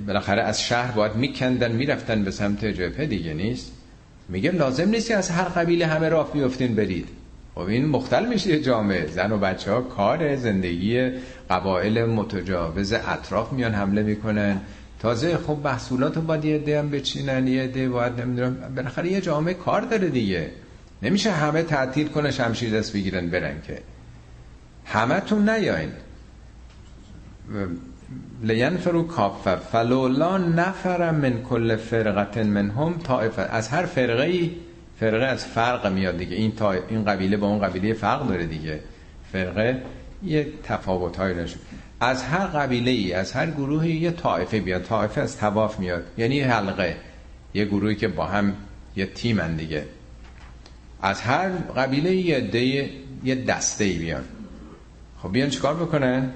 بالاخره 0.07 0.43
از 0.43 0.63
شهر 0.63 0.93
باید 0.93 1.15
میکندن 1.15 1.73
می‌رفتن 1.73 2.25
به 2.25 2.31
سمت 2.31 2.65
جبهه 2.65 3.07
دیگه 3.07 3.35
نیست. 3.35 3.73
میگه 4.29 4.51
لازم 4.51 4.89
نیست 4.89 5.09
که 5.09 5.17
از 5.17 5.31
هر 5.31 5.45
قبیله 5.45 5.87
همه 5.87 6.09
راه 6.09 6.33
بیفتین 6.33 6.75
برید. 6.75 7.09
خب 7.55 7.61
این 7.61 7.87
مختل 7.87 8.27
میشه 8.27 8.61
جامعه. 8.61 9.07
زن 9.07 9.33
و 9.33 9.39
بچه 9.39 9.73
ها 9.73 9.81
کار 9.81 10.37
زندگی 10.37 11.11
قبایل 11.51 12.05
متجاوز 12.05 12.93
اطراف 12.93 13.53
میان 13.53 13.75
حمله 13.75 14.03
می‌کنن. 14.03 14.61
تازه 15.01 15.37
خب 15.37 15.59
محصولات 15.65 16.17
رو 16.17 16.23
باید 16.23 16.45
یه 16.45 16.57
عده 16.57 16.83
بچینن 16.83 17.49
یه 17.49 17.89
باید 17.89 18.21
نمی‌دونم 18.21 18.75
بالاخره 18.77 19.13
یه 19.13 19.21
جامعه 19.21 19.55
کار 19.55 19.81
داره 19.81 20.09
دیگه. 20.09 20.51
نمیشه 21.03 21.31
همه 21.31 21.63
تعطیل 21.63 22.09
کنه 22.09 22.31
شمشیر 22.31 22.79
دست 22.79 22.93
بگیرن 22.93 23.31
برن 23.31 23.63
که. 23.67 23.83
همه 24.85 25.21
تون 25.21 25.49
نیاین. 25.49 25.91
لینفرو 28.43 29.03
کافه 29.03 29.57
فلولا 29.57 30.39
نفر 30.39 31.11
من 31.11 31.43
کل 31.43 31.77
فرقت 31.77 32.39
منهم 32.39 32.99
طائفه. 32.99 33.43
از 33.43 33.69
هر 33.69 33.87
فرقه 33.87 34.23
ای 34.23 34.51
فرقه 35.01 35.25
از 35.25 35.45
فرق 35.45 35.93
میاد 35.93 36.19
دیگه. 36.19 36.37
این 36.37 36.53
تا 36.53 36.73
این 36.73 37.05
قبیله 37.05 37.37
با 37.37 37.47
اون 37.47 37.59
قبیله 37.59 37.95
فرق 37.95 38.29
داره 38.29 38.47
دیگه. 38.47 38.81
فرقه 39.33 39.83
یه 40.23 40.47
تفاوت 40.65 41.17
های 41.17 41.35
نشون 41.35 41.61
از 42.01 42.23
هر 42.23 42.47
قبیله 42.47 42.91
ای 42.91 43.13
از 43.13 43.33
هر 43.33 43.51
گروهی 43.51 43.93
یه 43.93 44.11
طائفه 44.11 44.61
بیاد. 44.61 44.83
طائفه 44.83 45.21
از 45.21 45.37
تواف 45.37 45.81
میاد. 45.81 46.05
یعنی 46.19 46.41
حلقه. 46.41 46.97
یه 47.55 47.65
گروهی 47.65 47.95
که 47.95 48.09
با 48.09 48.25
هم 48.25 48.53
یه 48.97 49.07
تیمن 49.07 49.57
دیگه. 49.57 49.85
از 51.03 51.21
هر 51.21 51.49
قبیله 51.49 52.15
یه 52.15 52.91
یه 53.25 53.35
دسته 53.35 53.85
ای 53.85 53.99
بیان. 53.99 54.25
خب 55.23 55.33
بیان 55.33 55.51
چیکار 55.51 55.75
بکنن؟ 55.75 56.33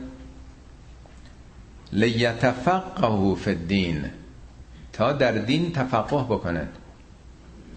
لیتفقهوا 1.92 3.34
فی 3.34 3.50
الدین 3.50 4.04
تا 4.92 5.12
در 5.12 5.32
دین 5.32 5.72
تفقه 5.72 6.24
بکنن 6.24 6.68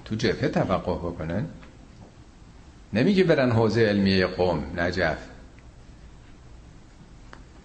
تو 0.06 0.16
جبهه 0.16 0.48
تفقه 0.48 0.94
بکنن 0.94 1.46
نمیگه 2.94 3.24
برن 3.24 3.52
حوزه 3.52 3.82
علمیه 3.82 4.26
قوم 4.26 4.64
نجف. 4.78 5.18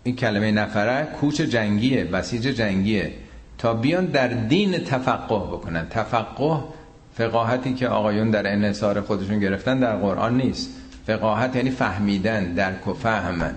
این 0.03 0.17
کلمه 0.17 0.53
نفره 0.53 1.05
کوچ 1.05 1.41
جنگیه 1.41 2.05
بسیج 2.05 2.43
جنگیه. 2.43 3.13
تا 3.59 3.75
بیان 3.75 4.07
در 4.07 4.29
دین 4.29 4.79
تفقه 4.79 5.39
بکنن 5.39 5.89
تفقه 5.89 6.65
فقاهتی 7.15 7.75
که 7.75 7.89
آقایون 7.89 8.31
در 8.31 8.53
انصار 8.53 9.01
خودشون 9.01 9.39
گرفتن 9.41 9.81
در 9.81 9.97
قرآن 9.97 10.37
نیست. 10.37 10.71
فقاهت 11.07 11.57
یعنی 11.57 11.71
فهمیدن 11.71 12.55
درک 12.55 12.89
و 12.89 12.95
فهم. 12.95 13.55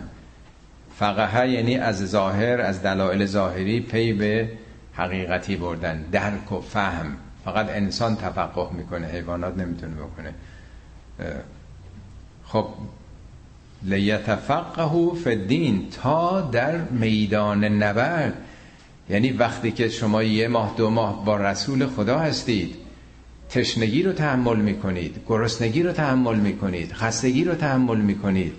فقهه 1.02 1.49
یعنی 1.49 1.78
از 1.78 2.10
ظاهر 2.10 2.62
از 2.62 2.84
دلایل 2.84 3.26
ظاهری 3.26 3.80
پی 3.80 4.14
به 4.14 4.49
حقیقتی 4.93 5.56
بردن 5.56 6.02
درک 6.12 6.52
و 6.52 6.62
فهم. 6.62 7.18
فقط 7.45 7.70
انسان 7.70 8.16
تفقه 8.16 8.74
می‌کنه 8.74 9.08
حیوانات 9.08 9.58
نمی‌تونه 9.58 9.93
بکنه. 9.95 10.34
خب 12.45 12.68
لیتفقهو 13.84 15.16
فدین 15.16 15.88
تا 15.89 16.41
در 16.41 16.78
میدان 16.78 17.64
نبرد. 17.64 18.34
یعنی 19.10 19.32
وقتی 19.32 19.72
که 19.72 19.89
شما 19.89 20.24
یه 20.24 20.47
ماه 20.47 20.74
دو 20.78 20.89
ماه 20.89 21.26
با 21.26 21.38
رسول 21.38 21.88
خدا 21.88 22.20
هستید 22.20 22.76
تشنگی 23.49 24.04
رو 24.04 24.14
تحمل 24.14 24.58
می‌کنید 24.58 25.16
گرسنگی 25.28 25.84
رو 25.84 25.91
تحمل 25.91 26.36
می‌کنید 26.36 26.93
خستگی 26.93 27.43
رو 27.43 27.56
تحمل 27.56 27.97
می‌کنید 27.97 28.54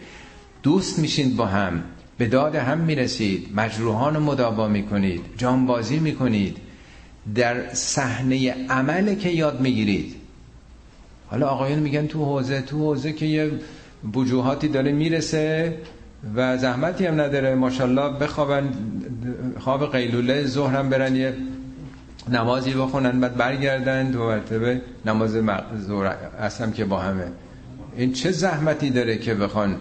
دوست 0.62 0.98
میشین 0.98 1.36
با 1.36 1.46
هم. 1.46 1.82
به 2.22 2.28
داد 2.28 2.54
هم 2.54 2.78
می‌رسید. 2.78 3.48
مجروحان 3.56 4.14
رو 4.14 4.20
مداوا 4.20 4.68
می‌کنید. 4.68 5.20
جانبازی 5.36 5.98
می‌کنید. 5.98 6.56
در 7.34 7.74
صحنه 7.74 8.54
عمل 8.70 9.14
که 9.14 9.28
یاد 9.28 9.60
می‌گیرید. 9.60 10.14
حالا 11.26 11.48
آقایان 11.48 11.78
میگن 11.78 12.06
تو 12.06 12.24
حوزه 12.24 12.60
تو 12.60 12.78
حوزه 12.78 13.12
که 13.12 13.26
یه 13.26 13.50
وجوهاتی 14.14 14.68
داره 14.68 14.92
می‌رسه 14.92 15.76
و 16.34 16.58
زحمتی 16.58 17.06
هم 17.06 17.20
نداره. 17.20 17.54
ماشاءالله 17.54 18.18
بخوابن 18.18 18.70
خواب 19.58 19.92
قیلوله 19.92 20.46
ظهرم 20.46 20.90
برن 20.90 21.16
یه 21.16 21.34
نمازی 22.28 22.72
بخونن 22.72 23.20
بعد 23.20 23.36
برگردن 23.36 24.10
دو 24.10 24.18
مرتبه 24.18 24.80
نماز 25.06 25.30
ظهر 25.86 26.16
اصلا 26.40 26.70
که 26.70 26.84
با 26.84 26.98
همه. 26.98 27.26
این 27.96 28.12
چه 28.12 28.30
زحمتی 28.30 28.90
داره 28.90 29.18
که 29.18 29.34
بخوان 29.34 29.76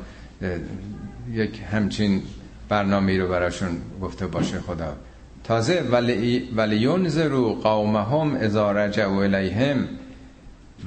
یک 1.33 1.61
همچین 1.71 2.21
برنامه 2.69 3.17
رو 3.17 3.27
براشون 3.27 3.77
گفته 4.01 4.27
باشه 4.27 4.59
خدا. 4.59 4.95
تازه 5.43 5.81
ولی 5.91 6.49
ولینذرو 6.55 7.53
قومهم 7.53 8.35
اذا 8.35 8.71
رجعوا 8.71 9.23
الیهم 9.23 9.87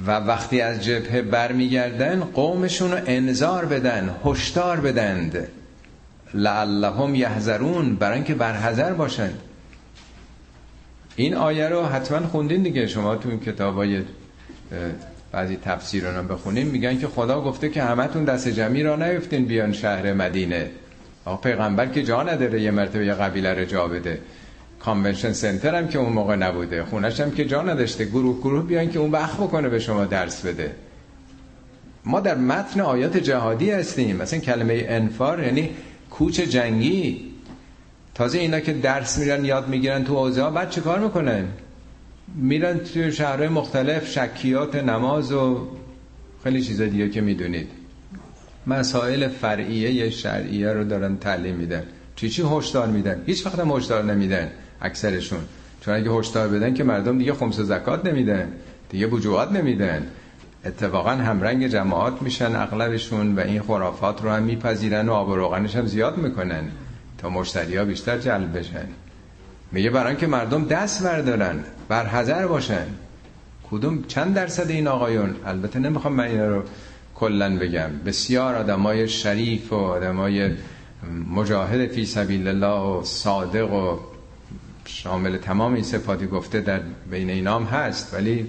و 0.07 0.11
وقتی 0.11 0.61
از 0.61 0.83
جبهه 0.83 1.21
برمیگردن 1.21 2.19
قومشون 2.19 2.91
رو 2.91 2.97
انذار 3.05 3.65
بدن 3.65 4.15
هشدار 4.25 4.79
بدند. 4.79 5.47
لعلهم 6.33 7.15
یحذرون 7.15 7.95
برای 7.95 8.15
اینکه 8.15 8.35
برحذر 8.35 8.93
باشند. 8.93 9.39
این 11.15 11.35
آیه 11.35 11.67
رو 11.67 11.85
حتما 11.85 12.27
خوندین 12.27 12.63
دیگه 12.63 12.87
شما 12.87 13.15
تو 13.15 13.29
این 13.29 13.39
کتابای 13.39 14.01
بعضی 15.31 15.57
تفسیران 15.63 16.15
هم 16.15 16.27
بخونیم 16.27 16.67
میگن 16.67 16.99
که 16.99 17.07
خدا 17.07 17.41
گفته 17.41 17.69
که 17.69 17.83
همتون 17.83 18.23
دست 18.23 18.47
جمعی 18.47 18.83
را 18.83 18.95
نیفتین 18.95 19.45
بیان 19.45 19.73
شهر 19.73 20.13
مدینه. 20.13 20.69
آقا 21.25 21.37
پیغمبر 21.37 21.85
که 21.85 22.03
جا 22.03 22.23
نداره 22.23 22.61
یه 22.61 22.71
مرتبه 22.71 23.05
یه 23.05 23.13
قبیله 23.13 23.53
رو 23.53 23.65
جا 23.65 23.87
بده. 23.87 24.19
کانونشن 24.79 25.33
سنتر 25.33 25.75
هم 25.75 25.87
که 25.87 25.99
اون 25.99 26.13
موقع 26.13 26.35
نبوده. 26.35 26.83
خونش 26.83 27.19
هم 27.19 27.31
که 27.31 27.45
جا 27.45 27.61
نداشته. 27.61 28.05
گروه 28.05 28.39
گروه 28.39 28.63
بیان 28.63 28.89
که 28.89 28.99
اون 28.99 29.11
وقت 29.11 29.37
بکنه 29.37 29.69
به 29.69 29.79
شما 29.79 30.05
درس 30.05 30.45
بده. 30.45 30.71
ما 32.05 32.19
در 32.19 32.35
متن 32.35 32.81
آیات 32.81 33.17
جهادی 33.17 33.71
هستیم. 33.71 34.15
مثلا 34.15 34.39
کلمه 34.39 34.85
انفار 34.87 35.43
یعنی 35.43 35.69
کوچ 36.11 36.41
جنگی. 36.41 37.31
تازه 38.15 38.39
اینا 38.39 38.59
که 38.59 38.73
درس 38.73 39.17
میرن 39.17 39.45
یاد 39.45 39.67
می‌گیرن 39.67 40.03
تو 40.03 40.41
ها 40.41 40.49
بعد 40.49 40.69
چه 40.69 40.81
کار 40.81 40.99
می‌کنن؟ 40.99 41.45
میرن 42.35 42.79
توی 42.79 43.11
شهرهای 43.11 43.47
مختلف 43.47 44.11
شکیات 44.11 44.75
نماز 44.75 45.31
و 45.31 45.67
خیلی 46.43 46.61
چیزا 46.61 46.85
دیگه 46.85 47.09
که 47.09 47.21
می‌دونید. 47.21 47.67
مسائل 48.67 49.27
فرعیه 49.27 50.09
شرعیه 50.09 50.73
رو 50.73 50.83
دارن 50.83 51.17
تعلیم 51.17 51.55
میدن. 51.55 51.83
چی 52.15 52.29
چی 52.29 52.43
هشدار 52.51 52.87
میدن؟ 52.87 53.23
هیچ 53.25 53.45
وقت 53.45 53.59
هم 53.59 53.71
هشدار 53.71 54.03
نمیدن 54.03 54.51
اکثرشون. 54.81 55.39
چون 55.81 55.93
اگه 55.93 56.11
هشدار 56.11 56.47
بدن 56.47 56.73
که 56.73 56.83
مردم 56.83 57.17
دیگه 57.17 57.33
خمس 57.33 57.59
زکات 57.59 58.05
نمیدن 58.05 58.51
دیگه 58.89 59.07
بجوعات 59.07 59.51
نمیدن. 59.51 60.07
اتفاقا 60.65 61.09
همرنگ 61.09 61.67
جماعات 61.67 62.21
میشن 62.21 62.55
اغلبشون 62.55 63.35
و 63.35 63.39
این 63.39 63.61
خرافات 63.61 64.23
رو 64.23 64.29
هم 64.29 64.43
میپذیرن 64.43 65.09
و 65.09 65.13
آب 65.13 65.29
و 65.29 65.35
روغنش 65.35 65.75
هم 65.75 65.85
زیاد 65.85 66.17
می‌کنن 66.17 66.63
تا 67.17 67.29
مشتری 67.29 67.77
ها 67.77 67.85
بیشتر 67.85 68.17
جلب 68.17 68.57
بشن. 68.57 68.85
میگه 69.71 69.89
برای 69.89 70.15
که 70.15 70.27
مردم 70.27 70.65
دست 70.65 71.03
بردارن 71.03 71.63
بر 71.87 72.05
حذر 72.05 72.47
باشن. 72.47 72.85
کدوم 73.71 74.03
چند 74.03 74.33
درصد 74.33 74.69
این 74.69 74.87
آقایون؟ 74.87 75.35
البته 75.45 75.79
نمی‌خوام 75.79 76.13
من 76.13 76.23
اینا 76.23 76.47
رو 76.47 76.63
کلا 77.15 77.57
بگم. 77.57 77.89
بسیار 78.05 78.55
آدمای 78.55 79.07
شریف 79.07 79.73
و 79.73 79.75
آدمای 79.75 80.51
مجاهد 81.35 81.87
فی 81.87 82.05
سبیل 82.05 82.47
الله 82.47 82.99
و 82.99 83.03
صادق 83.03 83.73
و 83.73 83.99
شامل 84.85 85.37
تمام 85.37 85.73
این 85.73 85.83
صفاتی 85.83 86.27
گفته 86.27 86.61
در 86.61 86.79
بین 87.11 87.29
اینام 87.29 87.63
هست 87.63 88.13
ولی 88.13 88.47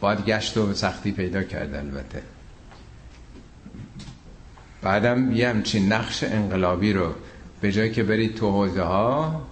باید 0.00 0.24
گشت 0.24 0.56
و 0.56 0.74
سختی 0.74 1.12
پیدا 1.12 1.42
کرد 1.42 1.74
البته. 1.74 2.22
بعدم 4.82 5.32
یه 5.32 5.48
همچین 5.48 5.92
نقش 5.92 6.24
انقلابی 6.24 6.92
رو 6.92 7.12
به 7.60 7.72
جایی 7.72 7.90
که 7.90 8.02
برید 8.02 8.34
تو 8.34 8.50
حوزه 8.50 8.82
ها 8.82 9.42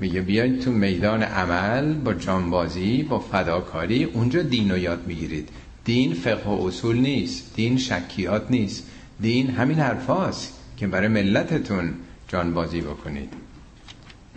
میگه 0.00 0.20
بیاید 0.20 0.60
تو 0.60 0.70
میدان 0.70 1.22
عمل 1.22 1.94
با 1.94 2.14
جانبازی 2.14 3.02
با 3.02 3.18
فداکاری 3.18 4.04
اونجا 4.04 4.42
دین 4.42 4.70
رو 4.70 4.78
یاد 4.78 5.06
می‌گیرید. 5.06 5.48
دین 5.84 6.14
فقه 6.14 6.50
و 6.50 6.66
اصول 6.66 6.96
نیست 6.96 7.54
دین 7.54 7.78
شکیات 7.78 8.50
نیست. 8.50 8.86
دین 9.20 9.50
همین 9.50 9.78
حرفاست 9.78 10.52
که 10.76 10.86
برای 10.86 11.08
ملتتون 11.08 11.94
جانبازی 12.28 12.80
بکنید. 12.80 13.32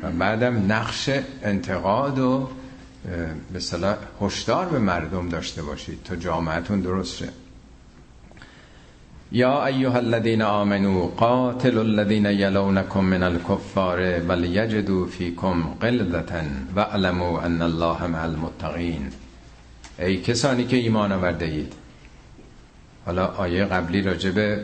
و 0.03 0.11
بعدم 0.11 0.71
نقش 0.71 1.09
انتقاد 1.43 2.19
و 2.19 2.49
به 3.53 3.59
هشدار 4.21 4.65
به 4.65 4.79
مردم 4.79 5.29
داشته 5.29 5.61
باشید 5.61 6.03
تا 6.03 6.15
جامعتون 6.15 6.81
درست 6.81 7.17
شه. 7.17 7.29
یا 9.33 9.65
ایها 9.65 9.97
الذين 9.97 10.41
آمنوا 10.41 11.07
قاتلوا 11.17 11.83
الذين 11.83 12.25
يلونكم 12.25 13.03
من 13.03 13.23
الكفار 13.23 13.99
وليجدوا 14.29 15.07
فيكم 15.07 15.75
قلة 15.81 16.51
واعلموا 16.75 17.45
ان 17.45 17.61
الله 17.61 18.07
مع 18.07 18.25
المتقين 18.25 19.09
ای 19.99 20.17
کسانی 20.17 20.63
که 20.63 20.77
ایمان 20.77 21.11
آورده 21.11 21.45
اید. 21.45 21.73
حالا 23.05 23.25
آیه 23.25 23.65
قبلی 23.65 24.01
راجب 24.01 24.59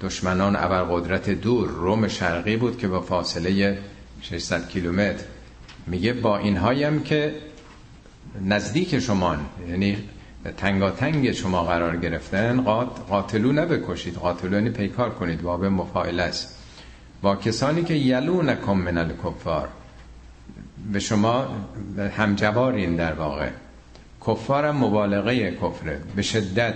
دشمنان 0.00 0.56
ابرقدرت 0.56 1.30
دور 1.30 1.68
روم 1.68 2.08
شرقی 2.08 2.56
بود 2.56 2.78
که 2.78 2.88
با 2.88 3.00
فاصله 3.00 3.78
600 4.22 4.68
کیلومتر. 4.68 5.24
میگه 5.86 6.12
با 6.12 6.38
اینهایی 6.38 6.84
هم 6.84 7.02
که 7.02 7.34
نزدیک 8.42 8.98
شما 8.98 9.36
یعنی 9.68 9.96
تنگاتنگ 10.52 11.32
شما 11.32 11.64
قرار 11.64 11.96
گرفتن 11.96 12.60
قاتلو 13.08 13.52
نبکشید. 13.52 14.14
قاتلو 14.14 14.52
یعنی 14.52 14.70
پیکار 14.70 15.10
کنید. 15.10 15.42
باب 15.42 15.64
مفاعل 15.64 16.20
است. 16.20 16.58
با 17.22 17.36
کسانی 17.36 17.84
که 17.84 17.94
یلو 17.94 18.42
نکن 18.42 18.72
من 18.72 18.98
الکفار. 18.98 19.68
به 20.92 21.00
شما 21.00 21.46
همجوارین 22.16 22.96
در 22.96 23.12
واقع. 23.12 23.48
کفارم 24.26 24.76
مبالغه 24.76 25.50
کفره. 25.50 26.00
به 26.16 26.22
شدت. 26.22 26.74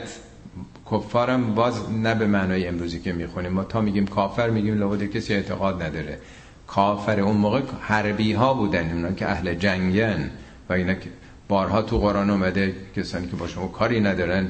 کفارم 0.91 1.55
باز 1.55 1.93
نه 1.93 2.15
به 2.15 2.27
معنای 2.27 2.67
امروزی 2.67 3.01
که 3.01 3.13
می‌خونیم. 3.13 3.53
ما 3.53 3.65
تا 3.65 3.81
میگیم 3.81 4.07
کافر 4.07 4.51
میگیم 4.51 4.79
لابد 4.79 5.03
کسی 5.03 5.35
اعتقاد 5.35 5.83
نداره. 5.83 6.19
کافر 6.67 7.21
اون 7.21 7.37
موقع 7.37 7.61
حربی 7.81 8.33
ها 8.33 8.55
بودن. 8.55 8.93
اونا 8.93 9.13
که 9.13 9.29
اهل 9.29 9.55
جنگن 9.55 10.31
و 10.69 10.73
اینا 10.73 10.95
که 10.95 11.11
بارها 11.49 11.83
تو 11.83 11.99
قرآن 11.99 12.31
اومده 12.31 12.75
کسانی 12.97 13.27
که 13.27 13.37
با 13.37 13.47
شما 13.47 13.69
کاری 13.69 14.01
ندارن 14.01 14.49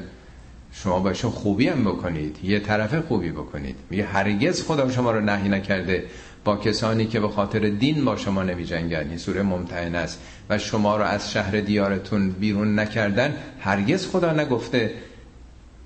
شما 0.71 0.99
باشون 0.99 1.31
خوبی 1.31 1.67
هم 1.67 1.83
بکنید 1.83 2.37
یه 2.43 2.59
طرف 2.59 2.95
خوبی 2.95 3.31
بکنید. 3.31 3.75
میگه 3.89 4.05
هرگز 4.05 4.63
خدا 4.63 4.91
شما 4.91 5.11
رو 5.11 5.19
نهی 5.19 5.49
نکرده 5.49 6.03
با 6.43 6.57
کسانی 6.57 7.05
که 7.05 7.19
به 7.19 7.27
خاطر 7.27 7.59
دین 7.59 8.05
با 8.05 8.15
شما 8.15 8.43
نمی 8.43 8.65
جنگن 8.65 9.09
این 9.09 9.17
سوره 9.17 9.41
ممتحن 9.41 9.95
است. 9.95 10.21
و 10.49 10.57
شما 10.57 10.97
رو 10.97 11.03
از 11.03 11.31
شهر 11.31 11.59
دیارتون 11.59 12.29
بیرون 12.29 12.79
نکردن 12.79 13.33
هرگز 13.59 14.07
خدا 14.07 14.33
نگفته 14.33 14.93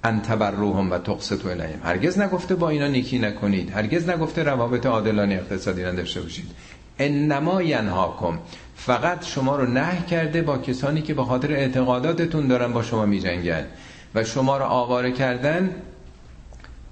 ان 0.04 0.22
تبروهم 0.22 0.92
و 0.92 0.98
تقسطوا 0.98 1.52
الیهم 1.52 1.80
هرگز 1.84 2.20
نگفته 2.20 2.56
با 2.56 2.70
اینا 2.70 2.88
نیکی 2.88 3.20
نکنید. 3.20 3.72
هرگز 3.72 4.10
نگفته 4.10 4.44
روابط 4.44 4.86
عادلانه 4.86 5.36
اقتصادی 5.36 5.84
نداشته 5.84 6.22
باشید. 6.22 6.46
انما 7.00 7.62
ینهاکم. 7.62 8.40
فقط 8.76 9.26
شما 9.26 9.56
رو 9.56 9.66
نه 9.66 10.06
کرده 10.10 10.42
با 10.42 10.58
کسانی 10.58 11.02
که 11.02 11.14
به 11.14 11.24
خاطر 11.24 11.52
اعتقاداتتون 11.52 12.48
دارن 12.48 12.74
با 12.74 12.84
شما 12.84 13.06
میجنگن. 13.06 13.66
و 14.16 14.24
شما 14.24 14.58
رو 14.58 14.64
آواره 14.64 15.12
کردن 15.12 15.70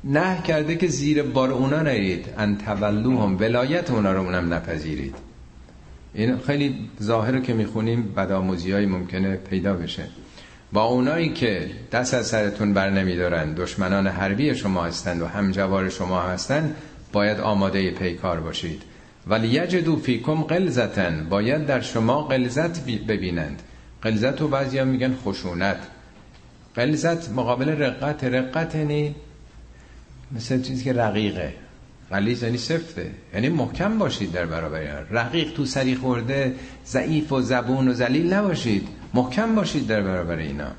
نه 0.03 0.41
کرده 0.41 0.75
که 0.75 0.87
زیر 0.87 1.23
بار 1.23 1.51
اونا 1.51 1.81
نرید. 1.81 2.25
ان 2.37 2.57
تولوهم 2.57 3.37
ولایت 3.39 3.91
اونا 3.91 4.13
رو 4.13 4.21
اونم 4.21 4.53
نپذیرید. 4.53 5.15
این 6.13 6.37
خیلی 6.37 6.89
ظاهر 7.03 7.39
که 7.39 7.53
می‌خونیم 7.53 8.13
بدآموزی 8.17 8.71
های 8.71 8.85
ممکنه 8.85 9.35
پیدا 9.35 9.73
بشه. 9.73 10.03
با 10.73 10.83
اونایی 10.83 11.29
که 11.29 11.71
دست 11.91 12.13
از 12.13 12.27
سرتون 12.27 12.73
بر 12.73 12.89
نمیدارن 12.89 13.53
دشمنان 13.53 14.07
حربی 14.07 14.55
شما 14.55 14.83
هستند 14.83 15.21
و 15.21 15.27
همجوار 15.27 15.89
شما 15.89 16.21
هستند 16.21 16.75
باید 17.11 17.39
آماده 17.39 17.91
پیکار 17.91 18.39
باشید. 18.39 18.81
ولی 19.27 19.47
یجدو 19.47 19.95
فیکم 19.95 20.41
قلزتن 20.41 21.27
باید 21.29 21.65
در 21.65 21.81
شما 21.81 22.21
قلزت 22.21 22.85
ببینند. 22.85 23.61
قلزت 24.01 24.41
و 24.41 24.47
بعضی 24.47 24.83
میگن 24.83 25.15
خشونت. 25.25 25.77
قلزت 26.75 27.29
مقابل 27.29 27.69
رقت 27.69 28.23
رقت 28.23 28.75
یعنی 28.75 29.15
مثل 30.31 30.61
چیزی 30.61 30.83
که 30.83 30.93
رقیقه. 30.93 31.53
غلیظ 32.11 32.43
یعنی 32.43 32.57
سفته. 32.57 33.11
یعنی 33.33 33.49
محکم 33.49 33.97
باشید 33.97 34.31
در 34.31 34.45
برابر 34.45 34.79
رقیق 35.11 35.53
تو 35.53 35.65
سری 35.65 35.95
خورده 35.95 36.55
ضعیف 36.85 37.31
و 37.31 37.41
زبون 37.41 37.87
و 37.87 37.93
ذلیل 37.93 38.33
نباشید. 38.33 38.87
محکم 39.13 39.55
باشید 39.55 39.87
در 39.87 40.01
برابر 40.01 40.35
اینا. 40.35 40.71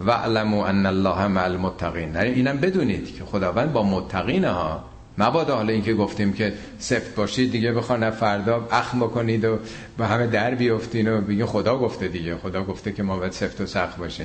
و 0.00 0.10
علمو 0.10 0.60
ان 0.60 0.86
الله 0.86 1.26
مع 1.26 1.44
المتقین. 1.44 2.16
اینم 2.16 2.56
بدونید 2.56 3.16
که 3.16 3.24
خداوند 3.24 3.72
با 3.72 3.82
متقین 3.82 4.44
ها 4.44 4.89
مبادا 5.20 5.56
حالا 5.56 5.72
اینکه 5.72 5.94
گفتیم 5.94 6.32
که 6.32 6.52
سفت 6.78 7.14
باشید 7.14 7.52
دیگه 7.52 7.72
بخوان 7.72 8.10
فردا 8.10 8.68
اخم 8.70 9.00
بکنید 9.00 9.44
و 9.44 9.58
به 9.98 10.06
همه 10.06 10.26
در 10.26 10.54
بیافتین 10.54 11.08
و 11.08 11.20
بگین 11.20 11.46
خدا 11.46 11.78
گفته 11.78 12.08
دیگه. 12.08 12.36
خدا 12.36 12.64
گفته 12.64 12.92
که 12.92 13.02
ما 13.02 13.18
باید 13.18 13.32
سفت 13.32 13.60
و 13.60 13.66
سخت 13.66 13.96
باشه 13.96 14.24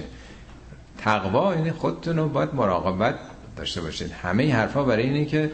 تقوا 0.97 1.55
یعنی 1.55 1.71
خودتون 1.71 2.17
رو 2.17 2.29
باید 2.29 2.53
مراقبت 2.53 3.15
داشته 3.57 3.81
باشید 3.81 4.11
همه 4.11 4.43
این 4.43 4.51
حرفا 4.51 4.83
برای 4.83 5.03
اینه 5.03 5.25
که 5.25 5.51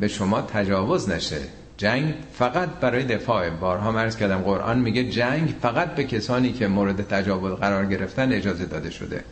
به 0.00 0.08
شما 0.08 0.42
تجاوز 0.42 1.10
نشه. 1.10 1.40
جنگ 1.76 2.14
فقط 2.32 2.68
برای 2.68 3.04
دفاع. 3.04 3.50
بارها 3.50 3.92
مرز 3.92 4.16
کردم 4.16 4.38
قرآن 4.38 4.78
میگه 4.78 5.10
جنگ 5.10 5.54
فقط 5.62 5.94
به 5.94 6.04
کسانی 6.04 6.52
که 6.52 6.68
مورد 6.68 7.08
تجاوز 7.08 7.52
قرار 7.52 7.86
گرفتن 7.86 8.32
اجازه 8.32 8.66
داده 8.66 8.90
شده. 8.90 9.24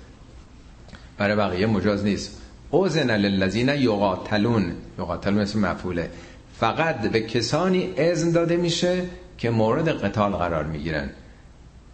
برای 1.18 1.36
بقیه 1.36 1.66
مجاز 1.66 2.04
نیست. 2.04 2.45
اوزن 2.70 3.16
للذین 3.16 3.68
یقاتلون. 3.68 4.72
یقاتلون 4.98 5.38
اسم 5.38 5.60
مفعوله. 5.60 6.10
فقط 6.58 7.00
به 7.00 7.20
کسانی 7.20 7.94
اذن 7.96 8.32
داده 8.32 8.56
میشه 8.56 9.02
که 9.38 9.50
مورد 9.50 9.88
قتال 9.88 10.32
قرار 10.32 10.64
می‌گیرن. 10.64 11.10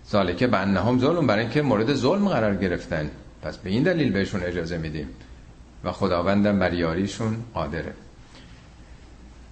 سالکه 0.05 0.47
به 0.47 0.59
انهم 0.59 0.99
ظلم 0.99 1.27
برای 1.27 1.41
اینکه 1.41 1.63
مورد 1.63 1.95
ظلم 1.95 2.29
قرار 2.29 2.57
گرفتن. 2.57 3.11
پس 3.43 3.59
به 3.59 3.71
این 3.71 3.83
دلیل 3.83 4.13
بهشون 4.13 4.43
اجازه 4.43 4.79
میدیم. 4.79 5.09
و 5.85 5.93
خداوندم 5.93 6.59
بر 6.59 6.73
یاریشون 6.73 7.37
قادره. 7.55 7.93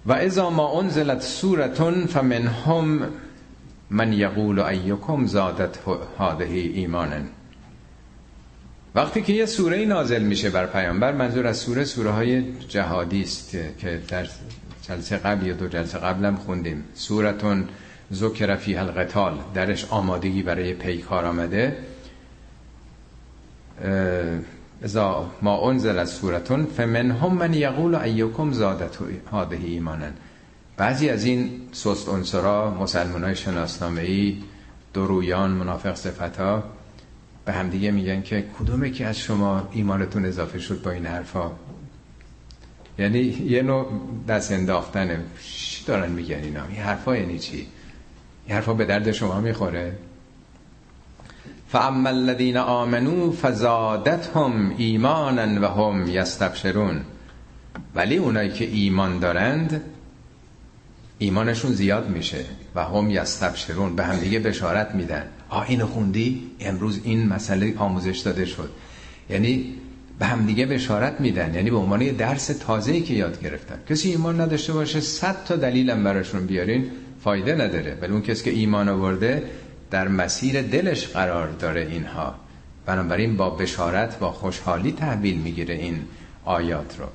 و 0.05 0.13
اذا 0.13 0.49
ما 0.49 0.79
انزلت 0.79 1.21
سورتون 1.21 2.05
فمنهم 2.05 3.09
من 3.89 4.13
یقول 4.13 4.59
ایکم 4.59 5.25
زادت 5.25 5.77
هاده 6.19 6.45
ایمانن 6.45 7.27
وقتی 8.95 9.21
که 9.21 9.33
یه 9.33 9.45
سوره 9.45 9.85
نازل 9.85 10.21
میشه 10.23 10.49
بر 10.49 10.65
پیامبر 10.65 11.11
منظور 11.11 11.47
از 11.47 11.57
سوره 11.57 11.85
سوره 11.85 12.11
های 12.11 12.43
جهادی 12.67 13.21
است 13.21 13.51
که 13.79 14.01
در 14.07 14.27
جلسه 14.81 15.17
قبل 15.17 15.47
یا 15.47 15.53
دو 15.53 15.67
جلسه 15.67 15.97
قبلم 15.97 16.35
خوندیم. 16.35 16.83
سورتون 16.93 17.67
ذکر 18.13 18.55
فی 18.55 18.75
القتال 18.75 19.39
درش 19.53 19.85
آمادگی 19.89 20.43
برای 20.43 20.73
پیکار 20.73 21.25
آمده. 21.25 21.77
ازا 24.83 25.31
ما 25.41 25.69
انزل 25.69 25.99
از 25.99 26.09
سورتون 26.09 26.65
فمنهم 26.65 27.33
من 27.33 27.53
یقول 27.53 27.95
ایوکم 27.95 28.51
زادت 28.51 28.97
هاده 29.31 29.55
ایمانن 29.55 30.13
بعضی 30.77 31.09
از 31.09 31.25
این 31.25 31.49
سست 31.71 32.09
انصرا 32.09 32.71
مسلمان 32.71 33.23
های 33.23 33.35
شناسنامه 33.35 34.01
ای 34.01 34.37
درویان 34.93 35.51
منافق 35.51 35.95
صفتا 35.95 36.63
به 37.45 37.51
همدیگه 37.53 37.91
میگن 37.91 38.21
که 38.21 38.45
کدومه 38.59 38.89
که 38.89 39.05
از 39.05 39.19
شما 39.19 39.69
ایمانتون 39.71 40.25
اضافه 40.25 40.59
شد 40.59 40.81
با 40.81 40.91
این 40.91 41.05
حرفا؟ 41.05 41.51
یعنی 42.99 43.19
یه 43.19 43.61
نوع 43.61 43.87
دست 44.27 44.51
انداختنه 44.51 45.19
چی 45.43 45.85
دارن 45.85 46.11
میگن 46.11 46.43
اینا؟ 46.43 46.65
این 46.65 46.81
حرفا 46.81 47.17
یعنی 47.17 47.39
چی؟ 47.39 47.67
این 48.45 48.55
حرفا 48.55 48.73
به 48.73 48.85
درد 48.85 49.11
شما 49.11 49.41
می‌خوره؟ 49.41 49.95
فاما 51.69 52.09
الذين 52.09 52.57
آمنوا 52.57 53.33
فزادتهم 53.41 54.73
ایمانا 54.77 55.61
و 55.61 55.65
هم 55.65 56.07
یستبشرون. 56.07 57.01
ولی 57.95 58.17
اونایی 58.17 58.49
که 58.51 58.65
ایمان 58.65 59.19
دارند 59.19 59.81
ایمانشون 61.17 61.71
زیاد 61.71 62.09
میشه 62.09 62.45
و 62.75 62.85
هم 62.85 63.09
یستبشرون 63.09 63.95
به 63.95 64.05
هم 64.05 64.19
دیگه 64.19 64.39
بشارت 64.39 64.95
میدن. 64.95 65.25
آ 65.51 65.63
اینو 65.67 65.87
خوندی؟ 65.87 66.51
امروز 66.59 66.99
این 67.03 67.27
مسئله 67.27 67.77
آموزش 67.77 68.17
داده 68.17 68.45
شد. 68.45 68.69
یعنی 69.29 69.73
به 70.19 70.25
هم 70.25 70.45
دیگه 70.45 70.65
بشارت 70.65 71.21
میدن. 71.21 71.53
یعنی 71.53 71.69
به 71.69 71.77
عنوان 71.77 72.01
یه 72.01 72.11
درس 72.11 72.47
تازه‌ای 72.47 73.01
که 73.01 73.13
یاد 73.13 73.41
گرفتن. 73.41 73.75
کسی 73.89 74.09
ایمان 74.09 74.41
نداشته 74.41 74.73
باشه 74.73 74.99
صد 74.99 75.43
تا 75.45 75.55
دلیلم 75.55 76.03
براشون 76.03 76.45
بیارین 76.45 76.85
فایده 77.23 77.55
نداره. 77.55 77.97
ولی 78.01 78.11
اون 78.11 78.21
کسی 78.21 78.43
که 78.43 78.51
ایمان 78.51 78.89
آورده 78.89 79.43
در 79.91 80.07
مسیر 80.07 80.61
دلش 80.61 81.07
قرار 81.07 81.49
داره 81.49 81.81
اینها. 81.81 82.35
بنابراین 82.85 83.37
با 83.37 83.49
بشارت 83.49 84.19
با 84.19 84.31
خوشحالی 84.31 84.91
تحویل 84.91 85.37
می‌گیره 85.37 85.75
این 85.75 85.99
آیات 86.45 86.95
رو. 86.99 87.05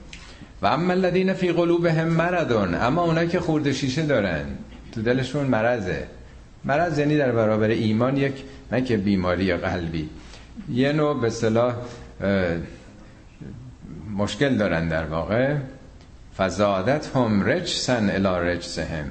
و 0.62 0.66
اما 0.66 0.92
الذین 0.92 1.32
فی 1.32 1.52
قلوبهم 1.52 2.08
مرضون 2.08 2.74
اما 2.74 3.02
اونایی 3.02 3.28
که 3.28 3.40
خورده 3.40 3.72
شیشه 3.72 4.06
دارن 4.06 4.44
تو 4.92 5.02
دلشون 5.02 5.46
مرضه. 5.46 6.15
مرض 6.66 6.98
یعنی 6.98 7.16
در 7.16 7.32
برابر 7.32 7.68
ایمان 7.68 8.16
یک 8.16 8.34
نه 8.72 8.82
که 8.82 8.96
بیماری 8.96 9.52
قلبی. 9.52 10.08
یه 10.72 10.92
نوع 10.92 11.20
به 11.20 11.30
صلاح 11.30 11.74
مشکل 14.16 14.56
دارن 14.56 14.88
در 14.88 15.04
واقع. 15.04 15.56
فزادت 16.36 17.16
هم 17.16 17.44
رجسن 17.44 18.10
الا 18.10 18.38
رجسهم. 18.38 19.10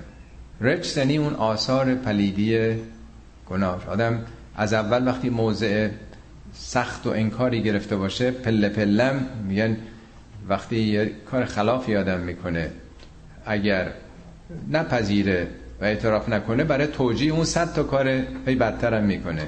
رجس 0.62 0.97
یعنی 0.97 1.18
اون 1.18 1.34
آثار 1.34 1.95
پلیدی 1.95 2.76
گناه. 3.49 3.88
آدم 3.88 4.26
از 4.56 4.74
اول 4.74 5.08
وقتی 5.08 5.30
موضع 5.30 5.89
سخت 6.53 7.08
و 7.08 7.10
انکاری 7.10 7.64
گرفته 7.64 7.95
باشه 7.95 8.32
پله 8.32 8.70
پلم 8.70 9.28
میگن 9.47 9.78
وقتی 10.49 10.80
یه 10.80 11.12
کار 11.32 11.45
خلافی 11.45 11.95
آدم 11.95 12.20
می‌کنه 12.20 12.72
اگر 13.45 13.91
نپذیره 14.72 15.47
و 15.82 15.86
اعتراف 15.86 16.30
نکنه 16.30 16.63
برای 16.63 16.88
توجیه 16.88 17.34
اون 17.34 17.45
صد 17.45 17.73
تا 17.73 17.84
کار 17.84 18.07
هی 18.45 18.55
بدترم 18.55 19.03
می‌کنه. 19.03 19.47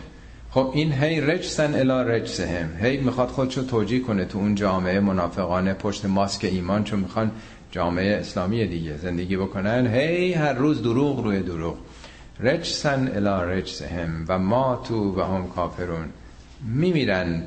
خب 0.50 0.72
این 0.74 0.94
هی 0.94 1.22
رجسن 1.22 1.76
الا 1.76 2.02
رجسهم. 2.02 2.70
هی 2.82 2.98
می‌خواد 2.98 3.30
خودشو 3.30 3.66
توجیه 3.66 4.00
کنه 4.00 4.26
تو 4.26 4.38
اون 4.38 4.56
جامعه 4.56 5.00
منافقانه 5.00 5.74
پشت 5.74 6.06
ماسک 6.06 6.46
ایمان 6.46 6.84
چون 6.84 7.00
می‌خوان 7.00 7.32
جامعه 7.72 8.18
اسلامی 8.18 8.68
دیگه 8.68 8.98
زندگی 8.98 9.38
بکنن. 9.38 9.88
هی 9.88 10.34
هر 10.34 10.54
روز 10.54 10.82
دروغ 10.84 11.24
روی 11.24 11.40
دروغ. 11.40 11.78
رجسن 12.40 13.12
الا 13.16 13.44
رجسهم. 13.44 14.26
و 14.28 14.40
ما 14.40 14.84
تو 14.88 15.20
و 15.20 15.24
هم 15.24 15.48
کافرون 15.48 16.06
میمیرن 16.66 17.44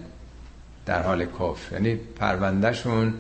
در 0.87 1.03
حال 1.03 1.25
کفر. 1.25 1.73
یعنی 1.73 1.95
پروندهشون 1.95 3.15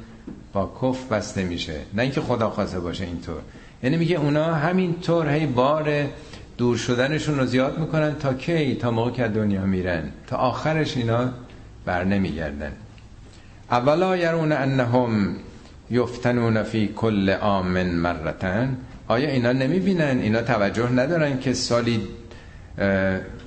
با 0.52 0.72
کفر 0.82 1.16
بسته 1.16 1.44
میشه. 1.44 1.80
نه 1.94 2.02
اینکه 2.02 2.20
خدا 2.20 2.50
خواسته 2.50 2.80
باشه 2.80 3.04
اینطور. 3.04 3.40
یعنی 3.82 3.96
میگه 3.96 4.16
اونا 4.16 4.54
همینطور 4.54 5.28
هی 5.28 5.46
بار 5.46 6.06
دور 6.58 6.76
شدنشون 6.76 7.38
رو 7.38 7.46
زیاد 7.46 7.78
می‌کنن 7.78 8.14
تا 8.14 8.34
کی؟ 8.34 8.74
تا 8.74 8.90
موقع 8.90 9.10
که 9.10 9.28
دنیا 9.28 9.66
میرن. 9.66 10.02
تا 10.26 10.36
آخرش 10.36 10.96
اینا 10.96 11.30
بر 11.84 12.04
نمیگردن. 12.04 12.72
اولا 13.70 14.16
یرون 14.16 14.52
انهم 14.52 15.36
یفتنون 15.90 16.62
فی 16.62 16.88
کل 16.96 17.30
آمن 17.40 17.86
مرتن. 17.86 18.76
آیا 19.08 19.30
اینا 19.30 19.52
نمی‌بینن؟ 19.52 20.18
اینا 20.22 20.42
توجه 20.42 20.92
ندارن 20.92 21.38
که 21.38 21.52
سالی 21.52 22.08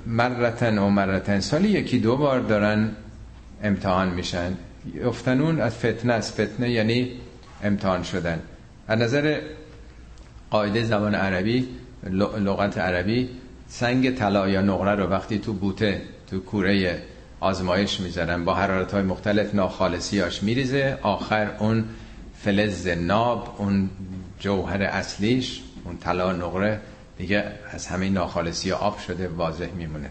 مرتن 0.06 0.78
و 0.78 0.88
مرتن 0.88 1.40
سالی 1.40 1.68
یکی 1.68 1.98
دو 1.98 2.16
بار 2.16 2.40
دارن 2.40 2.90
امتحان 3.62 4.08
میشن. 4.08 4.52
افتنون 5.04 5.60
از 5.60 5.74
فتنه 5.74 6.12
از 6.12 6.32
فتنه 6.32 6.70
یعنی 6.70 7.10
امتحان 7.64 8.02
شدن. 8.02 8.40
از 8.88 8.98
نظر 8.98 9.40
قاعده 10.54 10.84
زبان 10.84 11.14
عربی 11.14 11.68
لغت 12.38 12.78
عربی 12.78 13.28
سنگ 13.68 14.14
طلا 14.14 14.48
یا 14.48 14.62
نقره 14.62 14.94
رو 14.94 15.04
وقتی 15.04 15.38
تو 15.38 15.52
بوته 15.52 16.02
تو 16.30 16.40
کوره 16.40 17.02
آزمایش 17.40 18.00
می‌ذارن 18.00 18.44
با 18.44 18.54
حرارت 18.54 18.92
های 18.92 19.02
مختلف 19.02 19.54
ناخالصیاش 19.54 20.42
میریزه. 20.42 20.98
آخر 21.02 21.50
اون 21.58 21.84
فلز 22.42 22.86
ناب 22.88 23.54
اون 23.58 23.90
جوهر 24.40 24.82
اصلیش 24.82 25.62
اون 25.84 25.96
طلا 25.96 26.32
نقره 26.32 26.80
دیگه 27.18 27.44
از 27.70 27.86
همه 27.86 28.08
ناخالصی 28.08 28.72
آب 28.72 28.98
شده 28.98 29.28
واضح 29.28 29.68
میمونه. 29.76 30.10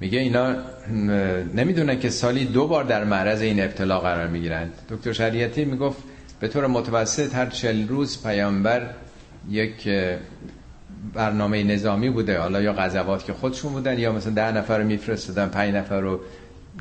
میگه 0.00 0.18
اینا 0.18 0.54
نمی‌دونن 1.54 1.98
که 1.98 2.10
سالی 2.10 2.44
دو 2.44 2.66
بار 2.66 2.84
در 2.84 3.04
معرض 3.04 3.40
این 3.40 3.64
ابتلا 3.64 4.00
قرار 4.00 4.28
می‌گیرند. 4.28 4.72
دکتر 4.90 5.12
شریعتی 5.12 5.64
می‌گفت 5.64 5.98
به 6.40 6.48
طور 6.48 6.66
متوسط 6.66 7.34
هر 7.34 7.46
چل 7.46 7.88
روز 7.88 8.22
پیامبر 8.22 8.90
یک 9.50 9.88
برنامه 11.14 11.62
نظامی 11.62 12.10
بوده. 12.10 12.38
حالا 12.38 12.62
یا 12.62 12.72
غزوات 12.72 13.24
که 13.24 13.32
خودشون 13.32 13.72
بودن 13.72 13.98
یا 13.98 14.12
مثلا 14.12 14.32
ده 14.32 14.52
نفر 14.52 14.78
رو 14.78 14.84
میفرستادن 14.84 15.48
پنج 15.48 15.74
نفر 15.74 16.00
رو 16.00 16.20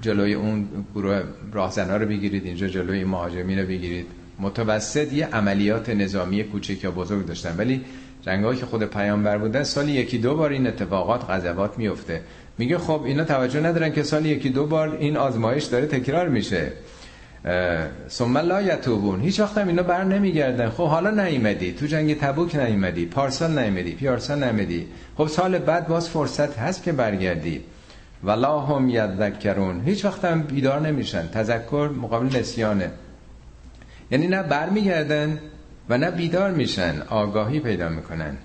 جلوی 0.01 0.33
اون 0.33 0.67
گروه 0.95 1.23
راهزنا 1.53 1.97
رو 1.97 2.05
بگیرید 2.05 2.45
اینجا 2.45 2.67
جلوی 2.67 3.03
مهاجمین 3.03 3.59
رو 3.59 3.67
بگیرید. 3.67 4.05
متوسط 4.39 5.13
یه 5.13 5.25
عملیات 5.25 5.89
نظامی 5.89 6.43
کوچک 6.43 6.83
یا 6.83 6.91
بزرگ 6.91 7.25
داشتن. 7.25 7.55
ولی 7.57 7.81
جنگایی 8.21 8.59
که 8.59 8.65
خود 8.65 8.83
پیامبر 8.83 9.37
بودن 9.37 9.63
سالی 9.63 9.91
یکی 9.91 10.17
دو 10.17 10.35
بار 10.35 10.51
این 10.51 10.67
اتفاقات 10.67 11.29
غزوات 11.29 11.77
میفته 11.77 12.21
میگه 12.57 12.77
خب 12.77 13.01
اینا 13.05 13.23
توجه 13.23 13.61
ندارن 13.61 13.91
که 13.91 14.03
سال 14.03 14.25
یکی 14.25 14.49
دو 14.49 14.65
بار 14.65 14.97
این 14.97 15.17
آزمایش 15.17 15.63
داره 15.63 15.85
تکرار 15.85 16.29
میشه. 16.29 16.71
ثم 18.09 18.37
لا 18.37 18.61
یتوبون. 18.61 19.21
هیچ 19.21 19.39
وقت 19.39 19.57
هم 19.57 19.67
اینا 19.67 19.83
بر 19.83 20.03
نمیگردن. 20.03 20.69
خب 20.69 20.87
حالا 20.87 21.11
نیومدی. 21.25 21.71
تو 21.71 21.85
جنگ 21.85 22.19
تبوک 22.19 22.55
نیومدی. 22.55 23.05
پارسال 23.05 23.59
نیومدی. 23.59 23.91
پیارسال 23.91 24.43
نیومدی. 24.43 24.87
خب 25.17 25.27
سال 25.27 25.57
بعد 25.57 25.87
باز 25.87 26.09
فرصت 26.09 26.57
هست 26.57 26.83
که 26.83 26.91
برگردی. 26.91 27.63
ولا 28.23 28.59
هم 28.59 28.89
یذکرون. 28.89 29.81
هیچ 29.81 30.05
وقت 30.05 30.25
هم 30.25 30.43
بیدار 30.43 30.79
نمیشن. 30.79 31.27
تذکر 31.27 31.89
مقابل 32.01 32.37
نسیانه. 32.39 32.91
یعنی 34.11 34.27
نه 34.27 34.43
برمیگردن 34.43 35.39
و 35.89 35.97
نه 35.97 36.11
بیدار 36.11 36.51
میشن. 36.51 37.01
آگاهی 37.09 37.59
پیدا 37.59 37.89
می‌کنن. 37.89 38.37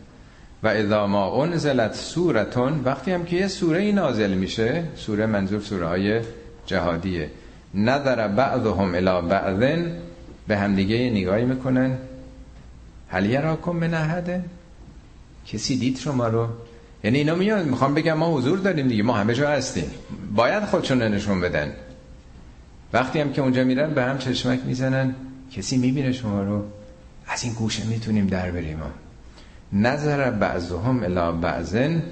و 0.63 0.69
اذا 0.69 1.07
ما 1.07 1.45
انزلت 1.45 1.95
سورتون 1.95 2.81
وقتی 2.85 3.13
هم 3.13 3.25
که 3.25 3.37
یه 3.37 3.49
سوره 3.49 3.93
نازل 3.93 4.31
میشه 4.31 4.83
سوره 4.97 5.27
منظور 5.27 5.61
سوره 5.61 5.87
های 5.87 6.21
جهادیه. 6.67 7.31
نظر 7.75 8.29
بعضهم 8.29 8.95
الى 8.95 9.29
بعضن 9.29 9.93
به 10.49 10.57
همدیگه 10.57 11.11
نگاهی 11.11 11.45
می‌کنن. 11.45 11.99
هل 13.09 13.27
یراکم 13.27 13.73
من 13.73 13.95
احده 13.95 14.45
کسی 15.47 15.77
دید 15.77 15.99
شما 15.99 16.29
رو؟ 16.29 16.49
یعنی 17.05 17.19
اینا 17.19 17.35
میان 17.35 17.69
می‌خوام 17.69 17.95
بگم 17.95 18.13
ما 18.13 18.35
حضور 18.35 18.59
داریم 18.59 18.89
دیگه 18.89 19.03
ما 19.03 19.13
همه 19.13 19.35
جا 19.35 19.51
هستیم. 19.51 19.91
باید 20.37 20.65
خودشون 20.65 21.03
نشون 21.03 21.41
بدن. 21.41 21.73
وقتی 22.93 23.21
هم 23.21 23.33
که 23.33 23.43
اونجا 23.43 23.65
میرن 23.65 23.95
به 23.95 24.03
هم 24.03 24.19
چشمک 24.19 24.61
می‌زنن 24.67 25.15
کسی 25.53 25.77
می‌بینه 25.77 26.13
شما 26.13 26.43
رو. 26.43 26.65
از 27.27 27.45
این 27.45 27.53
گوشه 27.53 27.87
می‌تونیم 27.87 28.27
در 28.27 28.51
بریم 28.51 28.79
نظر 29.73 30.31
بعضهم 30.31 31.03
الى 31.03 31.41
بعضن 31.41 32.03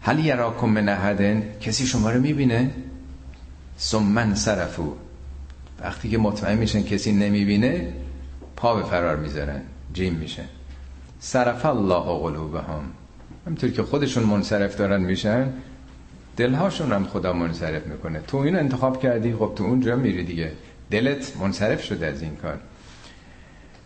هل 0.00 0.18
یراکم 0.18 0.68
من 0.68 0.88
احدن 0.88 1.42
کسی 1.60 1.86
شما 1.86 2.10
رو 2.10 2.20
می‌بینه؟ 2.20 2.70
سمن 3.82 4.34
صرفو 4.34 4.92
وقتی 5.80 6.08
که 6.08 6.18
مطمئن 6.18 6.58
میشن 6.58 6.82
کسی 6.82 7.12
نمی‌بینه 7.12 7.92
پا 8.56 8.74
به 8.74 8.82
فرار 8.82 9.16
می‌ذارن 9.16 9.60
جیم 9.92 10.14
میشن. 10.14 10.44
صرف 11.20 11.66
الله 11.66 12.18
قلوبهم. 12.20 12.82
همطور 13.46 13.70
که 13.70 13.82
خودشون 13.82 14.24
منصرف 14.24 14.76
دارن 14.76 15.00
میشن 15.00 15.52
دلهاشون 16.36 16.92
هم 16.92 17.06
خدا 17.06 17.32
منصرف 17.32 17.86
می‌کنه. 17.86 18.20
تو 18.26 18.36
این 18.36 18.56
انتخاب 18.56 19.02
کردی 19.02 19.32
خب 19.34 19.52
تو 19.56 19.64
اونجا 19.64 19.96
میری 19.96 20.24
دیگه. 20.24 20.52
دلت 20.90 21.36
منصرف 21.36 21.84
شده 21.84 22.06
از 22.06 22.22
این 22.22 22.36
کار. 22.36 22.58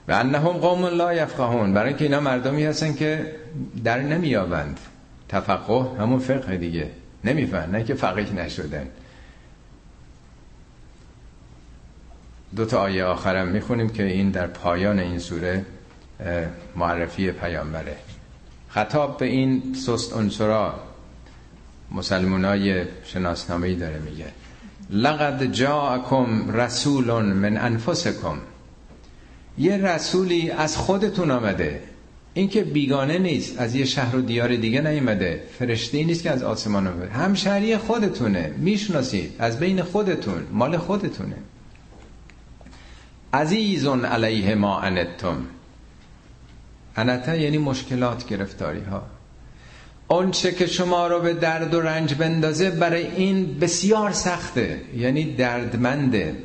و 0.08 0.12
انهم 0.12 0.52
قوم 0.52 0.86
لا 0.86 1.14
یفقهون. 1.14 1.74
برای 1.74 1.88
اینکه 1.88 2.04
اینا 2.04 2.20
مردمی 2.20 2.64
هستن 2.64 2.94
که 2.94 3.34
در 3.84 4.02
نمیابند 4.02 4.80
تفقه 5.28 5.86
همون 5.98 6.18
فقه 6.18 6.56
دیگه. 6.56 6.90
نمی‌فهمن 7.24 7.70
نه 7.70 7.84
که 7.84 7.94
فقیه 7.94 8.32
نشدن. 8.32 8.86
دو 12.56 12.64
تا 12.64 12.80
آیه 12.80 13.04
آخرم 13.04 13.48
می‌خونیم 13.48 13.88
که 13.88 14.02
این 14.02 14.30
در 14.30 14.46
پایان 14.46 14.98
این 14.98 15.18
سوره 15.18 15.64
معرفی 16.76 17.32
پیامبره. 17.32 17.96
خطاب 18.68 19.18
به 19.18 19.26
این 19.26 19.62
سست 19.86 20.16
انصرا 20.16 20.74
مسلمانای 21.92 22.84
شناسنامه 23.04 23.74
داره 23.74 23.98
میگه. 23.98 24.26
لقد 24.90 25.44
جاءکم 25.44 26.50
رسول 26.56 27.22
من 27.22 27.56
انفسکم. 27.56 28.38
یه 29.58 29.76
رسولی 29.76 30.50
از 30.50 30.76
خودتون 30.76 31.30
آمده. 31.30 31.80
این 32.34 32.48
که 32.48 32.64
بیگانه 32.64 33.18
نیست 33.18 33.60
از 33.60 33.74
یه 33.74 33.84
شهر 33.84 34.16
و 34.16 34.20
دیار 34.20 34.56
دیگه 34.56 34.80
نیومده 34.80 35.42
فرشته 35.58 36.04
نیست 36.04 36.22
که 36.22 36.30
از 36.30 36.42
آسمان 36.42 36.86
آمده. 36.86 37.08
همشهری 37.08 37.76
خودتونه. 37.76 38.54
می‌شناسید. 38.56 39.32
از 39.38 39.58
بین 39.58 39.82
خودتون. 39.82 40.46
مال 40.52 40.76
خودتونه. 40.76 41.36
عزیزون 43.34 44.04
علیه 44.04 44.54
ما 44.54 44.80
انتم. 44.80 45.36
انتا 46.96 47.34
یعنی 47.34 47.58
مشکلات 47.58 48.28
گرفتاری 48.28 48.80
ها 48.80 49.02
چه 50.30 50.52
که 50.52 50.66
شما 50.66 51.06
رو 51.06 51.20
به 51.20 51.34
درد 51.34 51.74
و 51.74 51.80
رنج 51.80 52.14
بندازه 52.14 52.70
برای 52.70 53.06
این 53.06 53.58
بسیار 53.58 54.12
سخته 54.12 54.80
یعنی 54.96 55.34
دردمنده. 55.34 56.36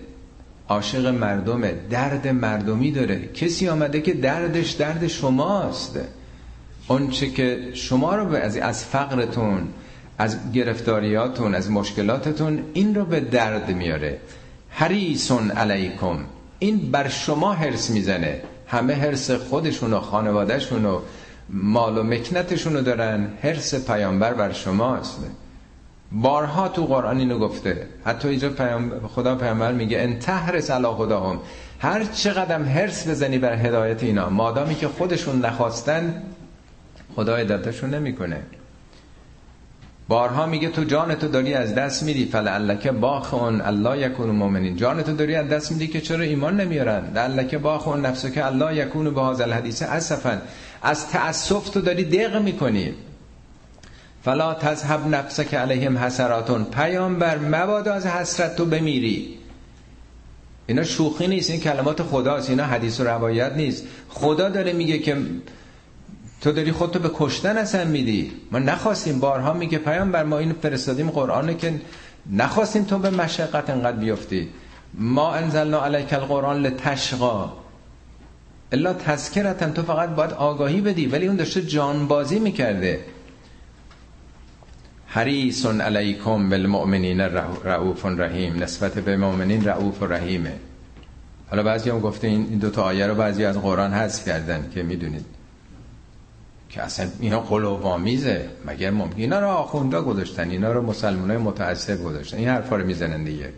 عاشق 0.69 1.05
مردمه 1.07 1.73
درد 1.89 2.27
مردمی 2.27 2.91
داره. 2.91 3.27
کسی 3.27 3.69
آمده 3.69 4.01
که 4.01 4.13
دردش 4.13 4.71
درد 4.71 5.07
شماست. 5.07 5.99
چه 7.11 7.29
که 7.29 7.71
شما 7.73 8.15
رو 8.15 8.35
از 8.35 8.57
از 8.57 8.85
فقرتون 8.85 9.67
از 10.17 10.51
گرفتاریاتون 10.53 11.55
از 11.55 11.71
مشکلاتتون 11.71 12.63
این 12.73 12.95
رو 12.95 13.05
به 13.05 13.19
درد 13.19 13.69
میاره. 13.75 14.19
حریسون 14.69 15.51
علیکم. 15.51 16.17
این 16.59 16.91
بر 16.91 17.07
شما 17.07 17.53
حرس 17.53 17.89
می‌زنه. 17.89 18.41
همه 18.67 18.93
حرس 18.93 19.31
خودشون 19.31 19.93
و 19.93 19.99
خانوادهشون 19.99 20.85
و 20.85 20.99
مال 21.49 21.97
و 21.97 22.03
مکنتشون 22.03 22.73
رو 22.73 22.81
دارن. 22.81 23.27
حرس 23.41 23.87
پیامبر 23.87 24.33
بر 24.33 24.51
شماست 24.51 25.19
بارها 26.11 26.67
تو 26.67 26.85
قرآن 26.85 27.17
اینو 27.19 27.39
گفته. 27.39 27.87
حتی 28.05 28.27
اینجا 28.27 28.51
خدا 29.15 29.35
پیامبر 29.35 29.71
میگه 29.71 30.01
ان 30.01 30.19
تحرس 30.19 30.71
علی 30.71 30.87
خداهم 30.87 31.39
هر 31.79 32.03
چقدر 32.03 32.61
هرس 32.61 33.07
بزنی 33.07 33.37
بر 33.37 33.53
هدایت 33.53 34.03
اینا 34.03 34.29
مادامی 34.29 34.75
که 34.75 34.87
خودشون 34.87 35.45
نخواستن 35.45 36.23
خدا 37.15 37.35
هدایتشون 37.35 37.89
نمی‌کنه. 37.89 38.43
بارها 40.09 40.45
میگه 40.45 40.69
تو 40.69 40.83
جان 40.83 41.15
تو 41.15 41.27
داری 41.27 41.53
از 41.53 41.75
دست 41.75 42.03
میدی. 42.03 42.25
فلعلک 42.25 42.87
باخون 42.87 43.61
الله 43.61 43.99
یکون 43.99 44.29
مؤمنین. 44.29 44.75
جان 44.75 45.03
تو 45.03 45.13
داری 45.15 45.35
از 45.35 45.47
دست 45.47 45.71
میدی 45.71 45.87
که 45.87 46.01
چرا 46.01 46.21
ایمان 46.21 46.61
نمیارن؟ 46.61 47.03
لعلک 47.15 47.55
باخون 47.55 48.05
نفسه 48.05 48.31
که 48.31 48.45
الله 48.45 48.75
یکون 48.75 49.13
به 49.13 49.21
هذا 49.21 49.43
الحدیث 49.43 49.81
اسفن 49.81 50.41
از 50.81 51.07
تاسف 51.09 51.69
تو 51.69 51.81
داری 51.81 52.05
دق 52.05 52.41
می‌کنی. 52.41 52.93
فلا 54.23 54.53
تذهب 54.53 55.07
نفسک 55.07 55.53
علیهم 55.53 55.97
حسراتون. 55.97 56.63
پیامبر 56.63 57.37
مبادا 57.37 57.93
از 57.93 58.05
حسرت 58.05 58.55
تو 58.55 58.65
بمیری. 58.65 59.37
اینا 60.67 60.83
شوخی 60.83 61.27
نیست. 61.27 61.49
این 61.49 61.59
کلمات 61.59 62.03
خداست. 62.03 62.49
اینا 62.49 62.63
حدیث 62.63 62.99
و 62.99 63.03
روایت 63.03 63.53
نیست. 63.53 63.83
خدا 64.09 64.49
داره 64.49 64.73
میگه 64.73 64.99
که 64.99 65.17
تو 66.41 66.51
داری 66.51 66.71
خودتو 66.71 66.99
به 66.99 67.11
کشتن 67.13 67.57
اصلا 67.57 67.85
میدی. 67.85 68.31
ما 68.51 68.59
نخواستیم 68.59 69.19
بارها 69.19 69.53
میگه 69.53 69.77
پیامبر 69.77 70.23
ما 70.23 70.37
این 70.37 70.53
فرستادیم 70.53 71.09
قرآنه 71.09 71.53
که 71.53 71.81
نخواستیم 72.31 72.83
تو 72.83 72.99
به 72.99 73.09
مشقت 73.09 73.69
انقدر 73.69 73.97
بیفتی. 73.97 74.49
ما 74.93 75.33
انزلنا 75.33 75.85
علیک 75.85 76.13
القرآن 76.13 76.61
لتشقا. 76.61 77.53
الا 78.71 78.93
تذکرتن 78.93 79.73
تو 79.73 79.83
فقط 79.83 80.09
باید 80.09 80.31
آگاهی 80.31 80.81
بدی. 80.81 81.05
ولی 81.05 81.27
اون 81.27 81.35
داشته 81.35 81.61
جانبازی 81.61 82.39
می‌کرده. 82.39 82.99
حریص 85.07 85.65
علیکم 85.65 86.49
بالمؤمنین 86.49 87.21
رعوف 87.63 88.05
رحیم. 88.05 88.63
نسبت 88.63 88.93
به 88.93 89.17
مؤمنین 89.17 89.65
رعوف 89.65 90.01
و 90.01 90.05
رحیمه. 90.05 90.53
حالا 91.49 91.63
بعضی 91.63 91.89
هم 91.89 91.99
گفته 91.99 92.27
این 92.27 92.43
دو 92.43 92.69
تا 92.69 92.83
آیه 92.83 93.07
رو 93.07 93.15
بعضی 93.15 93.45
از 93.45 93.61
قرآن 93.61 93.93
حذف 93.93 94.25
کردن 94.25 94.69
که 94.73 94.83
می‌دونید. 94.83 95.38
که 96.69 96.81
اصلا 96.81 97.07
اینا 97.19 97.39
قلوبامیزه 97.39 98.49
مگر 98.65 98.91
ممکن 98.91 99.17
اینا 99.17 99.39
رو 99.39 99.47
آخوندا 99.47 100.01
گذاشتن 100.01 100.49
اینا 100.49 100.71
رو 100.71 100.81
مسلمانای 100.81 101.37
متعصب 101.37 102.03
گذاشتن. 102.03 102.37
این 102.37 102.49
حرفا 102.49 102.75
رو 102.75 102.85
می‌زنن 102.85 103.23
دیگه. 103.23 103.53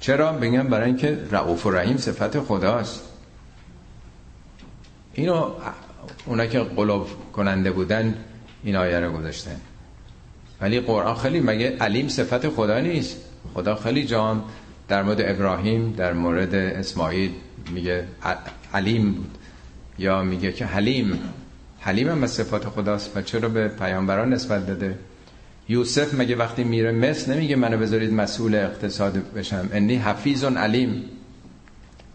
چرا؟ 0.00 0.32
بگم 0.32 0.68
برای 0.68 0.86
اینکه 0.86 1.18
رعوف 1.30 1.66
و 1.66 1.70
رحیم 1.70 1.96
صفت 1.96 2.40
خداست. 2.40 3.02
اینو 5.12 5.50
اونا 6.26 6.46
که 6.46 6.60
قلوب 6.60 7.06
کننده 7.32 7.70
بودن 7.70 8.14
این 8.64 8.76
آیه 8.76 9.00
رو 9.00 9.12
گذاشتن. 9.12 9.60
ولی 10.60 10.80
قرآن 10.80 11.14
خیلی 11.16 11.40
مگه 11.40 11.76
علیم 11.80 12.08
صفت 12.08 12.48
خدا 12.48 12.80
نیست؟ 12.80 13.16
خدا 13.54 13.74
خیلی 13.74 14.06
جام 14.06 14.44
در 14.88 15.02
مورد 15.02 15.20
ابراهیم 15.20 15.92
در 15.92 16.12
مورد 16.12 16.54
اسماعیل 16.54 17.30
میگه 17.70 18.04
علیم 18.74 19.12
بود. 19.12 19.38
یا 19.98 20.22
میگه 20.22 20.52
که 20.52 20.66
حلیم. 20.66 21.18
حلیم 21.84 22.08
هم 22.08 22.26
صفات 22.26 22.64
خداست 22.64 23.16
و 23.16 23.22
چرا 23.22 23.48
به 23.48 23.68
پیامبران 23.68 24.32
نسبت 24.32 24.66
داده؟ 24.66 24.98
یوسف 25.68 26.14
مگه 26.14 26.36
وقتی 26.36 26.64
میره 26.64 26.92
مصر 26.92 27.34
نمیگه 27.34 27.56
منو 27.56 27.78
بذارید 27.78 28.12
مسئول 28.12 28.54
اقتصاد 28.54 29.32
بشم؟ 29.32 29.68
انی 29.72 29.96
حفیظ 29.96 30.44
علیم. 30.44 31.04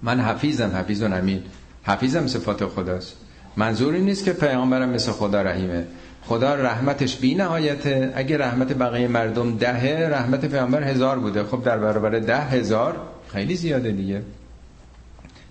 من 0.01 0.19
حفیظم 0.19 0.69
حفیظ 0.69 1.03
امین. 1.03 1.43
حفیظم 1.83 2.27
صفات 2.27 2.65
خداست. 2.65 3.15
منظور 3.57 3.93
این 3.93 4.05
نیست 4.05 4.25
که 4.25 4.33
پیامبرم 4.33 4.89
مثل 4.89 5.11
خدا 5.11 5.41
رحیمه. 5.41 5.85
خدا 6.21 6.55
رحمتش 6.55 7.17
بی 7.17 7.35
نهایته. 7.35 8.13
اگه 8.15 8.37
رحمت 8.37 8.73
بقیه 8.73 9.07
مردم 9.07 9.57
دهه 9.57 10.09
رحمت 10.11 10.45
پیامبر 10.45 10.83
هزار 10.83 11.19
بوده. 11.19 11.43
خب 11.43 11.63
در 11.63 11.77
برابر 11.77 12.19
ده 12.19 12.41
هزار 12.41 12.95
خیلی 13.27 13.55
زیاده 13.55 13.91
دیگه. 13.91 14.21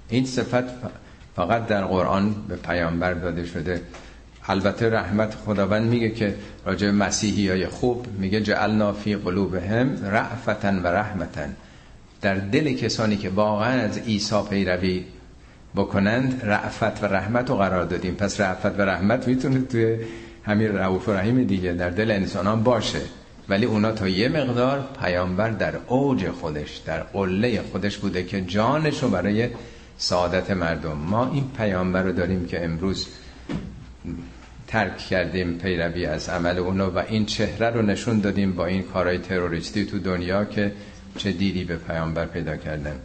این 0.09 0.27
صفت 0.27 0.64
فقط 1.37 1.66
در 1.66 1.85
قرآن 1.85 2.35
به 2.49 2.57
پیامبر 2.57 3.14
داده 3.14 3.47
شده. 3.47 3.81
البته 4.49 4.91
رحمت 4.91 5.35
خداوند 5.35 5.91
میگه 5.91 6.11
که 6.11 6.35
راجع 6.67 6.91
مسیحی 6.91 7.49
های 7.49 7.67
خوب 7.67 8.07
میگه 8.19 8.41
جعلنا 8.41 8.93
فی 8.93 9.17
قلوبهم 9.17 10.05
رعفتن 10.05 10.83
و 10.83 10.87
رحمتن. 10.87 11.57
در 12.21 12.35
دل 12.35 12.73
کسانی 12.73 13.17
که 13.17 13.31
واقعا 13.31 13.81
از 13.81 13.99
عیسی 13.99 14.43
پیروی 14.51 15.05
بکنند 15.77 16.41
رعفت 16.45 17.03
و 17.03 17.07
رحمت 17.07 17.51
رو 17.51 17.57
قرار 17.57 17.85
دادیم. 17.85 18.15
پس 18.15 18.41
رعفت 18.41 18.79
و 18.79 18.83
رحمت 18.83 19.29
می‌تونه 19.29 19.61
توی 19.61 19.97
همین 20.45 20.69
رعوف 20.69 21.09
و 21.09 21.13
رحیم 21.13 21.45
دیگه 21.45 21.73
در 21.73 21.91
دل 21.91 22.11
انسان 22.11 22.63
باشه. 22.63 23.01
ولی 23.49 23.67
اونا 23.67 23.93
تا 23.93 24.09
یه 24.09 24.29
مقدار 24.29 24.89
پیامبر 25.01 25.51
در 25.51 25.75
اوج 25.87 26.29
خودش 26.29 26.77
در 26.77 27.01
قله 27.03 27.63
خودش 27.73 27.99
بوده 27.99 28.25
که 28.25 28.41
جانش 28.41 29.03
رو 29.03 29.09
برای 29.09 29.49
سعادت 29.99 30.51
مردم. 30.51 30.99
ما 30.99 31.31
این 31.33 31.45
پیامبر 31.57 32.03
رو 32.03 32.13
داریم 32.13 32.47
که 32.47 32.65
امروز 32.65 33.07
ترک 34.69 34.99
کردیم 34.99 35.59
پیروی 35.59 36.07
از 36.07 36.29
عمل 36.29 36.59
اونا 36.59 36.91
و 36.91 36.99
این 36.99 37.27
چهره 37.27 37.71
رو 37.71 37.83
نشون 37.83 38.21
دادیم 38.21 38.53
با 38.53 38.66
این 38.66 38.83
کارهای 38.83 39.19
تروریستی 39.19 39.87
تو 39.87 39.99
دنیا 39.99 40.45
که 40.45 40.73
چه 41.16 41.33
دیدی 41.33 41.64
به 41.64 41.77
پیامبر 41.77 42.25
پیدا 42.25 42.57
کردن. 42.57 42.97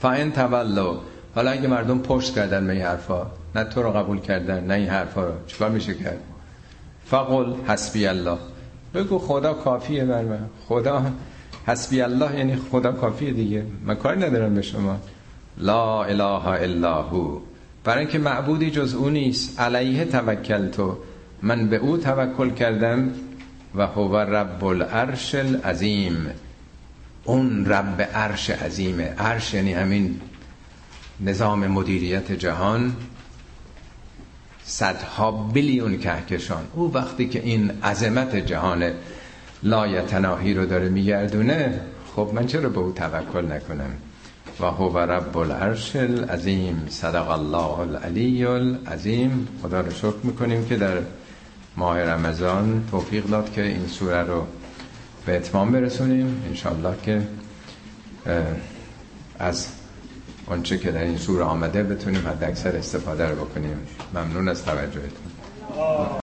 فاین 0.00 0.32
تولو 0.32 0.96
حالا 1.34 1.50
اگه 1.50 1.68
مردم 1.68 1.98
پشت 1.98 2.34
کردن 2.34 2.66
به 2.66 2.72
این 2.72 2.82
حرفا 2.82 3.26
نه 3.54 3.64
تو 3.64 3.82
رو 3.82 3.90
قبول 3.92 4.20
کردن 4.20 4.64
نه 4.64 4.74
این 4.74 4.88
حرفا 4.88 5.24
رو. 5.24 5.32
چیکار 5.46 5.70
میشه 5.70 5.94
کرد؟ 5.94 6.18
فقل 7.04 7.54
حسبی 7.68 8.06
الله. 8.06 8.38
بگو 8.94 9.18
خدا 9.18 9.54
کافیه 9.54 10.04
بر 10.04 10.22
من. 10.22 10.46
خدا 10.68 11.02
حسبی 11.66 12.00
الله 12.00 12.38
یعنی 12.38 12.56
خدا 12.56 12.92
کافیه 12.92 13.32
دیگه. 13.32 13.66
من 13.84 13.94
کاری 13.94 14.20
ندارم 14.20 14.54
به 14.54 14.62
شما. 14.62 14.96
لا 15.58 16.04
اله 16.04 16.46
الا 16.46 17.02
هو. 17.02 17.38
برای 17.86 17.98
اینکه 17.98 18.18
معبودی 18.18 18.70
جز 18.70 18.94
او 18.94 19.10
نیست. 19.10 19.60
علیه 19.60 20.04
توکل 20.04 20.68
تو 20.68 20.98
من 21.42 21.68
به 21.68 21.76
او 21.76 21.96
توکل 21.96 22.50
کردم 22.50 23.12
و 23.74 23.86
هو 23.86 24.16
رب 24.16 24.64
العرش 24.64 25.34
العظیم. 25.34 26.26
اون 27.24 27.66
رب 27.66 28.02
عرش 28.14 28.50
عظیمه 28.50 29.04
عرش 29.04 29.54
یعنی 29.54 29.72
همین 29.72 30.20
نظام 31.20 31.66
مدیریت 31.66 32.32
جهان. 32.32 32.96
صدها 34.64 35.30
بیلیون 35.30 35.98
کهکشان. 35.98 36.64
او 36.74 36.92
وقتی 36.94 37.28
که 37.28 37.42
این 37.42 37.70
عظمت 37.82 38.36
جهان 38.36 38.92
لایتناهی 39.62 40.54
رو 40.54 40.66
داره 40.66 40.88
میگردونه 40.88 41.80
خب 42.16 42.30
من 42.34 42.46
چرا 42.46 42.68
به 42.68 42.78
او 42.78 42.92
توکل 42.92 43.52
نکنم؟ 43.52 43.90
و 44.60 44.64
هو 44.64 44.98
رب 44.98 45.36
العرش 45.36 45.96
العظیم. 45.96 46.86
صدق 46.88 47.30
الله 47.30 47.78
العلی 47.78 48.44
العظیم. 48.44 49.48
خدا 49.62 49.80
رو 49.80 49.90
شکر 49.90 50.20
می‌کنیم 50.22 50.66
که 50.66 50.76
در 50.76 50.98
ماه 51.76 52.02
رمضان 52.02 52.84
توفیق 52.90 53.24
داد 53.24 53.52
که 53.52 53.62
این 53.62 53.86
سوره 53.86 54.22
رو 54.22 54.46
به 55.26 55.36
اتمام 55.36 55.72
برسونیم. 55.72 56.42
انشالله 56.48 56.94
که 57.02 57.22
از 59.38 59.68
آنچه 60.46 60.78
که 60.78 60.92
در 60.92 61.02
این 61.02 61.18
سوره 61.18 61.44
آمده 61.44 61.82
بتونیم 61.82 62.28
حد 62.28 62.44
اکثر 62.44 62.76
استفاده 62.76 63.28
رو 63.28 63.44
بکنیم. 63.44 63.78
ممنون 64.14 64.48
از 64.48 64.64
توجهتون. 64.64 66.20